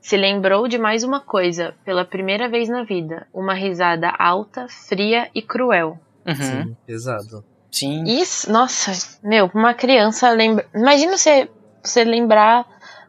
se 0.01 0.17
lembrou 0.17 0.69
de 0.69 0.79
mais 0.79 1.03
uma 1.03 1.19
coisa 1.19 1.75
pela 1.85 2.05
primeira 2.05 2.49
vez 2.49 2.69
na 2.69 2.85
vida: 2.85 3.27
uma 3.35 3.55
risada 3.55 4.09
alta, 4.17 4.69
fria 4.69 5.29
e 5.35 5.43
cruel. 5.43 5.99
Uhum. 6.25 6.35
Sim, 6.37 6.77
pesado. 6.87 7.45
Sim. 7.73 8.05
Isso, 8.05 8.53
nossa, 8.53 8.93
meu, 9.21 9.51
uma 9.53 9.75
criança 9.75 10.31
lembra. 10.31 10.65
Imagina 10.73 11.17
você, 11.17 11.51
você 11.83 12.05
lembrar 12.05 12.65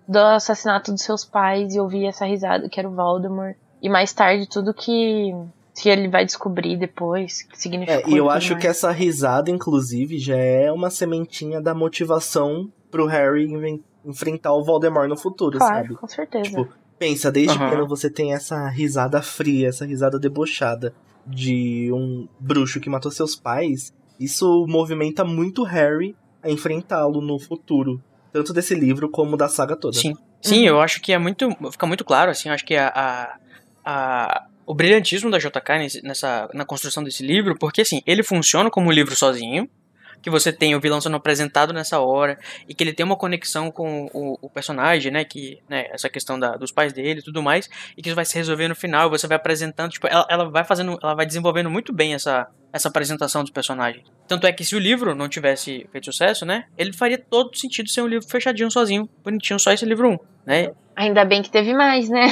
do 0.08 0.18
assassinato 0.18 0.92
dos 0.92 1.04
seus 1.04 1.24
pais 1.24 1.76
e 1.76 1.80
ouvir 1.80 2.08
essa 2.08 2.26
risada 2.26 2.68
que 2.68 2.80
era 2.80 2.90
o 2.90 2.96
Voldemort. 2.96 3.56
E 3.80 3.90
mais 3.90 4.12
tarde 4.12 4.50
tudo 4.50 4.74
que, 4.74 5.36
que 5.76 5.90
ele 5.90 6.08
vai 6.08 6.26
descobrir 6.26 6.78
depois, 6.78 7.42
que 7.44 7.60
significou. 7.60 8.12
É, 8.12 8.14
e 8.14 8.18
eu 8.18 8.30
acho 8.30 8.52
mais. 8.52 8.62
que 8.62 8.68
essa 8.68 8.92
risada, 8.92 9.50
inclusive, 9.50 10.18
já 10.20 10.36
é 10.38 10.72
uma 10.72 10.90
sementinha 10.90 11.60
da 11.62 11.74
motivação 11.74 12.70
pro 12.92 13.06
Harry 13.08 13.48
enfrentar 14.06 14.54
o 14.54 14.64
Voldemort 14.64 15.08
no 15.10 15.18
futuro, 15.18 15.58
Claro, 15.58 15.76
sabe? 15.88 15.96
com 15.96 16.08
certeza. 16.08 16.50
Tipo, 16.50 16.70
pensa, 17.00 17.32
desde 17.32 17.56
Aham. 17.58 17.66
pequeno 17.70 17.88
você 17.88 18.10
tem 18.10 18.34
essa 18.34 18.68
risada 18.70 19.22
fria, 19.22 19.70
essa 19.70 19.86
risada 19.86 20.20
debochada 20.20 20.94
de 21.26 21.90
um 21.92 22.28
bruxo 22.40 22.80
que 22.80 22.90
matou 22.90 23.10
seus 23.12 23.36
pais. 23.36 23.92
Isso 24.20 24.66
movimenta 24.68 25.24
muito 25.26 25.64
Harry 25.64 26.16
a 26.44 26.50
enfrentá-lo 26.50 27.22
no 27.22 27.40
futuro. 27.40 28.00
Tanto 28.32 28.52
desse 28.54 28.76
livro 28.76 29.10
como 29.10 29.36
da 29.38 29.48
saga 29.48 29.76
toda. 29.76 29.98
Sim. 29.98 30.14
Sim, 30.42 30.60
Uhum. 30.64 30.66
eu 30.68 30.82
acho 30.82 31.02
que 31.02 31.14
é 31.14 31.18
muito. 31.18 31.50
Fica 31.72 31.88
muito 31.88 32.04
claro, 32.04 32.30
assim, 32.30 32.50
eu 32.50 32.54
acho 32.54 32.66
que 32.66 32.76
a. 32.76 32.90
a, 32.94 33.36
a- 33.86 34.46
o 34.66 34.74
brilhantismo 34.74 35.30
da 35.30 35.38
JK 35.38 36.02
nessa, 36.04 36.50
na 36.54 36.66
construção 36.66 37.04
desse 37.04 37.26
livro, 37.26 37.58
porque 37.58 37.82
assim, 37.82 38.02
ele 38.06 38.24
funciona 38.24 38.70
como 38.70 38.88
um 38.88 38.92
livro 38.92 39.16
sozinho, 39.16 39.70
que 40.24 40.30
você 40.30 40.54
tem 40.54 40.74
o 40.74 40.80
vilão 40.80 41.02
sendo 41.02 41.18
apresentado 41.18 41.74
nessa 41.74 42.00
hora 42.00 42.40
e 42.68 42.74
que 42.74 42.82
ele 42.82 42.94
tem 42.94 43.06
uma 43.06 43.18
conexão 43.18 43.70
com 43.70 44.10
o, 44.14 44.40
o 44.42 44.50
personagem, 44.50 45.12
né? 45.12 45.26
Que, 45.26 45.60
né, 45.68 45.88
essa 45.92 46.10
questão 46.10 46.40
da, 46.40 46.56
dos 46.56 46.72
pais 46.72 46.94
dele 46.94 47.20
e 47.20 47.24
tudo 47.24 47.44
mais, 47.44 47.70
e 47.98 48.02
que 48.02 48.08
isso 48.08 48.16
vai 48.16 48.24
se 48.24 48.36
resolver 48.36 48.70
no 48.70 48.76
final, 48.76 49.10
você 49.10 49.28
vai 49.28 49.36
apresentando, 49.36 49.92
tipo, 49.92 50.08
ela, 50.08 50.26
ela 50.30 50.50
vai 50.50 50.64
fazendo, 50.64 50.98
ela 51.04 51.14
vai 51.14 51.26
desenvolvendo 51.26 51.70
muito 51.70 51.92
bem 51.92 52.14
essa, 52.14 52.48
essa 52.72 52.88
apresentação 52.88 53.42
dos 53.42 53.52
personagens. 53.52 54.06
Tanto 54.26 54.48
é 54.48 54.54
que 54.54 54.64
se 54.64 54.76
o 54.78 54.80
livro 54.80 55.14
não 55.14 55.28
tivesse 55.28 55.86
feito 55.92 56.06
sucesso, 56.06 56.46
né? 56.46 56.66
Ele 56.78 56.94
faria 56.94 57.18
todo 57.18 57.56
sentido 57.58 57.90
ser 57.90 58.02
um 58.02 58.08
livro 58.08 58.26
fechadinho 58.28 58.72
sozinho, 58.72 59.10
bonitinho, 59.22 59.60
só 59.60 59.74
esse 59.74 59.86
livro 59.86 60.10
1, 60.10 60.18
né? 60.46 60.72
Ainda 60.96 61.26
bem 61.26 61.42
que 61.42 61.52
teve 61.52 61.74
mais, 61.74 62.08
né? 62.08 62.28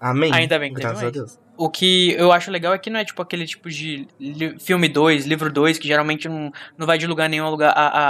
Amém. 0.00 0.32
Ainda 0.34 0.58
bem 0.58 0.70
que 0.70 0.80
teve 0.80 0.88
Graças 0.88 1.02
mais. 1.02 1.16
a 1.16 1.20
Deus. 1.20 1.47
O 1.58 1.68
que 1.68 2.12
eu 2.12 2.30
acho 2.30 2.50
legal 2.50 2.72
é 2.72 2.78
que 2.78 2.88
não 2.88 3.00
é 3.00 3.04
tipo 3.04 3.20
aquele 3.20 3.44
tipo 3.44 3.68
de 3.68 4.06
li- 4.20 4.58
filme 4.60 4.88
2, 4.88 5.26
livro 5.26 5.52
2, 5.52 5.78
que 5.78 5.88
geralmente 5.88 6.28
não, 6.28 6.52
não 6.78 6.86
vai 6.86 6.96
de 6.98 7.06
lugar 7.06 7.28
nenhum 7.28 7.44
a 7.46 7.50
lugar 7.50 7.72
a, 7.76 7.86
a, 7.86 8.08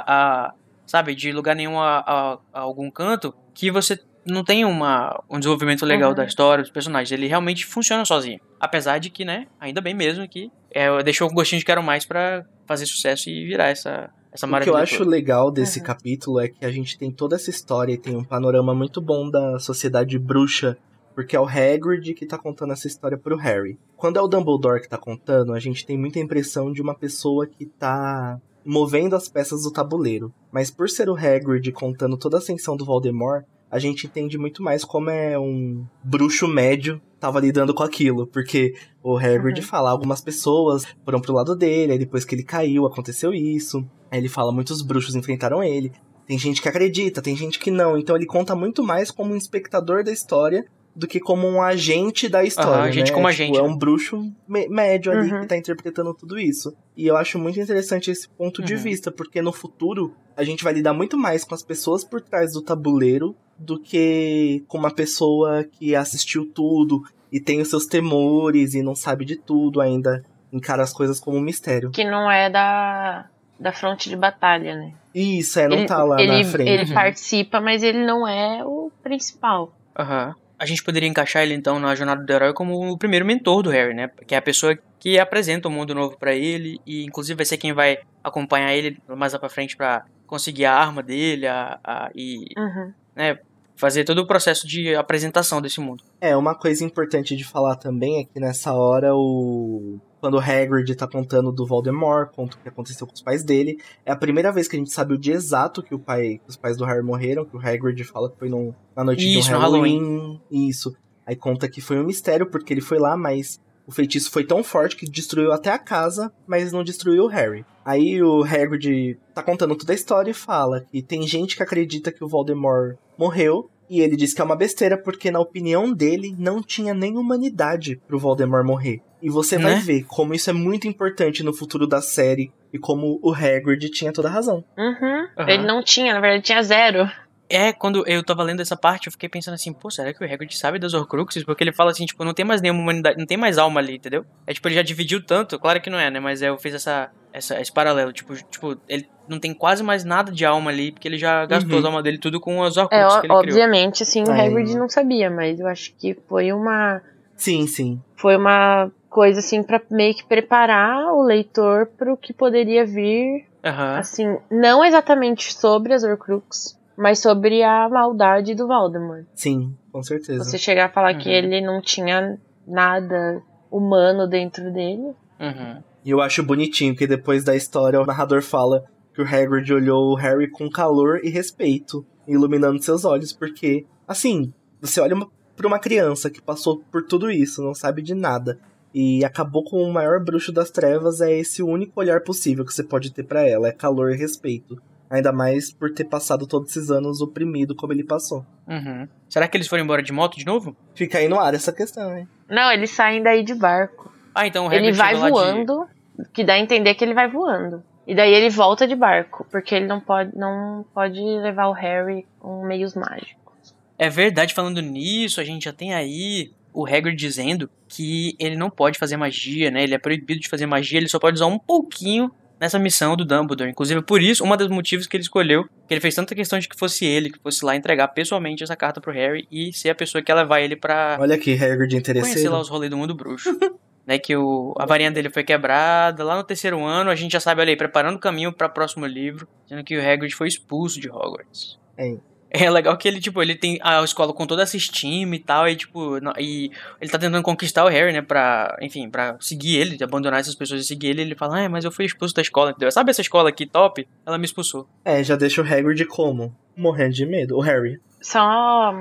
a- 0.48 0.54
sabe, 0.86 1.14
de 1.14 1.32
lugar 1.32 1.56
nenhum 1.56 1.80
a, 1.80 1.98
a- 2.06 2.38
a 2.52 2.60
algum 2.60 2.90
canto, 2.90 3.34
que 3.54 3.70
você 3.70 3.98
não 4.26 4.44
tem 4.44 4.64
uma, 4.66 5.18
um 5.30 5.38
desenvolvimento 5.38 5.86
legal 5.86 6.10
Uhum. 6.10 6.16
da 6.16 6.24
história, 6.26 6.62
dos 6.62 6.70
personagens. 6.70 7.10
Ele 7.10 7.26
realmente 7.26 7.64
funciona 7.64 8.04
sozinho. 8.04 8.38
Apesar 8.60 8.98
de 8.98 9.08
que, 9.08 9.24
né, 9.24 9.46
ainda 9.58 9.80
bem 9.80 9.94
mesmo 9.94 10.28
que 10.28 10.50
é, 10.70 11.02
deixou 11.02 11.30
um 11.30 11.32
gostinho 11.32 11.58
de 11.60 11.64
quero 11.64 11.82
mais 11.82 12.04
pra 12.04 12.44
fazer 12.66 12.84
sucesso 12.84 13.30
e 13.30 13.46
virar 13.46 13.68
essa, 13.68 14.10
essa 14.30 14.46
O 14.46 14.60
que 14.60 14.68
eu 14.68 14.76
acho 14.76 14.98
toda. 14.98 15.08
legal 15.10 15.50
desse 15.50 15.78
Uhum. 15.78 15.86
capítulo 15.86 16.40
é 16.40 16.48
que 16.48 16.62
a 16.66 16.70
gente 16.70 16.98
tem 16.98 17.10
toda 17.10 17.36
essa 17.36 17.48
história 17.48 17.94
e 17.94 17.96
tem 17.98 18.14
um 18.14 18.22
panorama 18.24 18.74
muito 18.74 19.00
bom 19.00 19.30
da 19.30 19.58
sociedade 19.58 20.18
bruxa, 20.18 20.76
porque 21.18 21.34
é 21.34 21.40
o 21.40 21.48
Hagrid 21.48 22.14
que 22.14 22.24
tá 22.24 22.38
contando 22.38 22.72
essa 22.72 22.86
história 22.86 23.18
pro 23.18 23.36
Harry. 23.36 23.76
Quando 23.96 24.18
é 24.18 24.22
o 24.22 24.28
Dumbledore 24.28 24.80
que 24.80 24.88
tá 24.88 24.96
contando, 24.96 25.52
a 25.52 25.58
gente 25.58 25.84
tem 25.84 25.98
muita 25.98 26.20
impressão 26.20 26.70
de 26.70 26.80
uma 26.80 26.94
pessoa 26.94 27.44
que 27.44 27.66
tá 27.66 28.40
movendo 28.64 29.16
as 29.16 29.28
peças 29.28 29.64
do 29.64 29.72
tabuleiro. 29.72 30.32
Mas 30.52 30.70
por 30.70 30.88
ser 30.88 31.10
o 31.10 31.16
Hagrid 31.16 31.72
contando 31.72 32.16
toda 32.16 32.36
a 32.36 32.38
ascensão 32.38 32.76
do 32.76 32.84
Voldemort, 32.84 33.44
a 33.68 33.80
gente 33.80 34.06
entende 34.06 34.38
muito 34.38 34.62
mais 34.62 34.84
como 34.84 35.10
é 35.10 35.36
um 35.36 35.84
bruxo 36.04 36.46
médio 36.46 37.02
tava 37.18 37.40
lidando 37.40 37.74
com 37.74 37.82
aquilo, 37.82 38.24
porque 38.28 38.74
o 39.02 39.18
Hagrid 39.18 39.58
Uhum. 39.58 39.66
fala 39.66 39.90
algumas 39.90 40.20
pessoas 40.20 40.84
foram 41.04 41.20
pro 41.20 41.34
lado 41.34 41.56
dele, 41.56 41.94
aí 41.94 41.98
depois 41.98 42.24
que 42.24 42.32
ele 42.32 42.44
caiu 42.44 42.86
aconteceu 42.86 43.34
isso. 43.34 43.84
Aí 44.08 44.20
ele 44.20 44.28
fala 44.28 44.52
muitos 44.52 44.82
bruxos 44.82 45.16
enfrentaram 45.16 45.64
ele. 45.64 45.90
Tem 46.28 46.38
gente 46.38 46.62
que 46.62 46.68
acredita, 46.68 47.20
tem 47.20 47.34
gente 47.34 47.58
que 47.58 47.72
não. 47.72 47.98
Então 47.98 48.14
ele 48.14 48.24
conta 48.24 48.54
muito 48.54 48.84
mais 48.84 49.10
como 49.10 49.34
um 49.34 49.36
espectador 49.36 50.04
da 50.04 50.12
história 50.12 50.64
do 50.98 51.06
que 51.06 51.20
como 51.20 51.46
um 51.46 51.62
agente 51.62 52.28
da 52.28 52.42
história. 52.42 52.72
Aham, 52.72 52.88
agente 52.88 53.10
né? 53.10 53.14
como 53.14 53.28
Tipo, 53.30 53.42
agente, 53.42 53.58
É 53.58 53.62
né? 53.62 53.68
um 53.68 53.76
bruxo 53.78 54.20
médio 54.48 55.12
ali 55.12 55.30
Uhum. 55.32 55.40
que 55.42 55.46
tá 55.46 55.56
interpretando 55.56 56.12
tudo 56.12 56.36
isso. 56.38 56.72
E 56.96 57.06
eu 57.06 57.16
acho 57.16 57.38
muito 57.38 57.60
interessante 57.60 58.10
esse 58.10 58.28
ponto 58.36 58.60
de 58.62 58.74
Uhum. 58.74 58.82
vista, 58.82 59.12
porque 59.12 59.40
no 59.40 59.52
futuro 59.52 60.12
a 60.36 60.42
gente 60.42 60.64
vai 60.64 60.72
lidar 60.72 60.92
muito 60.92 61.16
mais 61.16 61.44
com 61.44 61.54
as 61.54 61.62
pessoas 61.62 62.02
por 62.04 62.20
trás 62.20 62.52
do 62.52 62.62
tabuleiro 62.62 63.36
do 63.56 63.80
que 63.80 64.64
com 64.66 64.76
uma 64.76 64.92
pessoa 64.92 65.64
que 65.78 65.94
assistiu 65.94 66.50
tudo 66.52 67.00
e 67.30 67.38
tem 67.40 67.60
os 67.60 67.70
seus 67.70 67.86
temores 67.86 68.74
e 68.74 68.82
não 68.82 68.96
sabe 68.96 69.24
de 69.24 69.36
tudo 69.36 69.80
ainda. 69.80 70.20
Encara 70.52 70.82
as 70.82 70.92
coisas 70.92 71.20
como 71.20 71.36
um 71.36 71.40
mistério. 71.42 71.90
Que 71.92 72.02
não 72.04 72.28
é 72.30 72.50
da, 72.50 73.26
da 73.60 73.70
fronte 73.72 74.08
de 74.08 74.16
batalha, 74.16 74.74
né? 74.74 74.94
Isso, 75.14 75.60
é, 75.60 75.68
não 75.68 75.78
ele, 75.78 75.86
tá 75.86 76.02
lá 76.02 76.20
ele, 76.20 76.42
na 76.42 76.44
frente. 76.44 76.70
Ele 76.70 76.84
Uhum. 76.88 76.94
participa, 76.94 77.60
mas 77.60 77.82
ele 77.84 78.04
não 78.04 78.26
é 78.26 78.64
o 78.64 78.90
principal. 79.02 79.70
Aham. 79.96 80.34
A 80.58 80.66
gente 80.66 80.82
poderia 80.82 81.08
encaixar 81.08 81.42
ele 81.42 81.54
então 81.54 81.78
na 81.78 81.94
jornada 81.94 82.22
do 82.24 82.32
herói 82.32 82.52
como 82.52 82.90
o 82.90 82.98
primeiro 82.98 83.24
mentor 83.24 83.62
do 83.62 83.70
Harry, 83.70 83.94
né? 83.94 84.10
Que 84.26 84.34
é 84.34 84.38
a 84.38 84.42
pessoa 84.42 84.76
que 84.98 85.18
apresenta 85.18 85.68
o 85.68 85.70
mundo 85.70 85.94
novo 85.94 86.16
pra 86.18 86.34
ele 86.34 86.80
e 86.86 87.04
inclusive 87.04 87.36
vai 87.36 87.46
ser 87.46 87.56
quem 87.58 87.72
vai 87.72 87.98
acompanhar 88.24 88.74
ele 88.74 88.98
mais 89.08 89.32
lá 89.32 89.38
pra 89.38 89.48
frente 89.48 89.76
pra 89.76 90.04
conseguir 90.26 90.64
a 90.64 90.74
arma 90.74 91.02
dele 91.02 91.46
a, 91.46 91.78
a- 91.84 92.10
e 92.14 92.46
Uhum. 92.56 92.92
né, 93.14 93.38
fazer 93.78 94.04
todo 94.04 94.18
o 94.18 94.26
processo 94.26 94.66
de 94.66 94.94
apresentação 94.94 95.62
desse 95.62 95.80
mundo. 95.80 96.02
É, 96.20 96.36
uma 96.36 96.54
coisa 96.54 96.84
importante 96.84 97.34
de 97.36 97.44
falar 97.44 97.76
também 97.76 98.20
é 98.20 98.24
que 98.24 98.38
nessa 98.40 98.74
hora 98.74 99.14
o. 99.14 99.98
Quando 100.20 100.34
o 100.34 100.40
Hagrid 100.40 100.96
tá 100.96 101.06
contando 101.06 101.52
do 101.52 101.64
Voldemort, 101.64 102.32
conta 102.34 102.56
o 102.56 102.60
que 102.60 102.68
aconteceu 102.68 103.06
com 103.06 103.14
os 103.14 103.22
pais 103.22 103.44
dele. 103.44 103.78
É 104.04 104.10
a 104.10 104.16
primeira 104.16 104.50
vez 104.50 104.66
que 104.66 104.74
a 104.74 104.78
gente 104.78 104.90
sabe 104.92 105.14
o 105.14 105.18
dia 105.18 105.34
exato 105.34 105.80
que 105.80 105.94
o 105.94 105.98
pai, 105.98 106.40
que 106.44 106.48
os 106.50 106.56
pais 106.56 106.76
do 106.76 106.84
Harry 106.84 107.04
morreram, 107.04 107.44
que 107.44 107.56
o 107.56 107.60
Hagrid 107.60 108.02
fala 108.02 108.28
que 108.28 108.36
foi 108.36 108.48
num- 108.48 108.74
na 108.96 109.04
noite 109.04 109.20
Isso, 109.24 109.46
de 109.46 109.52
no 109.52 109.58
um 109.58 109.60
Halloween. 109.60 110.40
Isso. 110.50 110.92
Aí 111.24 111.36
conta 111.36 111.68
que 111.68 111.80
foi 111.80 112.00
um 112.00 112.04
mistério, 112.04 112.50
porque 112.50 112.74
ele 112.74 112.80
foi 112.80 112.98
lá, 112.98 113.16
mas 113.16 113.60
o 113.86 113.92
feitiço 113.92 114.30
foi 114.32 114.42
tão 114.44 114.64
forte 114.64 114.96
que 114.96 115.08
destruiu 115.08 115.52
até 115.52 115.70
a 115.70 115.78
casa, 115.78 116.32
mas 116.48 116.72
não 116.72 116.82
destruiu 116.82 117.24
o 117.24 117.28
Harry. 117.28 117.64
Aí 117.88 118.22
o 118.22 118.44
Hagrid 118.44 119.16
tá 119.34 119.42
contando 119.42 119.74
toda 119.74 119.92
a 119.92 119.94
história 119.94 120.30
e 120.30 120.34
fala 120.34 120.84
que 120.92 121.00
tem 121.00 121.26
gente 121.26 121.56
que 121.56 121.62
acredita 121.62 122.12
que 122.12 122.22
o 122.22 122.28
Voldemort 122.28 122.98
morreu, 123.16 123.70
e 123.88 124.02
ele 124.02 124.14
diz 124.14 124.34
que 124.34 124.42
é 124.42 124.44
uma 124.44 124.54
besteira 124.54 124.98
porque, 124.98 125.30
na 125.30 125.40
opinião 125.40 125.90
dele, 125.90 126.34
não 126.38 126.62
tinha 126.62 126.92
nem 126.92 127.16
humanidade 127.16 127.98
pro 128.06 128.18
Voldemort 128.18 128.66
morrer. 128.66 129.00
E 129.22 129.30
você 129.30 129.56
vai 129.56 129.76
Né? 129.76 129.80
ver 129.80 130.04
como 130.04 130.34
isso 130.34 130.50
é 130.50 130.52
muito 130.52 130.86
importante 130.86 131.42
no 131.42 131.54
futuro 131.54 131.86
da 131.86 132.02
série 132.02 132.52
e 132.74 132.78
como 132.78 133.18
o 133.22 133.32
Hagrid 133.32 133.88
tinha 133.90 134.12
toda 134.12 134.28
a 134.28 134.32
razão. 134.32 134.62
Uhum. 134.76 135.26
Aham. 135.38 135.48
Ele 135.48 135.66
não 135.66 135.82
tinha, 135.82 136.12
na 136.12 136.20
verdade, 136.20 136.44
tinha 136.44 136.62
zero. 136.62 137.10
É, 137.50 137.72
quando 137.72 138.06
eu 138.06 138.22
tava 138.22 138.42
lendo 138.42 138.60
essa 138.60 138.76
parte, 138.76 139.06
eu 139.06 139.12
fiquei 139.12 139.28
pensando 139.28 139.54
assim, 139.54 139.72
pô, 139.72 139.90
será 139.90 140.12
que 140.12 140.22
o 140.22 140.26
Hagrid 140.32 140.54
sabe 140.56 140.78
das 140.78 140.92
Horcruxes? 140.94 141.44
Porque 141.44 141.64
ele 141.64 141.72
fala 141.72 141.90
assim, 141.90 142.04
tipo, 142.04 142.24
não 142.24 142.34
tem 142.34 142.44
mais 142.44 142.60
nenhuma 142.60 142.80
humanidade, 142.82 143.16
não 143.18 143.24
tem 143.26 143.36
mais 143.38 143.56
alma 143.56 143.80
ali, 143.80 143.96
entendeu? 143.96 144.24
É 144.46 144.52
tipo, 144.52 144.68
ele 144.68 144.74
já 144.74 144.82
dividiu 144.82 145.24
tanto, 145.24 145.58
claro 145.58 145.80
que 145.80 145.88
não 145.88 145.98
é, 145.98 146.10
né? 146.10 146.20
Mas 146.20 146.42
é, 146.42 146.50
eu 146.50 146.58
fiz 146.58 146.74
essa, 146.74 147.10
essa, 147.32 147.58
esse 147.60 147.72
paralelo, 147.72 148.12
tipo, 148.12 148.34
tipo, 148.34 148.76
ele 148.86 149.06
não 149.26 149.40
tem 149.40 149.54
quase 149.54 149.82
mais 149.82 150.04
nada 150.04 150.30
de 150.30 150.44
alma 150.44 150.70
ali, 150.70 150.92
porque 150.92 151.08
ele 151.08 151.16
já 151.18 151.46
gastou 151.46 151.72
Uhum. 151.72 151.78
as 151.78 151.84
almas 151.86 152.02
dele 152.04 152.18
tudo 152.18 152.38
com 152.40 152.62
as 152.62 152.76
É, 152.76 152.80
Horcruxes 152.82 153.16
ó- 153.16 153.20
que 153.20 153.26
ele 153.26 153.34
criou. 153.38 153.40
obviamente, 153.58 154.02
assim, 154.02 154.24
o 154.24 154.30
É. 154.32 154.46
Hagrid 154.46 154.74
não 154.76 154.88
sabia, 154.88 155.30
mas 155.30 155.58
eu 155.58 155.66
acho 155.66 155.96
que 155.98 156.14
foi 156.28 156.52
uma 156.52 157.00
Sim, 157.36 157.66
sim. 157.66 157.98
foi 158.16 158.36
uma 158.36 158.90
coisa 159.08 159.40
assim 159.40 159.62
pra 159.62 159.80
meio 159.90 160.14
que 160.14 160.26
preparar 160.26 161.14
o 161.14 161.22
leitor 161.22 161.86
pro 161.96 162.16
que 162.16 162.32
poderia 162.34 162.84
vir, 162.84 163.46
Aham. 163.64 163.98
assim, 163.98 164.36
não 164.50 164.84
exatamente 164.84 165.54
sobre 165.54 165.94
as 165.94 166.02
Horcruxes, 166.04 166.76
mas 166.98 167.20
sobre 167.20 167.62
a 167.62 167.88
maldade 167.88 168.54
do 168.56 168.66
Voldemort. 168.66 169.24
Sim, 169.34 169.72
com 169.92 170.02
certeza. 170.02 170.42
Você 170.42 170.58
chegar 170.58 170.86
a 170.86 170.92
falar 170.92 171.14
que 171.14 171.28
Uhum. 171.28 171.34
ele 171.34 171.60
não 171.60 171.80
tinha 171.80 172.36
nada 172.66 173.40
humano 173.70 174.26
dentro 174.28 174.72
dele. 174.72 175.14
Uhum. 175.40 175.82
E 176.04 176.10
eu 176.10 176.20
acho 176.20 176.42
bonitinho 176.42 176.96
que 176.96 177.06
depois 177.06 177.44
da 177.44 177.54
história 177.54 178.00
o 178.00 178.04
narrador 178.06 178.42
fala 178.42 178.84
que 179.14 179.22
o 179.22 179.24
Hagrid 179.24 179.72
olhou 179.72 180.10
o 180.10 180.14
Harry 180.16 180.50
com 180.50 180.68
calor 180.68 181.20
e 181.22 181.28
respeito, 181.28 182.04
iluminando 182.26 182.82
seus 182.82 183.04
olhos, 183.04 183.32
porque, 183.32 183.86
assim, 184.06 184.52
você 184.80 185.00
olha 185.00 185.14
uma, 185.14 185.28
pra 185.56 185.66
uma 185.66 185.78
criança 185.78 186.28
que 186.30 186.40
passou 186.42 186.82
por 186.90 187.04
tudo 187.04 187.30
isso, 187.30 187.62
não 187.62 187.74
sabe 187.74 188.00
de 188.02 188.14
nada, 188.14 188.58
e 188.94 189.24
acabou 189.24 189.64
com 189.64 189.82
o 189.82 189.92
maior 189.92 190.22
bruxo 190.24 190.52
das 190.52 190.70
trevas, 190.70 191.20
é 191.20 191.32
esse 191.32 191.62
o 191.62 191.68
único 191.68 192.00
olhar 192.00 192.22
possível 192.22 192.64
que 192.64 192.72
você 192.72 192.82
pode 192.82 193.12
ter 193.12 193.24
pra 193.24 193.46
ela, 193.46 193.68
é 193.68 193.72
calor 193.72 194.12
e 194.12 194.16
respeito. 194.16 194.80
Ainda 195.10 195.32
mais 195.32 195.72
por 195.72 195.92
ter 195.94 196.04
passado 196.04 196.46
todos 196.46 196.70
esses 196.70 196.90
anos 196.90 197.20
oprimido 197.20 197.74
como 197.74 197.92
ele 197.92 198.04
passou. 198.04 198.44
Uhum. 198.66 199.08
Será 199.28 199.48
que 199.48 199.56
eles 199.56 199.66
foram 199.66 199.82
embora 199.84 200.02
de 200.02 200.12
moto 200.12 200.36
de 200.36 200.44
novo? 200.44 200.76
Fica 200.94 201.18
aí 201.18 201.28
no 201.28 201.40
ar 201.40 201.54
essa 201.54 201.72
questão, 201.72 202.16
hein? 202.16 202.28
Não, 202.48 202.70
eles 202.70 202.90
saem 202.90 203.22
daí 203.22 203.42
de 203.42 203.54
barco. 203.54 204.12
Ah, 204.34 204.46
então 204.46 204.66
o 204.68 204.72
ele 204.72 204.92
vai 204.92 205.14
lá 205.14 205.26
de- 205.26 205.32
voando, 205.32 205.86
que 206.32 206.44
dá 206.44 206.54
a 206.54 206.58
entender 206.58 206.94
que 206.94 207.04
ele 207.04 207.14
vai 207.14 207.28
voando. 207.28 207.82
E 208.06 208.14
daí 208.14 208.32
ele 208.32 208.48
volta 208.50 208.86
de 208.86 208.94
barco, 208.94 209.46
porque 209.50 209.74
ele 209.74 209.86
não 209.86 210.00
pode, 210.00 210.36
não 210.36 210.84
pode 210.94 211.20
levar 211.20 211.68
o 211.68 211.72
Harry 211.72 212.26
com 212.38 212.64
meios 212.66 212.94
mágicos. 212.94 213.74
É 213.98 214.08
verdade, 214.08 214.54
falando 214.54 214.80
nisso, 214.80 215.40
a 215.40 215.44
gente 215.44 215.64
já 215.64 215.72
tem 215.72 215.92
aí 215.94 216.52
o 216.72 216.86
Hagrid 216.86 217.16
dizendo 217.16 217.68
que 217.88 218.34
ele 218.38 218.56
não 218.56 218.70
pode 218.70 218.98
fazer 218.98 219.16
magia, 219.16 219.70
né? 219.70 219.82
Ele 219.82 219.94
é 219.94 219.98
proibido 219.98 220.40
de 220.40 220.48
fazer 220.48 220.66
magia, 220.66 220.98
ele 220.98 221.08
só 221.08 221.18
pode 221.18 221.34
usar 221.36 221.46
um 221.46 221.58
pouquinho 221.58 222.30
nessa 222.60 222.78
missão 222.78 223.16
do 223.16 223.24
Dumbledore. 223.24 223.70
Inclusive, 223.70 224.02
por 224.02 224.22
isso, 224.22 224.44
um 224.44 224.56
dos 224.56 224.68
motivos 224.68 225.06
que 225.06 225.16
ele 225.16 225.22
escolheu, 225.22 225.64
que 225.86 225.94
ele 225.94 226.00
fez 226.00 226.14
tanta 226.14 226.34
questão 226.34 226.58
de 226.58 226.68
que 226.68 226.76
fosse 226.76 227.04
ele, 227.04 227.30
que 227.30 227.38
fosse 227.38 227.64
lá 227.64 227.76
entregar 227.76 228.08
pessoalmente 228.08 228.62
essa 228.62 228.76
carta 228.76 229.00
pro 229.00 229.12
Harry 229.12 229.46
e 229.50 229.72
ser 229.72 229.90
a 229.90 229.94
pessoa 229.94 230.22
que 230.22 230.30
ia 230.30 230.36
levar 230.36 230.60
ele 230.60 230.76
pra 230.76 231.16
Olha 231.20 231.34
aqui, 231.34 231.52
Hagrid 231.52 231.90
conhecer 231.90 231.98
interesseiro. 231.98 232.52
lá 232.52 232.60
os 232.60 232.68
rolês 232.68 232.90
do 232.90 232.96
mundo 232.96 233.14
bruxo. 233.14 233.50
né, 234.08 234.18
que 234.18 234.34
o, 234.34 234.74
a 234.78 234.86
varinha 234.86 235.10
dele 235.10 235.28
foi 235.28 235.44
quebrada. 235.44 236.24
Lá 236.24 236.34
no 236.34 236.42
terceiro 236.42 236.82
ano, 236.82 237.10
a 237.10 237.14
gente 237.14 237.32
já 237.32 237.40
sabe, 237.40 237.60
olha 237.60 237.70
aí, 237.70 237.76
preparando 237.76 238.16
o 238.16 238.18
caminho 238.18 238.50
para 238.50 238.66
próximo 238.66 239.04
livro, 239.04 239.46
dizendo 239.64 239.84
que 239.84 239.96
o 239.96 240.00
Hagrid 240.00 240.34
foi 240.34 240.48
expulso 240.48 240.98
de 240.98 241.10
Hogwarts. 241.10 241.78
É. 241.96 242.16
É 242.50 242.70
legal 242.70 242.96
que 242.96 243.06
ele, 243.06 243.20
tipo, 243.20 243.42
ele 243.42 243.54
tem 243.54 243.78
a 243.82 244.02
escola 244.02 244.32
com 244.32 244.46
toda 244.46 244.62
essa 244.62 244.76
estima 244.76 245.36
e 245.36 245.38
tal, 245.38 245.68
e 245.68 245.76
tipo, 245.76 246.18
não- 246.20 246.32
e 246.38 246.70
ele 247.00 247.10
tá 247.10 247.18
tentando 247.18 247.42
conquistar 247.42 247.84
o 247.84 247.88
Harry, 247.88 248.10
né, 248.12 248.22
pra, 248.22 248.74
enfim, 248.80 249.10
pra 249.10 249.36
seguir 249.38 249.76
ele, 249.76 249.96
de 249.98 250.04
abandonar 250.04 250.40
essas 250.40 250.54
pessoas 250.54 250.80
e 250.80 250.84
seguir 250.84 251.08
ele, 251.08 251.20
ele 251.22 251.34
fala, 251.34 251.60
ah, 251.64 251.68
mas 251.68 251.84
eu 251.84 251.92
fui 251.92 252.06
expulso 252.06 252.34
da 252.34 252.40
escola, 252.40 252.70
entendeu? 252.70 252.90
Sabe 252.90 253.10
essa 253.10 253.20
escola 253.20 253.50
aqui, 253.50 253.66
top? 253.66 254.08
Ela 254.24 254.38
me 254.38 254.46
expulsou. 254.46 254.88
É, 255.04 255.22
já 255.22 255.36
deixa 255.36 255.60
o 255.60 255.64
Hagrid 255.64 256.04
como? 256.06 256.54
Morrendo 256.76 257.12
de 257.14 257.26
medo. 257.26 257.56
O 257.56 257.60
Harry. 257.60 258.00
Só 258.22 258.94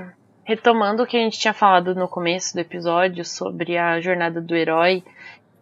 retomando 0.44 1.04
o 1.04 1.06
que 1.08 1.16
a 1.18 1.20
gente 1.22 1.40
tinha 1.40 1.54
falado 1.54 1.94
no 1.96 2.08
começo 2.08 2.54
do 2.54 2.60
episódio 2.60 3.24
sobre 3.26 3.78
a 3.78 4.00
jornada 4.02 4.42
do 4.42 4.56
herói 4.56 5.04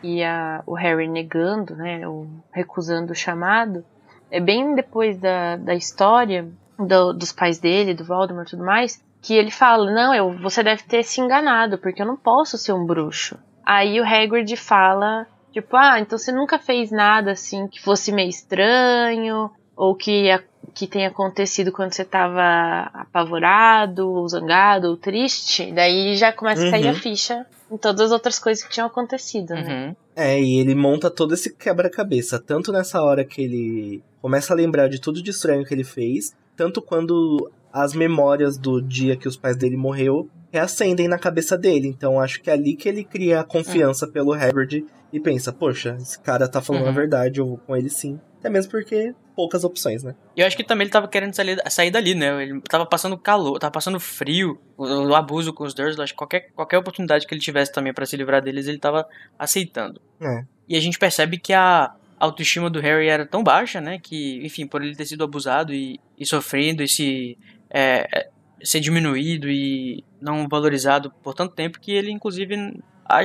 e 0.04 0.24
a, 0.24 0.62
o 0.66 0.74
Harry 0.76 1.08
negando, 1.08 1.76
né, 1.76 2.08
o, 2.08 2.28
recusando 2.54 3.12
o 3.12 3.16
chamado. 3.16 3.84
é 4.32 4.40
bem 4.40 4.76
depois 4.76 5.18
da, 5.18 5.56
da 5.56 5.74
história 5.76 6.48
do, 6.78 7.14
dos 7.14 7.32
pais 7.32 7.60
dele, 7.60 7.94
do 7.94 8.04
Voldemort 8.04 8.48
e 8.48 8.52
tudo 8.52 8.66
mais, 8.66 9.02
que 9.22 9.34
ele 9.34 9.52
fala: 9.52 9.92
Não, 9.92 10.14
eu, 10.14 10.32
você 10.40 10.64
deve 10.64 10.84
ter 10.84 11.04
se 11.04 11.22
enganado, 11.22 11.78
porque 11.78 12.02
eu 12.02 12.06
não 12.06 12.18
posso 12.18 12.58
ser 12.58 12.74
um 12.74 12.86
bruxo. 12.86 13.38
Aí 13.66 14.00
o 14.00 14.06
Hagrid 14.06 14.56
fala: 14.56 15.28
Tipo, 15.52 15.76
ah, 15.78 16.00
então 16.00 16.18
você 16.18 16.32
nunca 16.32 16.60
fez 16.60 16.92
nada 16.92 17.32
assim 17.32 17.68
que 17.68 17.82
fosse 17.82 18.12
meio 18.12 18.30
estranho, 18.30 19.50
ou 19.76 19.96
que, 19.96 20.28
que 20.74 20.88
tenha 20.88 21.10
acontecido 21.10 21.72
quando 21.72 21.94
você 21.94 22.06
tava 22.06 22.90
apavorado, 22.94 24.10
ou 24.10 24.28
zangado, 24.28 24.90
ou 24.90 24.98
triste. 24.98 25.72
Daí 25.72 26.16
já 26.16 26.32
começa 26.32 26.62
uhum. 26.62 26.68
a 26.68 26.72
cair 26.72 26.88
a 26.88 26.94
ficha 26.94 27.46
em 27.72 27.78
todas 27.78 28.02
as 28.02 28.12
outras 28.12 28.38
coisas 28.38 28.64
que 28.64 28.70
tinham 28.72 28.88
acontecido, 28.88 29.54
né? 29.54 29.88
Uhum. 29.88 29.96
É, 30.16 30.40
e 30.40 30.60
ele 30.60 30.76
monta 30.76 31.10
todo 31.10 31.34
esse 31.34 31.54
quebra-cabeça, 31.56 32.40
tanto 32.40 32.72
nessa 32.72 33.02
hora 33.02 33.26
que 33.26 33.42
ele 33.42 34.04
começa 34.22 34.54
a 34.54 34.56
lembrar 34.56 34.88
de 34.88 35.02
tudo 35.02 35.22
de 35.22 35.32
estranho 35.32 35.66
que 35.66 35.74
ele 35.74 35.84
fez, 35.84 36.34
tanto 36.56 36.82
quando 36.82 37.52
as 37.72 37.94
memórias 37.94 38.58
do 38.58 38.82
dia 38.82 39.18
que 39.18 39.28
os 39.28 39.36
pais 39.36 39.58
dele 39.58 39.76
morreu 39.76 40.30
reacendem 40.52 41.08
na 41.08 41.20
cabeça 41.20 41.58
dele. 41.58 41.88
Então 41.88 42.20
acho 42.20 42.42
que 42.42 42.50
é 42.50 42.54
ali 42.54 42.76
que 42.76 42.88
ele 42.88 43.04
cria 43.04 43.42
a 43.42 43.44
confiança 43.44 44.06
uhum. 44.06 44.12
pelo 44.12 44.34
Hagrid 44.34 44.86
e 45.12 45.20
pensa, 45.20 45.52
poxa, 45.52 45.98
esse 46.00 46.20
cara 46.20 46.48
tá 46.48 46.62
falando 46.62 46.84
uhum. 46.84 46.90
a 46.90 46.94
verdade, 46.94 47.40
eu 47.40 47.48
vou 47.48 47.58
com 47.58 47.76
ele 47.76 47.90
sim. 47.90 48.20
Até 48.40 48.50
mesmo 48.50 48.72
porque 48.72 49.14
poucas 49.36 49.64
opções, 49.64 50.04
né? 50.04 50.16
E 50.36 50.40
eu 50.40 50.48
acho 50.48 50.56
que 50.56 50.64
também 50.64 50.86
ele 50.86 50.92
tava 50.92 51.08
querendo 51.08 51.34
sair, 51.34 51.60
sair 51.70 51.92
dali, 51.92 52.16
né? 52.16 52.42
Ele 52.42 52.62
tava 52.62 52.86
passando 52.86 53.18
calor, 53.18 53.60
tava 53.60 53.72
passando 53.72 54.00
frio, 54.00 54.58
o, 54.78 54.86
o 54.86 55.16
abuso 55.16 55.52
com 55.52 55.66
os 55.66 55.74
Dursley, 55.74 56.04
acho 56.04 56.14
que 56.14 56.18
qualquer, 56.18 56.52
qualquer 56.54 56.78
oportunidade 56.78 57.28
que 57.28 57.34
ele 57.34 57.42
tivesse 57.42 57.74
também 57.74 57.94
para 57.94 58.06
se 58.06 58.16
livrar 58.16 58.42
deles, 58.42 58.68
ele 58.68 58.78
tava 58.78 59.06
aceitando. 59.38 60.00
É. 60.22 60.46
E 60.70 60.78
a 60.78 60.80
gente 60.80 60.98
percebe 60.98 61.38
que 61.38 61.54
a 61.54 61.94
autoestima 62.20 62.70
do 62.70 62.80
Harry 62.80 63.08
era 63.08 63.26
tão 63.26 63.44
baixa, 63.44 63.82
né? 63.82 64.00
Que, 64.00 64.46
enfim, 64.46 64.68
por 64.68 64.84
ele 64.84 64.96
ter 64.96 65.06
sido 65.06 65.24
abusado 65.24 65.74
e, 65.74 66.00
e 66.18 66.26
sofrendo 66.26 66.84
e 66.84 66.88
se 66.88 67.38
é, 67.70 68.08
é 68.14 68.30
ser 68.64 68.80
diminuído 68.80 69.50
e 69.50 70.04
não 70.20 70.48
valorizado 70.48 71.12
por 71.24 71.34
tanto 71.34 71.54
tempo 71.54 71.80
que 71.80 71.92
ele, 71.92 72.12
inclusive, 72.12 72.56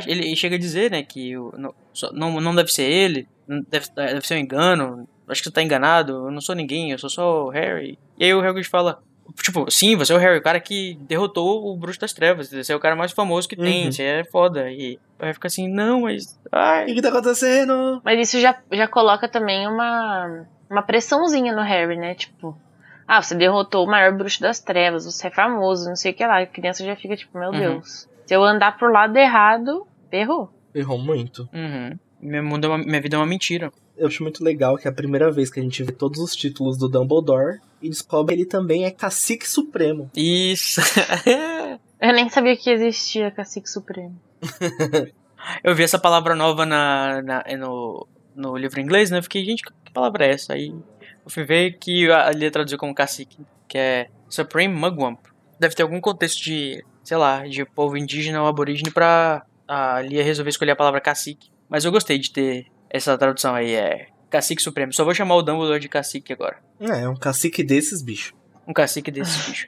ele 0.06 0.36
chega 0.36 0.56
a 0.56 0.58
dizer, 0.58 0.90
né, 0.90 1.02
que 1.02 1.32
não, 2.12 2.40
não 2.40 2.54
deve 2.54 2.70
ser 2.70 2.82
ele, 2.82 3.26
deve, 3.68 3.86
deve 3.94 4.26
ser 4.26 4.34
um 4.34 4.38
engano, 4.38 5.08
acho 5.28 5.40
que 5.40 5.48
você 5.48 5.54
tá 5.54 5.62
enganado, 5.62 6.26
eu 6.26 6.30
não 6.30 6.40
sou 6.40 6.54
ninguém, 6.54 6.90
eu 6.90 6.98
sou 6.98 7.08
só 7.08 7.46
o 7.46 7.50
Harry. 7.50 7.98
E 8.18 8.24
aí 8.24 8.34
o 8.34 8.40
Hagrid 8.40 8.68
fala, 8.68 9.02
tipo, 9.42 9.70
sim, 9.70 9.96
você 9.96 10.12
é 10.12 10.16
o 10.16 10.18
Harry, 10.18 10.38
o 10.38 10.42
cara 10.42 10.60
que 10.60 10.98
derrotou 11.02 11.66
o 11.66 11.76
Bruxo 11.76 12.00
das 12.00 12.12
Trevas, 12.12 12.50
você 12.50 12.72
é 12.72 12.76
o 12.76 12.80
cara 12.80 12.96
mais 12.96 13.12
famoso 13.12 13.48
que 13.48 13.56
tem, 13.56 13.86
uhum. 13.86 13.92
você 13.92 14.02
é 14.02 14.24
foda. 14.24 14.70
E 14.70 14.98
vai 15.18 15.32
ficar 15.32 15.48
assim, 15.48 15.68
não, 15.68 16.02
mas... 16.02 16.38
Ai. 16.50 16.84
O 16.84 16.86
que, 16.86 16.94
que 16.94 17.02
tá 17.02 17.08
acontecendo? 17.08 18.00
Mas 18.04 18.28
isso 18.28 18.40
já, 18.40 18.56
já 18.72 18.88
coloca 18.88 19.28
também 19.28 19.66
uma, 19.66 20.46
uma 20.68 20.82
pressãozinha 20.82 21.54
no 21.54 21.62
Harry, 21.62 21.96
né, 21.96 22.14
tipo... 22.14 22.56
Ah, 23.06 23.20
você 23.20 23.34
derrotou 23.34 23.84
o 23.84 23.90
maior 23.90 24.16
bruxo 24.16 24.40
das 24.40 24.60
trevas, 24.60 25.04
você 25.04 25.26
é 25.26 25.30
famoso, 25.30 25.88
não 25.88 25.96
sei 25.96 26.12
o 26.12 26.14
que 26.14 26.24
lá. 26.24 26.38
A 26.38 26.46
criança 26.46 26.84
já 26.84 26.94
fica 26.94 27.16
tipo, 27.16 27.36
meu 27.36 27.50
uhum. 27.50 27.58
Deus. 27.58 28.08
Se 28.24 28.36
eu 28.36 28.44
andar 28.44 28.78
pro 28.78 28.92
lado 28.92 29.16
errado, 29.16 29.84
ferrou. 30.08 30.48
Errou 30.72 30.96
muito. 30.96 31.48
Uhum. 31.52 31.98
Meu 32.20 32.44
mundo 32.44 32.66
é 32.66 32.68
uma, 32.68 32.78
minha 32.78 33.00
vida 33.00 33.16
é 33.16 33.18
uma 33.18 33.26
mentira. 33.26 33.72
Eu 34.00 34.06
acho 34.06 34.22
muito 34.22 34.42
legal 34.42 34.76
que 34.76 34.88
é 34.88 34.90
a 34.90 34.94
primeira 34.94 35.30
vez 35.30 35.50
que 35.50 35.60
a 35.60 35.62
gente 35.62 35.82
vê 35.82 35.92
todos 35.92 36.18
os 36.20 36.34
títulos 36.34 36.78
do 36.78 36.88
Dumbledore 36.88 37.60
e 37.82 37.88
descobre 37.88 38.34
que 38.34 38.40
ele 38.40 38.48
também 38.48 38.84
é 38.84 38.90
cacique 38.90 39.46
supremo. 39.46 40.10
Isso. 40.16 40.80
eu 42.00 42.12
nem 42.14 42.28
sabia 42.30 42.56
que 42.56 42.70
existia 42.70 43.30
cacique 43.30 43.68
supremo. 43.68 44.18
eu 45.62 45.74
vi 45.74 45.82
essa 45.82 45.98
palavra 45.98 46.34
nova 46.34 46.64
na, 46.64 47.20
na, 47.20 47.44
no, 47.58 48.06
no 48.34 48.56
livro 48.56 48.80
inglês, 48.80 49.10
né? 49.10 49.18
Eu 49.18 49.22
fiquei, 49.22 49.44
gente, 49.44 49.62
que 49.62 49.92
palavra 49.92 50.24
é 50.24 50.30
essa? 50.30 50.54
Aí 50.54 50.70
eu 50.70 51.30
fui 51.30 51.44
ver 51.44 51.78
que 51.78 52.10
ali 52.10 52.50
traduziu 52.50 52.78
como 52.78 52.94
cacique, 52.94 53.38
que 53.68 53.76
é 53.76 54.08
Supreme 54.30 54.74
Mugwump. 54.74 55.20
Deve 55.58 55.74
ter 55.74 55.82
algum 55.82 56.00
contexto 56.00 56.42
de 56.42 56.82
sei 57.04 57.16
lá, 57.16 57.46
de 57.46 57.64
povo 57.64 57.96
indígena 57.96 58.40
ou 58.40 58.48
aborígene 58.48 58.90
pra 58.90 59.44
a 59.66 60.00
Lia 60.00 60.22
resolver 60.22 60.50
escolher 60.50 60.72
a 60.72 60.76
palavra 60.76 61.00
cacique. 61.00 61.50
Mas 61.68 61.84
eu 61.84 61.92
gostei 61.92 62.18
de 62.18 62.30
ter 62.30 62.66
essa 62.90 63.16
tradução 63.16 63.54
aí, 63.54 63.74
é 63.74 64.06
cacique 64.30 64.62
supremo. 64.62 64.92
Só 64.92 65.04
vou 65.04 65.14
chamar 65.14 65.34
o 65.34 65.42
Dumbledore 65.42 65.80
de 65.80 65.88
cacique 65.88 66.32
agora. 66.32 66.56
É, 66.80 67.08
um 67.08 67.16
cacique 67.16 67.62
desses, 67.62 68.02
bicho. 68.02 68.34
Um 68.66 68.72
cacique 68.72 69.10
desses 69.10 69.44
bicho. 69.48 69.66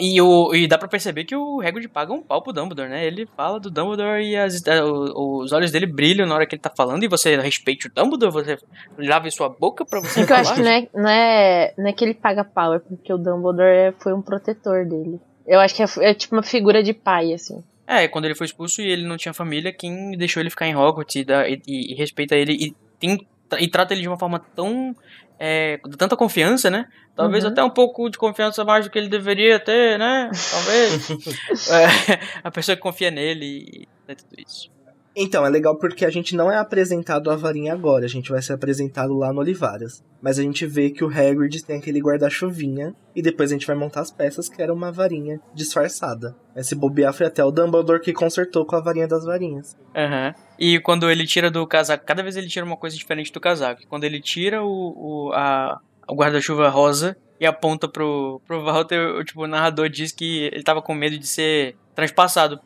E, 0.00 0.20
o, 0.20 0.54
e 0.54 0.68
dá 0.68 0.78
pra 0.78 0.86
perceber 0.86 1.24
que 1.24 1.34
o 1.34 1.60
Hagrid 1.60 1.88
paga 1.88 2.12
um 2.12 2.22
pau 2.22 2.40
pro 2.40 2.52
Dumbledore, 2.52 2.88
né? 2.88 3.04
Ele 3.04 3.26
fala 3.36 3.58
do 3.58 3.70
Dumbledore 3.70 4.22
e 4.22 4.36
as, 4.36 4.64
é, 4.66 4.82
os 4.82 5.52
olhos 5.52 5.72
dele 5.72 5.86
brilham 5.86 6.26
na 6.26 6.34
hora 6.34 6.46
que 6.46 6.54
ele 6.54 6.62
tá 6.62 6.70
falando 6.74 7.02
e 7.02 7.08
você 7.08 7.36
respeite 7.36 7.88
o 7.88 7.92
Dumbledore, 7.92 8.32
você 8.32 8.58
lave 8.96 9.30
sua 9.30 9.48
boca 9.48 9.84
pra 9.84 10.00
você 10.00 10.20
é 10.20 10.26
falar. 10.26 10.38
eu 10.38 10.42
acho 10.42 10.54
que 10.54 10.62
não 10.62 10.70
é, 10.70 10.88
não, 10.94 11.10
é, 11.10 11.74
não 11.76 11.88
é 11.88 11.92
que 11.92 12.04
ele 12.04 12.14
paga 12.14 12.44
pau, 12.44 12.74
é 12.74 12.78
porque 12.78 13.12
o 13.12 13.18
Dumbledore 13.18 13.94
foi 13.98 14.14
um 14.14 14.22
protetor 14.22 14.84
dele. 14.86 15.20
Eu 15.46 15.60
acho 15.60 15.74
que 15.74 15.82
é, 15.82 15.86
é 16.10 16.14
tipo 16.14 16.34
uma 16.34 16.42
figura 16.42 16.82
de 16.82 16.94
pai, 16.94 17.34
assim. 17.34 17.62
É, 17.86 18.08
quando 18.08 18.24
ele 18.24 18.34
foi 18.34 18.46
expulso 18.46 18.80
e 18.80 18.88
ele 18.88 19.06
não 19.06 19.16
tinha 19.16 19.34
família, 19.34 19.72
quem 19.72 20.12
deixou 20.12 20.40
ele 20.40 20.50
ficar 20.50 20.66
em 20.66 20.74
Hogwarts 20.74 21.16
e, 21.16 21.24
dá, 21.24 21.48
e, 21.48 21.60
e, 21.66 21.94
respeita 21.94 22.34
ele 22.34 22.52
e, 22.52 22.76
tem, 22.98 23.26
e 23.58 23.68
trata 23.68 23.92
ele 23.92 24.02
de 24.02 24.08
uma 24.08 24.18
forma 24.18 24.38
tão. 24.38 24.94
É, 25.38 25.78
de 25.84 25.96
tanta 25.96 26.16
confiança, 26.16 26.70
né? 26.70 26.86
Talvez 27.16 27.44
uhum. 27.44 27.50
até 27.50 27.62
um 27.62 27.70
pouco 27.70 28.08
de 28.08 28.16
confiança 28.16 28.64
mais 28.64 28.84
do 28.84 28.90
que 28.90 28.96
ele 28.96 29.08
deveria 29.08 29.58
ter, 29.58 29.98
né? 29.98 30.30
Talvez. 30.50 31.10
é, 31.70 32.20
a 32.42 32.50
pessoa 32.50 32.76
que 32.76 32.82
confia 32.82 33.10
nele 33.10 33.86
e 34.08 34.14
tudo 34.14 34.40
isso. 34.40 34.73
Então, 35.16 35.46
é 35.46 35.48
legal 35.48 35.76
porque 35.76 36.04
a 36.04 36.10
gente 36.10 36.34
não 36.34 36.50
é 36.50 36.56
apresentado 36.56 37.30
a 37.30 37.36
varinha 37.36 37.72
agora, 37.72 38.04
a 38.04 38.08
gente 38.08 38.30
vai 38.30 38.42
ser 38.42 38.52
apresentado 38.52 39.16
lá 39.16 39.32
no 39.32 39.40
Olivaras. 39.40 40.02
Mas 40.20 40.38
a 40.38 40.42
gente 40.42 40.66
vê 40.66 40.90
que 40.90 41.04
o 41.04 41.08
Hagrid 41.08 41.64
tem 41.64 41.78
aquele 41.78 42.00
guarda-chuvinha, 42.00 42.94
e 43.14 43.22
depois 43.22 43.50
a 43.50 43.54
gente 43.54 43.66
vai 43.66 43.76
montar 43.76 44.00
as 44.00 44.10
peças 44.10 44.48
que 44.48 44.60
era 44.60 44.74
uma 44.74 44.90
varinha 44.90 45.40
disfarçada. 45.54 46.34
Esse 46.56 46.74
bobear 46.74 47.12
foi 47.12 47.26
até 47.26 47.44
o 47.44 47.50
Dumbledore 47.50 48.00
que 48.00 48.12
consertou 48.12 48.66
com 48.66 48.74
a 48.74 48.80
varinha 48.80 49.06
das 49.06 49.24
varinhas. 49.24 49.76
Aham. 49.94 50.28
Uhum. 50.28 50.44
E 50.58 50.80
quando 50.80 51.10
ele 51.10 51.26
tira 51.26 51.50
do 51.50 51.66
casaco, 51.66 52.04
cada 52.04 52.22
vez 52.22 52.36
ele 52.36 52.48
tira 52.48 52.64
uma 52.64 52.76
coisa 52.76 52.96
diferente 52.96 53.32
do 53.32 53.40
casaco. 53.40 53.82
Quando 53.88 54.04
ele 54.04 54.20
tira 54.20 54.62
o, 54.62 54.68
o, 54.68 55.32
a, 55.32 55.80
o 56.08 56.14
guarda-chuva 56.14 56.68
rosa 56.68 57.16
e 57.40 57.46
aponta 57.46 57.88
pro, 57.88 58.40
pro 58.46 58.64
Walter, 58.64 59.16
o, 59.16 59.24
tipo, 59.24 59.42
o 59.42 59.46
narrador 59.46 59.88
diz 59.88 60.12
que 60.12 60.44
ele 60.52 60.62
tava 60.62 60.80
com 60.80 60.94
medo 60.94 61.18
de 61.18 61.26
ser 61.26 61.76
transpassado 61.94 62.60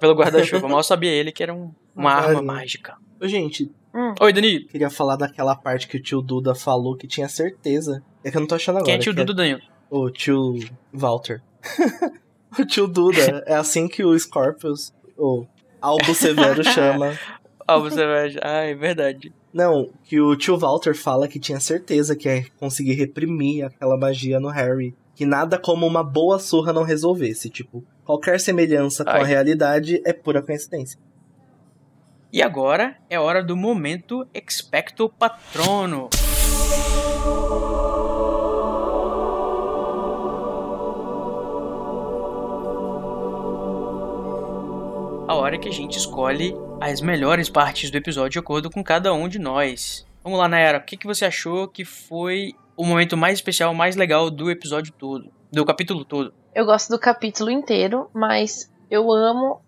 pelo 0.00 0.14
guarda-chuva. 0.14 0.66
Mal 0.68 0.82
sabia 0.82 1.10
ele 1.10 1.32
que 1.32 1.42
era 1.42 1.52
um, 1.52 1.70
uma 1.94 2.12
arma 2.12 2.42
mágica. 2.42 2.96
Ô, 3.20 3.26
gente. 3.26 3.70
Hum. 3.94 4.14
Oi, 4.20 4.32
Danilo. 4.32 4.66
Queria 4.66 4.90
falar 4.90 5.16
daquela 5.16 5.54
parte 5.54 5.86
que 5.86 5.96
o 5.96 6.02
tio 6.02 6.20
Duda 6.20 6.54
falou 6.54 6.96
que 6.96 7.06
tinha 7.06 7.28
certeza. 7.28 8.02
É 8.24 8.30
que 8.30 8.36
eu 8.36 8.40
não 8.40 8.48
tô 8.48 8.56
achando 8.56 8.76
agora. 8.76 8.86
Quem 8.86 8.96
é 8.96 8.98
tio 8.98 9.14
Duda, 9.14 9.32
é... 9.32 9.34
Danilo? 9.34 9.60
O 9.88 10.10
tio 10.10 10.58
Walter. 10.92 11.40
o 12.58 12.64
tio 12.64 12.88
Duda. 12.88 13.44
é 13.46 13.54
assim 13.54 13.86
que 13.86 14.04
o 14.04 14.18
Scorpius, 14.18 14.92
ou 15.16 15.46
Albo 15.80 16.14
Severo 16.14 16.64
chama. 16.64 17.16
Albo 17.66 17.90
Severo. 17.90 18.40
Ah, 18.42 18.64
é 18.64 18.74
verdade. 18.74 19.32
Não, 19.52 19.90
que 20.02 20.20
o 20.20 20.34
tio 20.34 20.58
Walter 20.58 20.96
fala 20.96 21.28
que 21.28 21.38
tinha 21.38 21.60
certeza 21.60 22.16
que 22.16 22.28
ia 22.28 22.44
conseguir 22.58 22.94
reprimir 22.94 23.64
aquela 23.66 23.96
magia 23.96 24.40
no 24.40 24.48
Harry. 24.48 24.96
Que 25.14 25.24
nada 25.24 25.56
como 25.56 25.86
uma 25.86 26.02
boa 26.02 26.40
surra 26.40 26.72
não 26.72 26.82
resolvesse. 26.82 27.48
Tipo, 27.48 27.84
qualquer 28.04 28.40
semelhança 28.40 29.04
com 29.04 29.10
Ai. 29.10 29.20
a 29.20 29.24
realidade 29.24 30.02
é 30.04 30.12
pura 30.12 30.42
coincidência. 30.42 30.98
E 32.34 32.42
agora 32.42 32.96
é 33.08 33.16
hora 33.16 33.44
do 33.44 33.56
momento 33.56 34.26
Expecto 34.34 35.08
Patrono. 35.08 36.08
A 45.28 45.34
hora 45.36 45.56
que 45.56 45.68
a 45.68 45.72
gente 45.72 45.96
escolhe 45.96 46.56
as 46.80 47.00
melhores 47.00 47.48
partes 47.48 47.88
do 47.88 47.96
episódio 47.96 48.30
de 48.30 48.38
acordo 48.40 48.68
com 48.68 48.82
cada 48.82 49.14
um 49.14 49.28
de 49.28 49.38
nós. 49.38 50.04
Vamos 50.24 50.40
lá, 50.40 50.48
Nayara, 50.48 50.78
o 50.78 50.84
que, 50.84 50.96
que 50.96 51.06
você 51.06 51.26
achou 51.26 51.68
que 51.68 51.84
foi 51.84 52.52
o 52.76 52.84
momento 52.84 53.16
mais 53.16 53.34
especial, 53.34 53.72
mais 53.72 53.94
legal 53.94 54.28
do 54.28 54.50
episódio 54.50 54.92
todo, 54.98 55.30
do 55.52 55.64
capítulo 55.64 56.04
todo? 56.04 56.34
Eu 56.52 56.66
gosto 56.66 56.90
do 56.90 56.98
capítulo 56.98 57.48
inteiro, 57.48 58.10
mas 58.12 58.74
eu 58.90 59.12
amo 59.12 59.63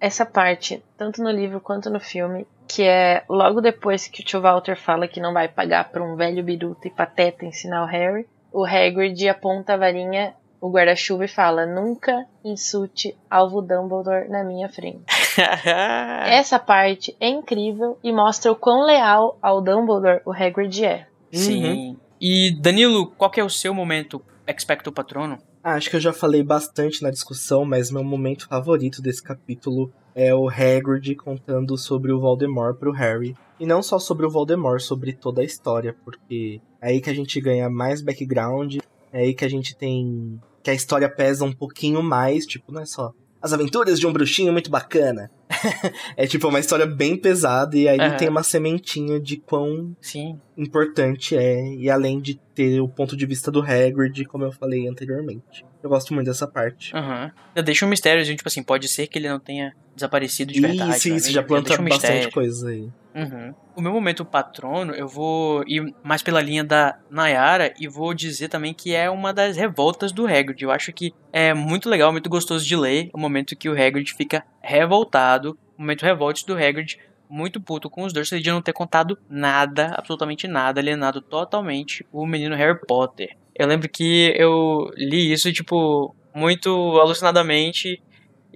essa 0.00 0.24
parte, 0.24 0.82
tanto 0.96 1.22
no 1.22 1.30
livro 1.30 1.60
quanto 1.60 1.90
no 1.90 2.00
filme, 2.00 2.46
que 2.66 2.82
é 2.82 3.22
logo 3.28 3.60
depois 3.60 4.06
que 4.06 4.22
o 4.22 4.24
tio 4.24 4.40
Walter 4.40 4.76
fala 4.76 5.06
que 5.06 5.20
não 5.20 5.32
vai 5.32 5.46
pagar 5.46 5.90
para 5.90 6.02
um 6.02 6.16
velho 6.16 6.42
biruta 6.42 6.88
e 6.88 6.90
pateta 6.90 7.44
ensinar 7.44 7.84
o 7.84 7.86
Harry, 7.86 8.26
o 8.52 8.64
Hagrid 8.64 9.28
aponta 9.28 9.74
a 9.74 9.76
varinha, 9.76 10.34
o 10.60 10.70
guarda-chuva 10.70 11.24
e 11.24 11.28
fala: 11.28 11.66
Nunca 11.66 12.26
insulte 12.44 13.16
alvo 13.30 13.62
Dumbledore 13.62 14.28
na 14.28 14.42
minha 14.44 14.68
frente. 14.68 15.02
Essa 16.26 16.58
parte 16.58 17.16
é 17.20 17.28
incrível 17.28 17.98
e 18.02 18.12
mostra 18.12 18.50
o 18.50 18.56
quão 18.56 18.84
leal 18.84 19.38
ao 19.40 19.60
Dumbledore 19.60 20.22
o 20.24 20.32
Hagrid 20.32 20.84
é. 20.84 21.06
Sim. 21.32 21.64
Uhum. 21.64 21.96
E 22.20 22.50
Danilo, 22.60 23.06
qual 23.06 23.30
é 23.36 23.42
o 23.42 23.48
seu 23.48 23.72
momento 23.72 24.22
expecto 24.46 24.92
patrono? 24.92 25.38
Ah, 25.62 25.74
acho 25.74 25.90
que 25.90 25.96
eu 25.96 26.00
já 26.00 26.12
falei 26.12 26.42
bastante 26.42 27.02
na 27.02 27.10
discussão, 27.10 27.66
mas 27.66 27.90
meu 27.90 28.02
momento 28.02 28.48
favorito 28.48 29.02
desse 29.02 29.22
capítulo 29.22 29.92
é 30.14 30.34
o 30.34 30.48
Hagrid 30.48 31.14
contando 31.16 31.76
sobre 31.76 32.12
o 32.12 32.18
Voldemort 32.18 32.78
pro 32.78 32.92
Harry. 32.92 33.36
E 33.58 33.66
não 33.66 33.82
só 33.82 33.98
sobre 33.98 34.24
o 34.24 34.30
Voldemort, 34.30 34.80
sobre 34.80 35.12
toda 35.12 35.42
a 35.42 35.44
história, 35.44 35.94
porque 36.02 36.62
é 36.80 36.88
aí 36.88 37.00
que 37.00 37.10
a 37.10 37.14
gente 37.14 37.38
ganha 37.42 37.68
mais 37.68 38.00
background, 38.00 38.78
é 39.12 39.20
aí 39.20 39.34
que 39.34 39.44
a 39.44 39.50
gente 39.50 39.76
tem. 39.76 40.40
que 40.62 40.70
a 40.70 40.74
história 40.74 41.14
pesa 41.14 41.44
um 41.44 41.52
pouquinho 41.52 42.02
mais, 42.02 42.46
tipo, 42.46 42.72
não 42.72 42.80
é 42.80 42.86
só 42.86 43.12
as 43.42 43.52
aventuras 43.52 43.98
de 43.98 44.06
um 44.06 44.12
bruxinho 44.12 44.52
muito 44.52 44.70
bacana. 44.70 45.30
é 46.16 46.26
tipo 46.26 46.48
uma 46.48 46.60
história 46.60 46.86
bem 46.86 47.16
pesada 47.16 47.76
e 47.76 47.88
aí 47.88 47.98
Aham. 47.98 48.16
tem 48.16 48.28
uma 48.28 48.42
sementinha 48.42 49.18
de 49.18 49.36
quão 49.36 49.96
Sim. 50.00 50.38
importante 50.56 51.36
é, 51.36 51.74
e 51.74 51.90
além 51.90 52.20
de 52.20 52.38
ter 52.54 52.80
o 52.80 52.88
ponto 52.88 53.16
de 53.16 53.26
vista 53.26 53.50
do 53.50 53.60
Hagrid, 53.60 54.24
como 54.26 54.44
eu 54.44 54.52
falei 54.52 54.86
anteriormente. 54.86 55.64
Eu 55.82 55.88
gosto 55.88 56.12
muito 56.12 56.26
dessa 56.26 56.46
parte. 56.46 56.94
Aham. 56.94 57.32
Já 57.56 57.62
Deixa 57.62 57.86
um 57.86 57.88
mistério, 57.88 58.24
tipo 58.24 58.48
assim, 58.48 58.62
pode 58.62 58.88
ser 58.88 59.06
que 59.06 59.18
ele 59.18 59.28
não 59.28 59.40
tenha 59.40 59.74
desaparecido 59.94 60.52
de 60.52 60.60
verdade. 60.60 60.96
isso, 60.96 61.08
né? 61.08 61.16
isso, 61.16 61.32
já 61.32 61.42
planta 61.42 61.72
um 61.72 61.84
bastante 61.84 61.92
mistério. 61.92 62.32
coisa 62.32 62.68
aí. 62.68 62.88
Uhum. 63.14 63.54
O 63.74 63.80
meu 63.80 63.92
momento 63.92 64.24
patrono, 64.24 64.92
eu 64.92 65.08
vou 65.08 65.64
ir 65.66 65.94
mais 66.02 66.22
pela 66.22 66.40
linha 66.40 66.62
da 66.62 66.98
Nayara 67.10 67.74
e 67.78 67.88
vou 67.88 68.14
dizer 68.14 68.48
também 68.48 68.72
que 68.72 68.94
é 68.94 69.10
uma 69.10 69.32
das 69.32 69.56
revoltas 69.56 70.12
do 70.12 70.26
Hagrid. 70.26 70.62
Eu 70.62 70.70
acho 70.70 70.92
que 70.92 71.12
é 71.32 71.52
muito 71.54 71.88
legal, 71.88 72.12
muito 72.12 72.30
gostoso 72.30 72.64
de 72.64 72.76
ler 72.76 73.10
o 73.12 73.18
momento 73.18 73.56
que 73.56 73.68
o 73.68 73.72
Hagrid 73.72 74.12
fica 74.14 74.44
revoltado, 74.60 75.58
o 75.76 75.82
momento 75.82 76.02
revolte 76.02 76.46
do 76.46 76.54
Hagrid, 76.54 76.98
muito 77.28 77.60
puto 77.60 77.88
com 77.88 78.04
os 78.04 78.12
Dursley 78.12 78.42
de 78.42 78.50
não 78.50 78.60
ter 78.60 78.72
contado 78.72 79.16
nada, 79.28 79.94
absolutamente 79.96 80.48
nada, 80.48 80.80
alienado 80.80 81.20
totalmente 81.20 82.04
o 82.12 82.26
menino 82.26 82.56
Harry 82.56 82.78
Potter. 82.86 83.36
Eu 83.60 83.66
lembro 83.66 83.90
que 83.90 84.34
eu 84.38 84.90
li 84.96 85.30
isso, 85.30 85.52
tipo, 85.52 86.16
muito 86.34 86.70
alucinadamente 86.98 88.02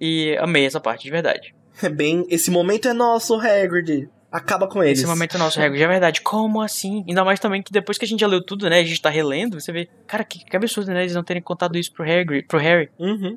e 0.00 0.34
amei 0.38 0.64
essa 0.64 0.80
parte, 0.80 1.04
de 1.04 1.10
verdade. 1.10 1.54
É 1.82 1.90
bem. 1.90 2.24
Esse 2.30 2.50
momento 2.50 2.88
é 2.88 2.94
nosso, 2.94 3.34
Hagrid. 3.34 4.08
Acaba 4.32 4.66
com 4.66 4.82
eles. 4.82 5.00
Esse 5.00 5.06
momento 5.06 5.36
é 5.36 5.38
nosso, 5.38 5.60
Hagrid, 5.60 5.82
é 5.82 5.88
verdade. 5.88 6.22
Como 6.22 6.62
assim? 6.62 7.04
Ainda 7.06 7.22
mais 7.22 7.38
também 7.38 7.62
que 7.62 7.70
depois 7.70 7.98
que 7.98 8.06
a 8.06 8.08
gente 8.08 8.20
já 8.20 8.26
leu 8.26 8.42
tudo, 8.42 8.66
né? 8.70 8.78
A 8.78 8.84
gente 8.84 9.02
tá 9.02 9.10
relendo, 9.10 9.60
você 9.60 9.70
vê. 9.70 9.90
Cara, 10.06 10.24
que, 10.24 10.42
que 10.42 10.56
absurdo, 10.56 10.90
né? 10.90 11.02
Eles 11.02 11.14
não 11.14 11.22
terem 11.22 11.42
contado 11.42 11.76
isso 11.76 11.92
pro, 11.92 12.10
Hagrid, 12.10 12.46
pro 12.46 12.58
Harry. 12.58 12.88
Uhum. 12.98 13.36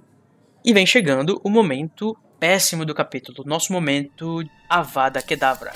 E 0.63 0.73
vem 0.73 0.85
chegando 0.85 1.37
o 1.43 1.49
momento 1.49 2.15
péssimo 2.39 2.85
do 2.85 2.95
capítulo. 2.95 3.43
Nosso 3.45 3.73
momento 3.73 4.41
Avada 4.69 5.21
Kedavra. 5.21 5.73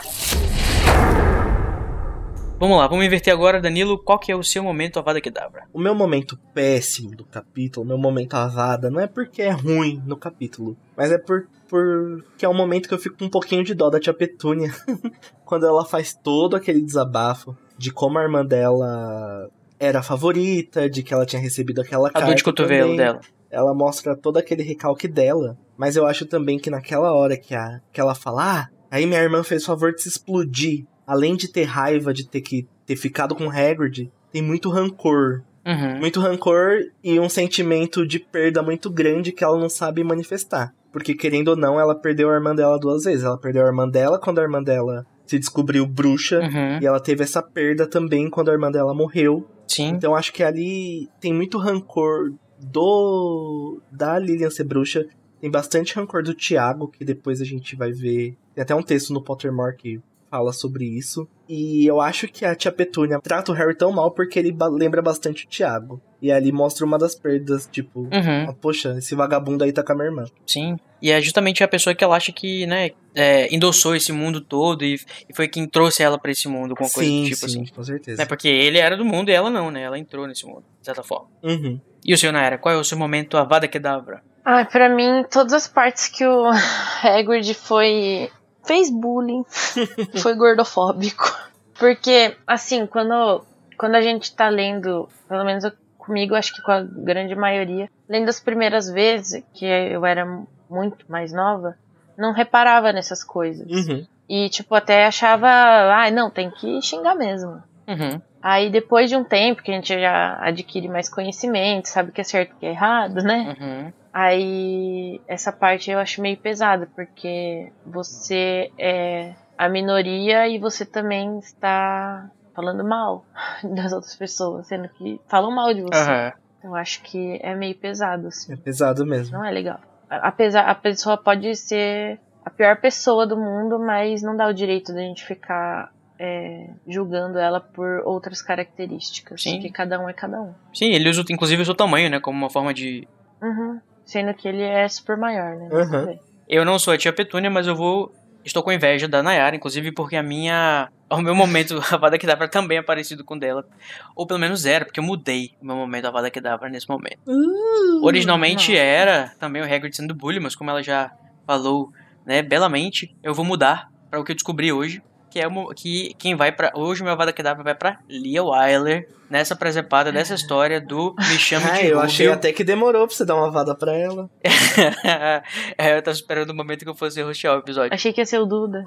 Vamos 2.62 2.78
lá, 2.78 2.86
vamos 2.86 3.04
inverter 3.04 3.34
agora, 3.34 3.60
Danilo. 3.60 3.98
Qual 3.98 4.20
que 4.20 4.32
é 4.32 4.36
o 4.36 4.44
seu 4.44 4.62
momento 4.62 5.00
Avada 5.00 5.20
Kedavra? 5.20 5.64
O 5.74 5.80
meu 5.80 5.96
momento 5.96 6.38
péssimo 6.54 7.16
do 7.16 7.26
capítulo, 7.26 7.84
o 7.84 7.88
meu 7.88 7.98
momento 7.98 8.36
avada, 8.36 8.88
não 8.88 9.00
é 9.00 9.08
porque 9.08 9.42
é 9.42 9.50
ruim 9.50 10.00
no 10.06 10.16
capítulo, 10.16 10.78
mas 10.96 11.12
é 11.12 11.18
por, 11.18 11.48
por 11.68 12.24
que 12.38 12.46
é 12.46 12.48
um 12.48 12.54
momento 12.54 12.88
que 12.88 12.94
eu 12.94 13.00
fico 13.00 13.18
com 13.18 13.26
um 13.26 13.30
pouquinho 13.32 13.64
de 13.64 13.74
dó 13.74 13.90
da 13.90 14.00
tia 14.00 14.14
Petúnia. 14.14 14.72
quando 15.44 15.66
ela 15.66 15.84
faz 15.84 16.14
todo 16.14 16.56
aquele 16.56 16.84
desabafo 16.84 17.58
de 17.80 17.92
como 17.92 18.20
a 18.20 18.22
irmã 18.22 18.46
dela 18.46 19.50
era 19.80 19.98
a 19.98 20.04
favorita, 20.04 20.88
de 20.88 21.02
que 21.02 21.16
ela 21.16 21.26
tinha 21.26 21.42
recebido 21.42 21.82
aquela 21.82 22.10
A 22.10 22.12
carta. 22.12 22.28
dor 22.28 22.36
de 22.36 22.44
cotovelo 22.44 22.92
também. 22.92 22.98
dela. 22.98 23.22
ela 23.50 23.74
mostra 23.74 24.16
todo 24.16 24.38
aquele 24.38 24.62
recalque 24.62 25.08
dela. 25.08 25.58
Mas 25.76 25.96
eu 25.96 26.06
acho 26.06 26.28
também 26.28 26.60
que 26.60 26.70
naquela 26.70 27.12
hora 27.12 27.36
que, 27.36 27.56
a, 27.56 27.82
que 27.92 28.00
ela 28.00 28.14
fala, 28.14 28.44
ah, 28.44 28.70
aí 28.92 29.08
minha 29.08 29.20
irmã 29.20 29.44
fez 29.44 29.64
o 29.64 29.66
favor 29.66 29.92
de 29.92 30.04
se 30.04 30.10
explodir. 30.10 30.86
Além 31.12 31.36
de 31.36 31.50
ter 31.50 31.64
raiva 31.64 32.14
de 32.14 32.26
ter 32.26 32.40
que 32.40 32.66
ter 32.86 32.96
ficado 32.96 33.36
com 33.36 33.48
o 33.48 33.52
Hagrid, 33.52 34.10
tem 34.32 34.42
muito 34.42 34.70
rancor. 34.70 35.44
Uhum. 35.66 36.00
Muito 36.00 36.22
rancor 36.22 36.86
e 37.04 37.20
um 37.20 37.28
sentimento 37.28 38.08
de 38.08 38.18
perda 38.18 38.64
muito 38.64 38.90
grande 38.90 39.34
que 39.34 39.44
ela 39.44 39.60
não 39.60 39.68
sabe 39.68 40.06
manifestar. 40.06 40.74
Porque, 40.90 41.14
querendo 41.14 41.50
ou 41.50 41.58
não, 41.58 41.78
ela 41.78 41.94
perdeu 41.94 42.30
a 42.30 42.34
irmã 42.34 42.56
dela 42.56 42.80
duas 42.80 43.04
vezes. 43.04 43.26
Ela 43.26 43.38
perdeu 43.38 43.66
a 43.66 43.68
irmã 43.68 43.90
dela 43.90 44.18
quando 44.18 44.40
a 44.40 44.42
irmã 44.42 44.64
dela 44.64 45.06
se 45.26 45.38
descobriu 45.38 45.86
bruxa. 45.86 46.40
Uhum. 46.40 46.80
E 46.82 46.86
ela 46.86 47.02
teve 47.02 47.26
essa 47.26 47.44
perda 47.44 47.86
também 47.86 48.30
quando 48.30 48.48
a 48.48 48.54
irmã 48.54 48.72
dela 48.72 48.94
morreu. 48.94 49.46
Sim. 49.68 49.90
Então 49.90 50.16
acho 50.16 50.32
que 50.32 50.44
ali 50.44 51.10
tem 51.20 51.34
muito 51.34 51.58
rancor 51.58 52.32
do 52.58 53.82
da 53.92 54.18
Lilian 54.18 54.50
ser 54.50 54.64
bruxa. 54.64 55.06
Tem 55.42 55.52
bastante 55.52 55.94
rancor 55.94 56.24
do 56.24 56.34
Tiago, 56.34 56.88
que 56.88 57.04
depois 57.04 57.42
a 57.42 57.46
gente 57.46 57.76
vai 57.76 57.92
ver. 57.92 58.38
Tem 58.56 58.62
até 58.62 58.74
um 58.74 58.82
texto 58.82 59.12
no 59.12 59.22
Pottermore 59.22 59.76
que 59.76 60.00
fala 60.32 60.54
sobre 60.54 60.86
isso. 60.86 61.28
E 61.50 61.86
eu 61.86 62.00
acho 62.00 62.26
que 62.30 62.46
a 62.46 62.56
tia 62.56 62.72
Petúnia 62.72 63.20
trata 63.22 63.52
o 63.52 63.56
Harry 63.56 63.76
tão 63.76 63.92
mal 63.92 64.10
porque 64.12 64.40
ele 64.40 64.52
ba- 64.54 64.68
lembra 64.70 65.02
bastante 65.02 65.46
o 65.46 65.48
Tiago. 65.50 66.02
E 66.22 66.32
ali 66.32 66.52
mostra 66.52 66.86
uma 66.86 66.98
das 66.98 67.14
perdas, 67.14 67.68
tipo, 67.70 68.02
Uhum. 68.04 68.46
ah, 68.50 68.54
poxa, 68.62 68.96
esse 68.98 69.14
vagabundo 69.14 69.64
aí 69.66 69.74
tá 69.74 69.84
com 69.84 69.92
a 69.92 69.96
minha 69.96 70.08
irmã. 70.08 70.24
Sim. 70.48 70.78
E 71.02 71.12
é 71.12 71.20
justamente 71.20 71.64
a 71.64 71.68
pessoa 71.68 71.94
que 71.96 72.04
ela 72.04 72.16
acha 72.16 72.32
que, 72.32 72.66
né, 72.68 72.92
é, 73.14 73.54
endossou 73.54 73.96
esse 73.96 74.12
mundo 74.14 74.40
todo 74.40 74.86
e, 74.86 74.96
e 75.28 75.36
foi 75.36 75.48
quem 75.48 75.68
trouxe 75.68 76.02
ela 76.04 76.18
pra 76.18 76.32
esse 76.32 76.48
mundo, 76.48 76.76
com 76.76 76.88
coisa 76.88 77.00
sim, 77.10 77.24
do 77.24 77.30
tipo 77.30 77.50
sim, 77.50 77.62
assim. 77.64 77.74
com 77.74 77.84
certeza. 77.84 78.18
Né, 78.22 78.26
porque 78.26 78.48
ele 78.48 78.78
era 78.78 78.96
do 78.96 79.04
mundo 79.04 79.30
e 79.30 79.34
ela 79.34 79.50
não, 79.50 79.70
né? 79.70 79.82
Ela 79.82 79.98
entrou 80.00 80.26
nesse 80.28 80.46
mundo, 80.46 80.64
de 80.80 80.86
certa 80.86 81.04
forma. 81.04 81.28
Uhum. 81.44 81.80
E 82.06 82.14
o 82.14 82.18
seu, 82.18 82.32
Naira, 82.32 82.58
qual 82.58 82.74
é 82.76 82.78
o 82.78 82.84
seu 82.84 82.98
momento 82.98 83.36
Avada 83.36 83.68
Kedavra? 83.68 84.24
Ai, 84.46 84.66
pra 84.68 84.90
mim, 84.90 85.24
todas 85.30 85.54
as 85.54 85.68
partes 85.68 86.08
que 86.08 86.26
o 86.26 86.46
Hagrid 87.04 87.54
foi. 87.56 88.30
Fez 88.64 88.90
bullying, 88.90 89.44
foi 90.22 90.36
gordofóbico. 90.36 91.36
Porque, 91.78 92.36
assim, 92.46 92.86
quando, 92.86 93.44
quando 93.78 93.96
a 93.96 94.02
gente 94.02 94.36
tá 94.36 94.50
lendo, 94.50 95.10
pelo 95.28 95.44
menos 95.44 95.64
eu- 95.64 95.72
comigo, 95.98 96.36
acho 96.36 96.54
que 96.54 96.62
com 96.62 96.72
a 96.72 96.82
grande 96.82 97.36
maioria, 97.36 97.90
lendo 98.10 98.30
as 98.30 98.40
primeiras 98.40 98.90
vezes, 98.90 99.44
que 99.54 99.66
eu 99.66 100.06
era 100.06 100.26
muito 100.70 101.06
mais 101.10 101.32
nova, 101.32 101.76
não 102.18 102.34
reparava 102.34 102.92
nessas 102.92 103.24
coisas. 103.24 103.68
Uhum. 103.70 104.06
E, 104.30 104.50
tipo, 104.50 104.74
até 104.76 105.06
achava, 105.06 105.48
ah, 105.48 106.10
não, 106.12 106.30
tem 106.30 106.50
que 106.50 106.82
xingar 106.82 107.16
mesmo. 107.16 107.62
Uhum. 107.88 108.22
Aí 108.42 108.70
depois 108.70 109.10
de 109.10 109.16
um 109.16 109.24
tempo 109.24 109.62
que 109.62 109.72
a 109.72 109.76
gente 109.76 109.94
já 110.00 110.38
adquire 110.42 110.88
mais 110.88 111.08
conhecimento, 111.10 111.88
sabe 111.88 112.10
o 112.10 112.12
que 112.14 112.22
é 112.22 112.24
certo 112.24 112.52
e 112.52 112.56
o 112.56 112.58
que 112.60 112.66
é 112.66 112.70
errado, 112.72 113.16
né? 113.24 113.56
Uhum. 113.60 113.94
Aí 114.14 115.22
essa 115.28 115.52
parte 115.52 115.90
eu 115.92 116.00
acho 116.00 116.22
meio 116.22 116.38
pesada, 116.38 116.88
porque 116.96 117.72
você 117.86 118.72
é 118.78 119.34
a 119.58 119.70
minoria 119.70 120.48
e 120.48 120.58
você 120.58 120.86
também 120.86 121.38
está 121.40 122.30
falando 122.56 122.84
mal 122.84 123.26
das 123.76 123.94
outras 123.94 124.16
pessoas, 124.16 124.68
sendo 124.68 124.90
que 124.90 125.20
falam 125.28 125.52
mal 125.52 125.74
de 125.74 125.82
você. 125.82 126.00
Aham. 126.12 126.34
Eu 126.64 126.76
acho 126.76 127.02
que 127.04 127.40
é 127.42 127.56
meio 127.56 127.76
pesado, 127.76 128.28
assim. 128.28 128.54
É 128.54 128.56
pesado 128.56 129.06
mesmo. 129.06 129.38
Não 129.38 129.46
é 129.46 129.50
legal. 129.52 129.80
A- 130.10 130.28
Apesar, 130.28 130.64
a 130.70 130.76
pessoa 130.76 131.18
pode 131.18 131.56
ser 131.56 132.20
a 132.46 132.50
pior 132.52 132.80
pessoa 132.80 133.26
do 133.26 133.36
mundo, 133.38 133.80
mas 133.80 134.22
não 134.22 134.36
dá 134.38 134.48
o 134.48 134.54
direito 134.54 134.94
da 134.94 135.00
gente 135.02 135.26
ficar 135.26 135.92
é, 136.24 136.68
julgando 136.88 137.40
ela 137.40 137.60
por 137.60 138.04
outras 138.06 138.44
características. 138.44 139.42
Sim. 139.42 139.54
Porque 139.54 139.72
cada 139.72 140.00
um 140.00 140.08
é 140.08 140.14
cada 140.14 140.40
um. 140.40 140.54
Sim, 140.72 140.92
ele 140.92 141.10
usa 141.10 141.26
inclusive 141.32 141.64
o 141.64 141.66
seu 141.66 141.74
tamanho, 141.74 142.12
né? 142.12 142.20
Como 142.20 142.38
uma 142.38 142.50
forma 142.50 142.72
de. 142.72 143.08
Uhum. 143.42 143.80
Sendo 144.06 144.32
que 144.36 144.48
ele 144.48 144.62
é 144.62 144.88
super 144.88 145.18
maior, 145.18 145.56
né? 145.56 145.70
Uhum. 145.72 146.20
Eu 146.48 146.64
não 146.64 146.78
sou 146.78 146.94
a 146.94 146.98
tia 146.98 147.12
Petúnia, 147.12 147.50
mas 147.50 147.66
eu 147.66 147.76
vou. 147.76 148.14
Estou 148.46 148.62
com 148.62 148.72
inveja 148.72 149.08
da 149.08 149.24
Nayara, 149.24 149.56
inclusive 149.56 149.92
porque 149.92 150.16
a 150.16 150.24
minha. 150.24 150.90
O 151.12 151.20
meu 151.20 151.36
momento 151.36 151.78
Avada 151.92 152.18
Kedavra 152.18 152.48
também 152.48 152.78
é 152.78 152.82
parecido 152.82 153.26
com 153.26 153.36
o 153.36 153.38
dela. 153.38 153.68
Ou 154.16 154.26
pelo 154.26 154.40
menos 154.40 154.66
era, 154.66 154.86
porque 154.86 154.98
eu 154.98 155.04
mudei 155.04 155.52
o 155.62 155.66
meu 155.66 155.76
momento 155.76 156.06
Avada 156.06 156.32
Kedavra 156.32 156.70
nesse 156.70 156.88
momento. 156.88 157.20
Uh, 157.28 158.02
Originalmente 158.02 158.72
nossa. 158.72 158.82
era 158.82 159.34
também 159.38 159.62
o 159.62 159.66
Hagrid 159.66 159.94
sendo 159.94 160.16
bully, 160.16 160.40
mas 160.40 160.56
como 160.56 160.70
ela 160.70 160.82
já 160.82 161.12
falou, 161.46 161.92
né, 162.26 162.42
belamente, 162.42 163.14
eu 163.22 163.34
vou 163.34 163.44
mudar 163.44 163.92
para 164.10 164.22
o 164.22 164.24
que 164.24 164.32
eu 164.32 164.36
descobri 164.36 164.72
hoje, 164.72 165.04
que 165.32 165.40
é 165.40 165.48
mo- 165.48 165.74
que 165.74 166.14
quem 166.20 166.36
vai 166.36 166.52
para 166.52 166.72
hoje 166.76 167.02
o 167.02 167.04
meu 167.06 167.14
Avada 167.14 167.32
Kedavra 167.34 167.64
vai 167.64 167.74
para 167.76 168.00
Lia 168.10 168.44
Wyler 168.44 169.08
nessa 169.30 169.56
presepada 169.56 170.12
dessa 170.12 170.34
história 170.36 170.82
do 170.82 171.16
Me 171.18 171.40
Chame 171.40 171.66
Ah, 171.72 171.74
de 171.78 171.86
eu 171.86 171.96
Rubio. 171.96 172.00
achei 172.02 172.28
até 172.28 172.52
que 172.52 172.64
demorou 172.64 173.08
pra 173.08 173.16
você 173.16 173.24
dar 173.26 173.36
uma 173.36 173.50
vada 173.50 173.74
pra 173.74 173.94
ela. 173.96 174.30
é, 175.78 175.98
eu 175.98 176.02
tava 176.02 176.16
esperando 176.16 176.50
o 176.50 176.56
momento 176.56 176.84
que 176.84 176.90
eu 176.90 176.96
fosse 176.96 177.22
rostear 177.22 177.56
o 177.56 177.60
episódio. 177.60 177.94
Achei 177.94 178.12
que 178.12 178.22
ia 178.22 178.26
ser 178.26 178.40
o 178.40 178.46
Duda. 178.46 178.86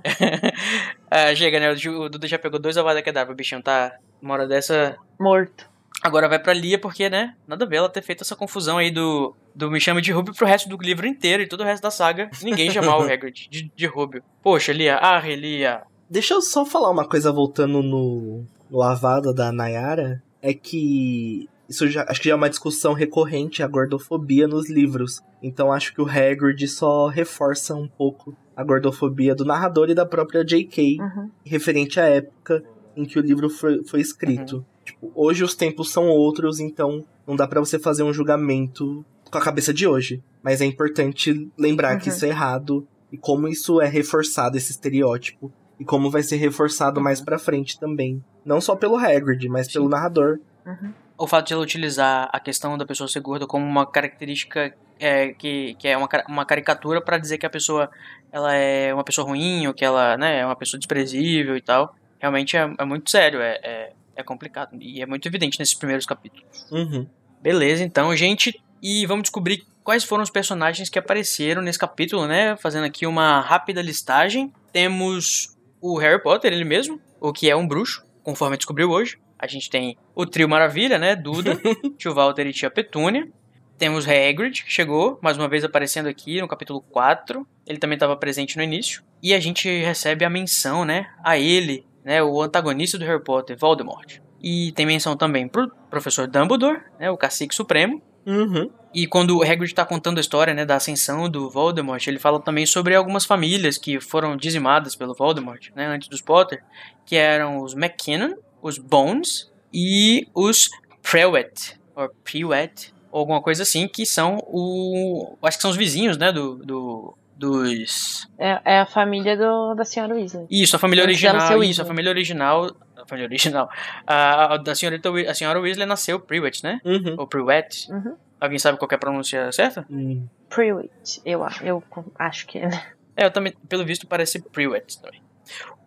Ah, 1.10 1.32
chega, 1.36 1.58
né? 1.58 1.70
O 1.72 2.08
Duda 2.08 2.26
já 2.26 2.38
pegou 2.38 2.60
dois 2.60 2.76
Avada 2.76 3.02
Kedavra, 3.02 3.32
o 3.32 3.36
bichinho 3.36 3.62
tá 3.62 3.92
uma 4.20 4.34
hora 4.34 4.46
dessa 4.46 4.96
Morto. 5.18 5.72
Agora 6.02 6.28
vai 6.28 6.38
pra 6.38 6.52
Lia, 6.52 6.78
porque, 6.78 7.08
né? 7.08 7.34
Nada 7.48 7.64
a 7.64 7.68
ver 7.68 7.76
ela 7.76 7.88
ter 7.88 8.02
feito 8.02 8.22
essa 8.22 8.36
confusão 8.36 8.76
aí 8.76 8.90
do, 8.90 9.34
do 9.54 9.70
Me 9.70 9.80
Chame 9.80 10.02
de 10.02 10.12
Rubio 10.12 10.34
pro 10.34 10.46
resto 10.46 10.68
do 10.68 10.76
livro 10.76 11.06
inteiro 11.06 11.42
e 11.42 11.48
todo 11.48 11.62
o 11.62 11.64
resto 11.64 11.82
da 11.82 11.90
saga. 11.90 12.28
Ninguém 12.42 12.70
chamar 12.70 12.98
o 12.98 13.10
Hagrid 13.10 13.48
de, 13.48 13.72
de 13.74 13.86
Rubio. 13.86 14.22
Poxa, 14.42 14.70
Lia, 14.72 14.98
ah, 15.00 15.18
Lia. 15.20 15.80
Deixa 16.08 16.34
eu 16.34 16.42
só 16.42 16.64
falar 16.64 16.90
uma 16.90 17.06
coisa 17.06 17.32
voltando 17.32 17.82
no, 17.82 18.44
no 18.70 18.78
lavada 18.78 19.32
da 19.32 19.50
Nayara. 19.52 20.22
É 20.42 20.52
que 20.52 21.48
isso 21.68 21.88
já 21.88 22.04
acho 22.08 22.20
que 22.20 22.28
já 22.28 22.34
é 22.34 22.36
uma 22.36 22.50
discussão 22.50 22.92
recorrente 22.92 23.62
a 23.62 23.66
gordofobia 23.66 24.46
nos 24.46 24.68
livros. 24.68 25.20
Então 25.42 25.72
acho 25.72 25.94
que 25.94 26.02
o 26.02 26.06
Hagrid 26.08 26.68
só 26.68 27.08
reforça 27.08 27.74
um 27.74 27.88
pouco 27.88 28.36
a 28.54 28.62
gordofobia 28.62 29.34
do 29.34 29.44
narrador 29.44 29.88
e 29.90 29.94
da 29.94 30.04
própria 30.06 30.44
J.K. 30.44 30.98
Uhum. 31.00 31.30
referente 31.44 31.98
à 31.98 32.04
época 32.04 32.62
em 32.96 33.04
que 33.04 33.18
o 33.18 33.22
livro 33.22 33.48
foi, 33.50 33.82
foi 33.84 34.00
escrito. 34.00 34.64
Tipo, 34.84 35.10
hoje 35.14 35.42
os 35.42 35.54
tempos 35.56 35.90
são 35.90 36.08
outros, 36.08 36.60
então 36.60 37.04
não 37.26 37.34
dá 37.34 37.48
pra 37.48 37.58
você 37.58 37.78
fazer 37.78 38.02
um 38.02 38.12
julgamento 38.12 39.04
com 39.30 39.38
a 39.38 39.40
cabeça 39.40 39.72
de 39.74 39.86
hoje. 39.86 40.22
Mas 40.42 40.60
é 40.60 40.66
importante 40.66 41.50
lembrar 41.58 41.96
que 41.98 42.08
Uhum. 42.10 42.14
isso 42.14 42.24
é 42.26 42.28
errado 42.28 42.86
e 43.10 43.16
como 43.16 43.48
isso 43.48 43.80
é 43.80 43.88
reforçado, 43.88 44.56
esse 44.58 44.70
estereótipo. 44.70 45.50
E 45.78 45.84
como 45.84 46.10
vai 46.10 46.22
ser 46.22 46.36
reforçado 46.36 47.00
mais 47.00 47.18
Uhum. 47.18 47.24
pra 47.24 47.38
frente 47.38 47.78
também. 47.78 48.22
Não 48.44 48.60
só 48.60 48.76
pelo 48.76 48.96
Hagrid, 48.96 49.48
mas 49.48 49.70
pelo 49.72 49.88
narrador. 49.88 50.38
Uhum. 50.66 50.92
O 51.16 51.26
fato 51.26 51.48
de 51.48 51.52
ela 51.52 51.62
utilizar 51.62 52.28
a 52.32 52.40
questão 52.40 52.76
da 52.76 52.84
pessoa 52.84 53.08
ser 53.08 53.20
gorda 53.20 53.46
como 53.46 53.64
uma 53.64 53.86
característica 53.86 54.74
é, 54.98 55.28
que, 55.28 55.74
que 55.74 55.88
é 55.88 55.96
uma, 55.96 56.08
uma 56.28 56.44
caricatura 56.44 57.00
pra 57.00 57.18
dizer 57.18 57.38
que 57.38 57.46
a 57.46 57.50
pessoa 57.50 57.90
ela 58.32 58.52
é 58.54 58.92
uma 58.92 59.04
pessoa 59.04 59.26
ruim 59.26 59.66
ou 59.66 59.74
que 59.74 59.84
ela 59.84 60.16
né, 60.16 60.40
é 60.40 60.46
uma 60.46 60.56
pessoa 60.56 60.78
desprezível 60.78 61.56
e 61.56 61.60
tal, 61.60 61.94
realmente 62.18 62.56
é, 62.56 62.72
é 62.78 62.84
muito 62.84 63.10
sério, 63.10 63.40
é, 63.40 63.60
é, 63.62 63.92
é 64.16 64.22
complicado. 64.22 64.76
E 64.80 65.00
é 65.00 65.06
muito 65.06 65.26
evidente 65.28 65.58
nesses 65.58 65.74
primeiros 65.74 66.04
capítulos. 66.04 66.66
Uhum. 66.70 67.06
Beleza, 67.40 67.84
então, 67.84 68.14
gente, 68.16 68.60
e 68.82 69.06
vamos 69.06 69.22
descobrir 69.24 69.64
quais 69.84 70.02
foram 70.02 70.22
os 70.22 70.30
personagens 70.30 70.88
que 70.88 70.98
apareceram 70.98 71.62
nesse 71.62 71.78
capítulo, 71.78 72.26
né? 72.26 72.56
Fazendo 72.56 72.84
aqui 72.84 73.06
uma 73.06 73.40
rápida 73.40 73.82
listagem. 73.82 74.52
Temos 74.72 75.53
o 75.86 75.98
Harry 75.98 76.18
Potter, 76.18 76.50
ele 76.50 76.64
mesmo, 76.64 76.98
o 77.20 77.30
que 77.30 77.50
é 77.50 77.54
um 77.54 77.68
bruxo, 77.68 78.02
conforme 78.22 78.56
descobriu 78.56 78.88
hoje. 78.88 79.18
A 79.38 79.46
gente 79.46 79.68
tem 79.68 79.98
o 80.14 80.24
trio 80.24 80.48
Maravilha, 80.48 80.98
né? 80.98 81.14
Duda, 81.14 81.60
tio 81.98 82.14
Walter 82.14 82.46
e 82.46 82.54
tia 82.54 82.70
Petúnia. 82.70 83.28
Temos 83.76 84.08
Hagrid, 84.08 84.64
que 84.64 84.72
chegou, 84.72 85.18
mais 85.20 85.36
uma 85.36 85.46
vez 85.46 85.62
aparecendo 85.62 86.06
aqui 86.08 86.40
no 86.40 86.48
capítulo 86.48 86.80
4. 86.80 87.46
Ele 87.66 87.78
também 87.78 87.96
estava 87.96 88.16
presente 88.16 88.56
no 88.56 88.62
início. 88.62 89.02
E 89.22 89.34
a 89.34 89.40
gente 89.40 89.68
recebe 89.68 90.24
a 90.24 90.30
menção, 90.30 90.86
né? 90.86 91.06
A 91.22 91.36
ele, 91.36 91.84
né? 92.02 92.22
O 92.22 92.40
antagonista 92.40 92.96
do 92.96 93.04
Harry 93.04 93.22
Potter, 93.22 93.54
Voldemort. 93.58 94.20
E 94.42 94.72
tem 94.72 94.86
menção 94.86 95.18
também 95.18 95.46
pro 95.46 95.70
professor 95.90 96.26
Dumbledore, 96.26 96.80
né? 96.98 97.10
O 97.10 97.16
cacique 97.18 97.54
supremo. 97.54 98.00
Uhum. 98.26 98.70
E 98.94 99.06
quando 99.06 99.36
o 99.36 99.42
Hagrid 99.42 99.64
está 99.64 99.84
contando 99.84 100.18
a 100.18 100.20
história 100.20 100.54
né, 100.54 100.64
da 100.64 100.76
ascensão 100.76 101.28
do 101.28 101.50
Voldemort, 101.50 102.06
ele 102.06 102.18
fala 102.18 102.40
também 102.40 102.64
sobre 102.64 102.94
algumas 102.94 103.24
famílias 103.24 103.76
que 103.76 104.00
foram 104.00 104.36
dizimadas 104.36 104.94
pelo 104.94 105.14
Voldemort, 105.14 105.70
né, 105.74 105.86
antes 105.86 106.08
dos 106.08 106.20
Potter, 106.20 106.62
que 107.04 107.16
eram 107.16 107.60
os 107.60 107.74
McKinnon, 107.74 108.34
os 108.62 108.78
Bones 108.78 109.50
e 109.72 110.28
os 110.32 110.70
Prewett, 111.02 111.78
ou 111.96 112.08
Prewett, 112.22 112.94
ou 113.10 113.20
alguma 113.20 113.42
coisa 113.42 113.64
assim, 113.64 113.88
que 113.88 114.06
são 114.06 114.38
o... 114.46 115.36
acho 115.42 115.58
que 115.58 115.62
são 115.62 115.70
os 115.72 115.76
vizinhos, 115.76 116.16
né, 116.16 116.30
do... 116.32 116.56
do 116.56 117.18
dos... 117.36 118.28
É, 118.38 118.60
é 118.64 118.78
a 118.78 118.86
família 118.86 119.36
do, 119.36 119.74
da 119.74 119.84
senhora 119.84 120.14
Weasley. 120.14 120.46
Isso, 120.48 120.76
a 120.76 120.78
família 120.78 121.02
original, 121.02 121.64
isso, 121.64 121.82
a 121.82 121.84
família 121.84 122.08
original... 122.12 122.70
A 123.04 123.06
família 123.06 123.28
original. 123.28 123.68
A, 124.06 124.54
a 124.54 124.56
da 124.56 124.74
senhorita, 124.74 125.10
a 125.28 125.34
senhora 125.34 125.60
Weasley 125.60 125.86
nasceu 125.86 126.18
Prewett, 126.18 126.62
né? 126.64 126.80
Uhum. 126.84 127.14
Ou 127.18 127.26
Prewett. 127.26 127.90
Uhum. 127.92 128.16
Alguém 128.40 128.58
sabe 128.58 128.78
qual 128.78 128.88
é 128.90 128.94
a 128.94 128.98
pronúncia 128.98 129.52
certa? 129.52 129.86
Hum. 129.90 130.26
Pruitt, 130.48 131.20
eu, 131.24 131.42
a- 131.44 131.52
eu 131.62 131.82
acho 132.18 132.46
que 132.46 132.58
é, 132.58 132.68
né? 132.68 132.82
É, 133.16 133.24
eu 133.26 133.30
também, 133.30 133.52
pelo 133.68 133.84
visto, 133.84 134.06
parece 134.06 134.40
Prewett 134.40 135.00
também. 135.00 135.20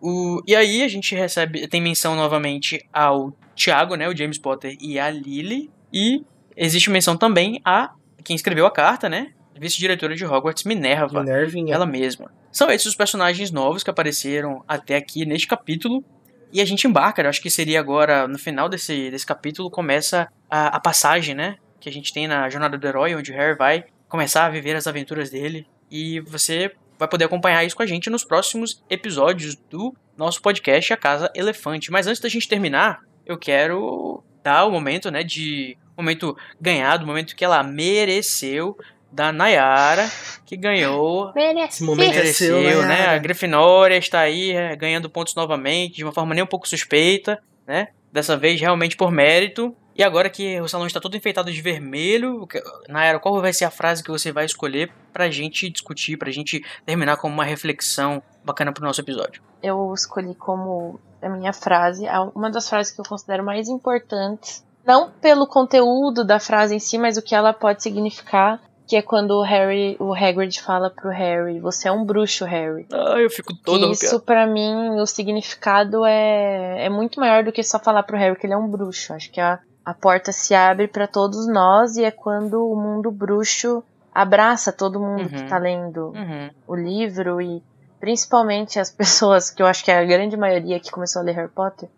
O, 0.01 0.41
e 0.47 0.55
aí 0.55 0.83
a 0.83 0.87
gente 0.87 1.15
recebe, 1.15 1.67
tem 1.67 1.81
menção 1.81 2.15
novamente 2.15 2.79
ao 2.93 3.33
Thiago, 3.55 3.95
né, 3.95 4.07
o 4.07 4.15
James 4.15 4.37
Potter 4.37 4.75
e 4.79 4.99
a 4.99 5.09
Lily. 5.09 5.69
E 5.91 6.23
existe 6.55 6.89
menção 6.89 7.17
também 7.17 7.59
a 7.65 7.91
quem 8.23 8.35
escreveu 8.35 8.65
a 8.65 8.71
carta, 8.71 9.09
né, 9.09 9.31
vice-diretora 9.59 10.15
de 10.15 10.25
Hogwarts, 10.25 10.63
Minerva, 10.63 11.19
Minervinha. 11.23 11.73
ela 11.73 11.85
mesma. 11.85 12.31
São 12.51 12.69
esses 12.71 12.87
os 12.87 12.95
personagens 12.95 13.51
novos 13.51 13.83
que 13.83 13.89
apareceram 13.89 14.63
até 14.67 14.95
aqui 14.95 15.25
neste 15.25 15.47
capítulo. 15.47 16.03
E 16.51 16.61
a 16.61 16.65
gente 16.65 16.87
embarca, 16.87 17.21
eu 17.21 17.29
acho 17.29 17.41
que 17.41 17.49
seria 17.49 17.79
agora, 17.79 18.27
no 18.27 18.37
final 18.37 18.69
desse, 18.69 19.11
desse 19.11 19.25
capítulo, 19.25 19.69
começa 19.69 20.27
a, 20.49 20.67
a 20.67 20.79
passagem, 20.79 21.35
né? 21.35 21.57
Que 21.79 21.89
a 21.89 21.91
gente 21.91 22.13
tem 22.13 22.27
na 22.27 22.49
Jornada 22.49 22.77
do 22.77 22.87
Herói, 22.87 23.15
onde 23.15 23.31
o 23.31 23.35
Harry 23.35 23.57
vai 23.57 23.85
começar 24.07 24.45
a 24.45 24.49
viver 24.49 24.75
as 24.75 24.87
aventuras 24.87 25.29
dele. 25.29 25.67
E 25.91 26.19
você 26.21 26.71
vai 26.97 27.07
poder 27.07 27.25
acompanhar 27.25 27.63
isso 27.63 27.75
com 27.75 27.83
a 27.83 27.87
gente 27.87 28.09
nos 28.09 28.23
próximos 28.23 28.83
episódios 28.89 29.55
do 29.55 29.93
nosso 30.17 30.41
podcast 30.41 30.93
A 30.93 30.97
Casa 30.97 31.31
Elefante. 31.35 31.91
Mas 31.91 32.07
antes 32.07 32.21
da 32.21 32.29
gente 32.29 32.47
terminar, 32.47 33.01
eu 33.25 33.37
quero 33.37 34.23
dar 34.43 34.65
o 34.65 34.71
momento, 34.71 35.11
né, 35.11 35.23
de 35.23 35.77
momento 35.95 36.37
ganhado, 36.59 37.05
momento 37.05 37.35
que 37.35 37.43
ela 37.43 37.61
mereceu 37.63 38.77
da 39.11 39.31
Nayara, 39.31 40.09
que 40.45 40.55
ganhou 40.57 41.31
Esse 41.67 41.83
momento 41.83 42.11
é 42.11 42.15
mereceu, 42.17 42.61
né? 42.61 42.85
Nayara. 42.85 43.11
A 43.15 43.17
Grifinória 43.17 43.95
está 43.97 44.19
aí 44.19 44.51
é, 44.51 44.75
ganhando 44.75 45.09
pontos 45.09 45.33
novamente, 45.35 45.95
de 45.97 46.03
uma 46.03 46.11
forma 46.13 46.33
nem 46.35 46.43
um 46.43 46.47
pouco 46.47 46.67
suspeita, 46.67 47.41
né? 47.65 47.89
Dessa 48.11 48.35
vez 48.37 48.59
realmente 48.59 48.95
por 48.95 49.11
mérito. 49.11 49.75
E 49.95 50.03
agora 50.03 50.29
que 50.29 50.61
o 50.61 50.67
salão 50.67 50.85
está 50.85 50.99
todo 50.99 51.17
enfeitado 51.17 51.51
de 51.51 51.59
vermelho, 51.59 52.43
o 52.43 52.47
Nayara, 52.91 53.19
qual 53.19 53.41
vai 53.41 53.51
ser 53.51 53.65
a 53.65 53.71
frase 53.71 54.03
que 54.03 54.11
você 54.11 54.31
vai 54.31 54.45
escolher 54.45 54.91
pra 55.11 55.29
gente 55.31 55.69
discutir, 55.69 56.17
pra 56.17 56.29
gente 56.31 56.63
terminar 56.85 57.17
com 57.17 57.27
uma 57.27 57.43
reflexão 57.43 58.21
bacana 58.45 58.71
pro 58.71 58.83
nosso 58.85 59.01
episódio? 59.01 59.41
Eu 59.63 59.91
escolhi 59.95 60.35
como 60.35 60.99
a 61.19 61.27
minha 61.29 61.51
frase, 61.51 62.07
a- 62.07 62.29
uma 62.35 62.51
das 62.51 62.69
frases 62.69 62.93
que 62.93 63.01
eu 63.01 63.05
considero 63.05 63.43
mais 63.43 63.67
importantes, 63.67 64.63
não 64.85 65.09
pelo 65.09 65.47
conteúdo 65.47 66.23
da 66.23 66.39
frase 66.39 66.75
em 66.75 66.79
si, 66.79 66.97
mas 66.99 67.17
o 67.17 67.21
que 67.23 67.33
ela 67.33 67.51
pode 67.51 67.81
significar, 67.81 68.61
que 68.87 68.95
é 68.95 69.01
quando 69.01 69.31
o 69.31 69.43
Harry, 69.43 69.97
o 69.99 70.13
Hagrid 70.13 70.61
fala 70.61 70.89
pro 70.89 71.09
Harry, 71.09 71.59
você 71.59 71.87
é 71.89 71.91
um 71.91 72.05
bruxo, 72.05 72.45
Harry. 72.45 72.87
Ah, 72.91 73.19
eu 73.19 73.29
fico 73.29 73.53
todo 73.63 73.91
isso 73.91 74.19
pra 74.21 74.47
mim, 74.47 74.99
o 74.99 75.05
significado 75.05 76.05
é, 76.05 76.85
é 76.85 76.89
muito 76.89 77.19
maior 77.19 77.43
do 77.43 77.51
que 77.51 77.61
só 77.63 77.77
falar 77.79 78.03
pro 78.03 78.17
Harry 78.17 78.37
que 78.39 78.45
ele 78.47 78.53
é 78.53 78.57
um 78.57 78.69
bruxo. 78.69 79.13
Acho 79.13 79.29
que 79.31 79.41
a, 79.41 79.59
a 79.85 79.93
porta 79.93 80.31
se 80.31 80.55
abre 80.55 80.87
pra 80.87 81.05
todos 81.07 81.47
nós 81.47 81.97
e 81.97 82.03
é 82.05 82.11
quando 82.11 82.65
o 82.65 82.75
mundo 82.75 83.11
bruxo 83.11 83.83
abraça 84.13 84.71
todo 84.71 84.99
mundo 84.99 85.23
Uhum. 85.23 85.29
que 85.29 85.43
tá 85.49 85.57
lendo 85.57 86.07
Uhum. 86.15 86.49
o 86.67 86.75
livro 86.75 87.41
e 87.41 87.61
principalmente 87.99 88.79
as 88.79 88.89
pessoas, 88.89 89.49
que 89.49 89.61
eu 89.61 89.67
acho 89.67 89.83
que 89.83 89.91
é 89.91 89.99
a 89.99 90.05
grande 90.05 90.37
maioria 90.37 90.79
que 90.79 90.89
começou 90.91 91.21
a 91.21 91.25
ler 91.25 91.35
Harry 91.35 91.51
Potter, 91.51 91.89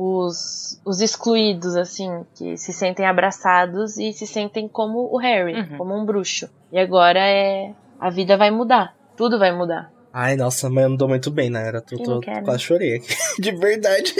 os, 0.00 0.80
os 0.84 1.00
excluídos, 1.00 1.74
assim, 1.74 2.24
que 2.34 2.56
se 2.56 2.72
sentem 2.72 3.04
abraçados 3.06 3.98
e 3.98 4.12
se 4.12 4.26
sentem 4.26 4.68
como 4.68 5.08
o 5.12 5.16
Harry, 5.18 5.54
Uhum. 5.60 5.76
como 5.78 5.96
um 6.00 6.04
bruxo. 6.06 6.48
E 6.70 6.78
agora 6.78 7.18
é. 7.18 7.72
A 7.98 8.10
vida 8.10 8.36
vai 8.36 8.50
mudar. 8.50 8.94
Tudo 9.16 9.38
vai 9.40 9.50
mudar. 9.50 9.90
Ai, 10.12 10.36
nossa, 10.36 10.70
mas 10.70 10.84
eu 10.84 10.90
mandou 10.90 11.08
muito 11.08 11.30
bem, 11.32 11.50
Nayara. 11.50 11.80
Tô, 11.80 11.96
Quem 11.96 12.04
tô, 12.04 12.20
né? 12.20 12.42
quase 12.44 12.60
chorei 12.60 12.94
aqui. 12.96 13.08
De 13.42 13.50
verdade. 13.52 14.14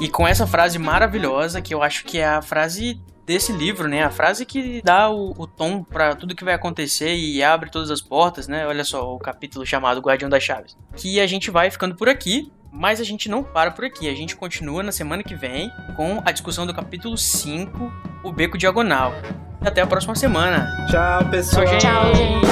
E 0.00 0.08
com 0.08 0.26
essa 0.26 0.46
frase 0.46 0.78
maravilhosa, 0.78 1.60
que 1.60 1.74
eu 1.74 1.82
acho 1.82 2.04
que 2.04 2.18
é 2.18 2.24
a 2.26 2.40
frase 2.40 3.00
desse 3.28 3.52
livro, 3.52 3.86
né? 3.86 4.02
A 4.02 4.10
frase 4.10 4.46
que 4.46 4.80
dá 4.82 5.10
o, 5.10 5.34
o 5.36 5.46
tom 5.46 5.84
pra 5.84 6.16
tudo 6.16 6.34
que 6.34 6.42
vai 6.42 6.54
acontecer 6.54 7.14
e 7.14 7.42
abre 7.42 7.70
todas 7.70 7.90
as 7.90 8.00
portas, 8.00 8.48
né? 8.48 8.66
Olha 8.66 8.82
só 8.82 9.14
o 9.14 9.18
capítulo 9.18 9.66
chamado 9.66 10.00
Guardião 10.00 10.30
das 10.30 10.42
Chaves. 10.42 10.74
Que 10.96 11.20
a 11.20 11.26
gente 11.26 11.50
vai 11.50 11.70
ficando 11.70 11.94
por 11.94 12.08
aqui, 12.08 12.50
mas 12.72 13.02
a 13.02 13.04
gente 13.04 13.28
não 13.28 13.44
para 13.44 13.70
por 13.70 13.84
aqui. 13.84 14.08
A 14.08 14.14
gente 14.14 14.34
continua 14.34 14.82
na 14.82 14.92
semana 14.92 15.22
que 15.22 15.34
vem 15.34 15.70
com 15.94 16.22
a 16.24 16.32
discussão 16.32 16.66
do 16.66 16.72
capítulo 16.72 17.18
5, 17.18 17.92
O 18.24 18.32
Beco 18.32 18.56
Diagonal. 18.56 19.12
Até 19.60 19.82
a 19.82 19.86
próxima 19.86 20.14
semana. 20.14 20.86
Tchau, 20.90 21.28
pessoal. 21.28 21.66
Tchau, 21.66 21.80
gente. 21.80 21.82
Tchau, 21.82 22.14
gente. 22.14 22.48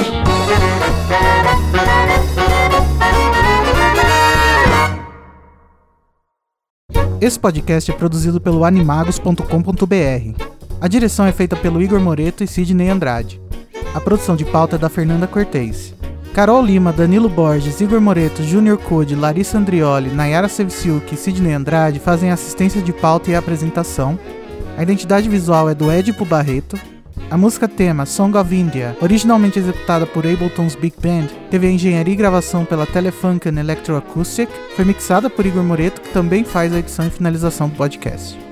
Esse 7.19 7.41
podcast 7.41 7.91
é 7.91 7.95
produzido 7.95 8.39
pelo 8.39 8.63
animagos.com.br. 8.63 10.56
A 10.79 10.89
direção 10.89 11.25
é 11.25 11.33
feita 11.33 11.57
pelo 11.57 11.83
Igor 11.83 11.99
Moreto 12.01 12.45
e 12.45 12.47
Sidney 12.47 12.91
Andrade. 12.91 13.41
A 13.95 14.01
produção 14.01 14.37
de 14.37 14.45
pauta 14.45 14.77
é 14.77 14.79
da 14.79 14.91
Fernanda 14.91 15.27
Cortez. 15.27 15.95
Carol 16.35 16.63
Lima, 16.63 16.93
Danilo 16.93 17.31
Borges, 17.31 17.81
Igor 17.81 17.99
Moreto, 17.99 18.43
Júnior 18.43 18.77
Code, 18.77 19.15
Larissa 19.15 19.57
Andrioli, 19.57 20.11
Nayara 20.11 20.49
Sevciuk 20.49 21.15
e 21.15 21.17
Sidney 21.17 21.55
Andrade 21.55 21.99
fazem 21.99 22.31
assistência 22.31 22.83
de 22.83 22.93
pauta 22.93 23.31
e 23.31 23.35
apresentação. 23.35 24.19
A 24.77 24.83
identidade 24.83 25.31
visual 25.31 25.71
é 25.71 25.75
do 25.75 25.91
Edipo 25.91 26.27
Barreto. 26.27 26.79
A 27.31 27.39
música 27.39 27.67
tema 27.67 28.05
Song 28.05 28.37
of 28.37 28.55
India, 28.55 28.95
originalmente 29.01 29.59
executada 29.59 30.07
por 30.07 30.27
Ableton's 30.27 30.75
Big 30.75 30.95
Band, 31.03 31.29
teve 31.51 31.67
a 31.67 31.71
engenharia 31.71 32.13
e 32.13 32.17
gravação 32.17 32.67
pela 32.67 32.87
Telefunken 32.87 33.59
Electroacoustic, 33.59 34.51
foi 34.77 34.85
mixada 34.85 35.31
por 35.31 35.47
Igor 35.47 35.65
Moreto, 35.65 36.03
que 36.03 36.13
também 36.13 36.45
faz 36.45 36.75
a 36.75 36.79
edição 36.79 37.07
e 37.07 37.11
finalização 37.11 37.67
do 37.67 37.77
podcast. 37.77 38.46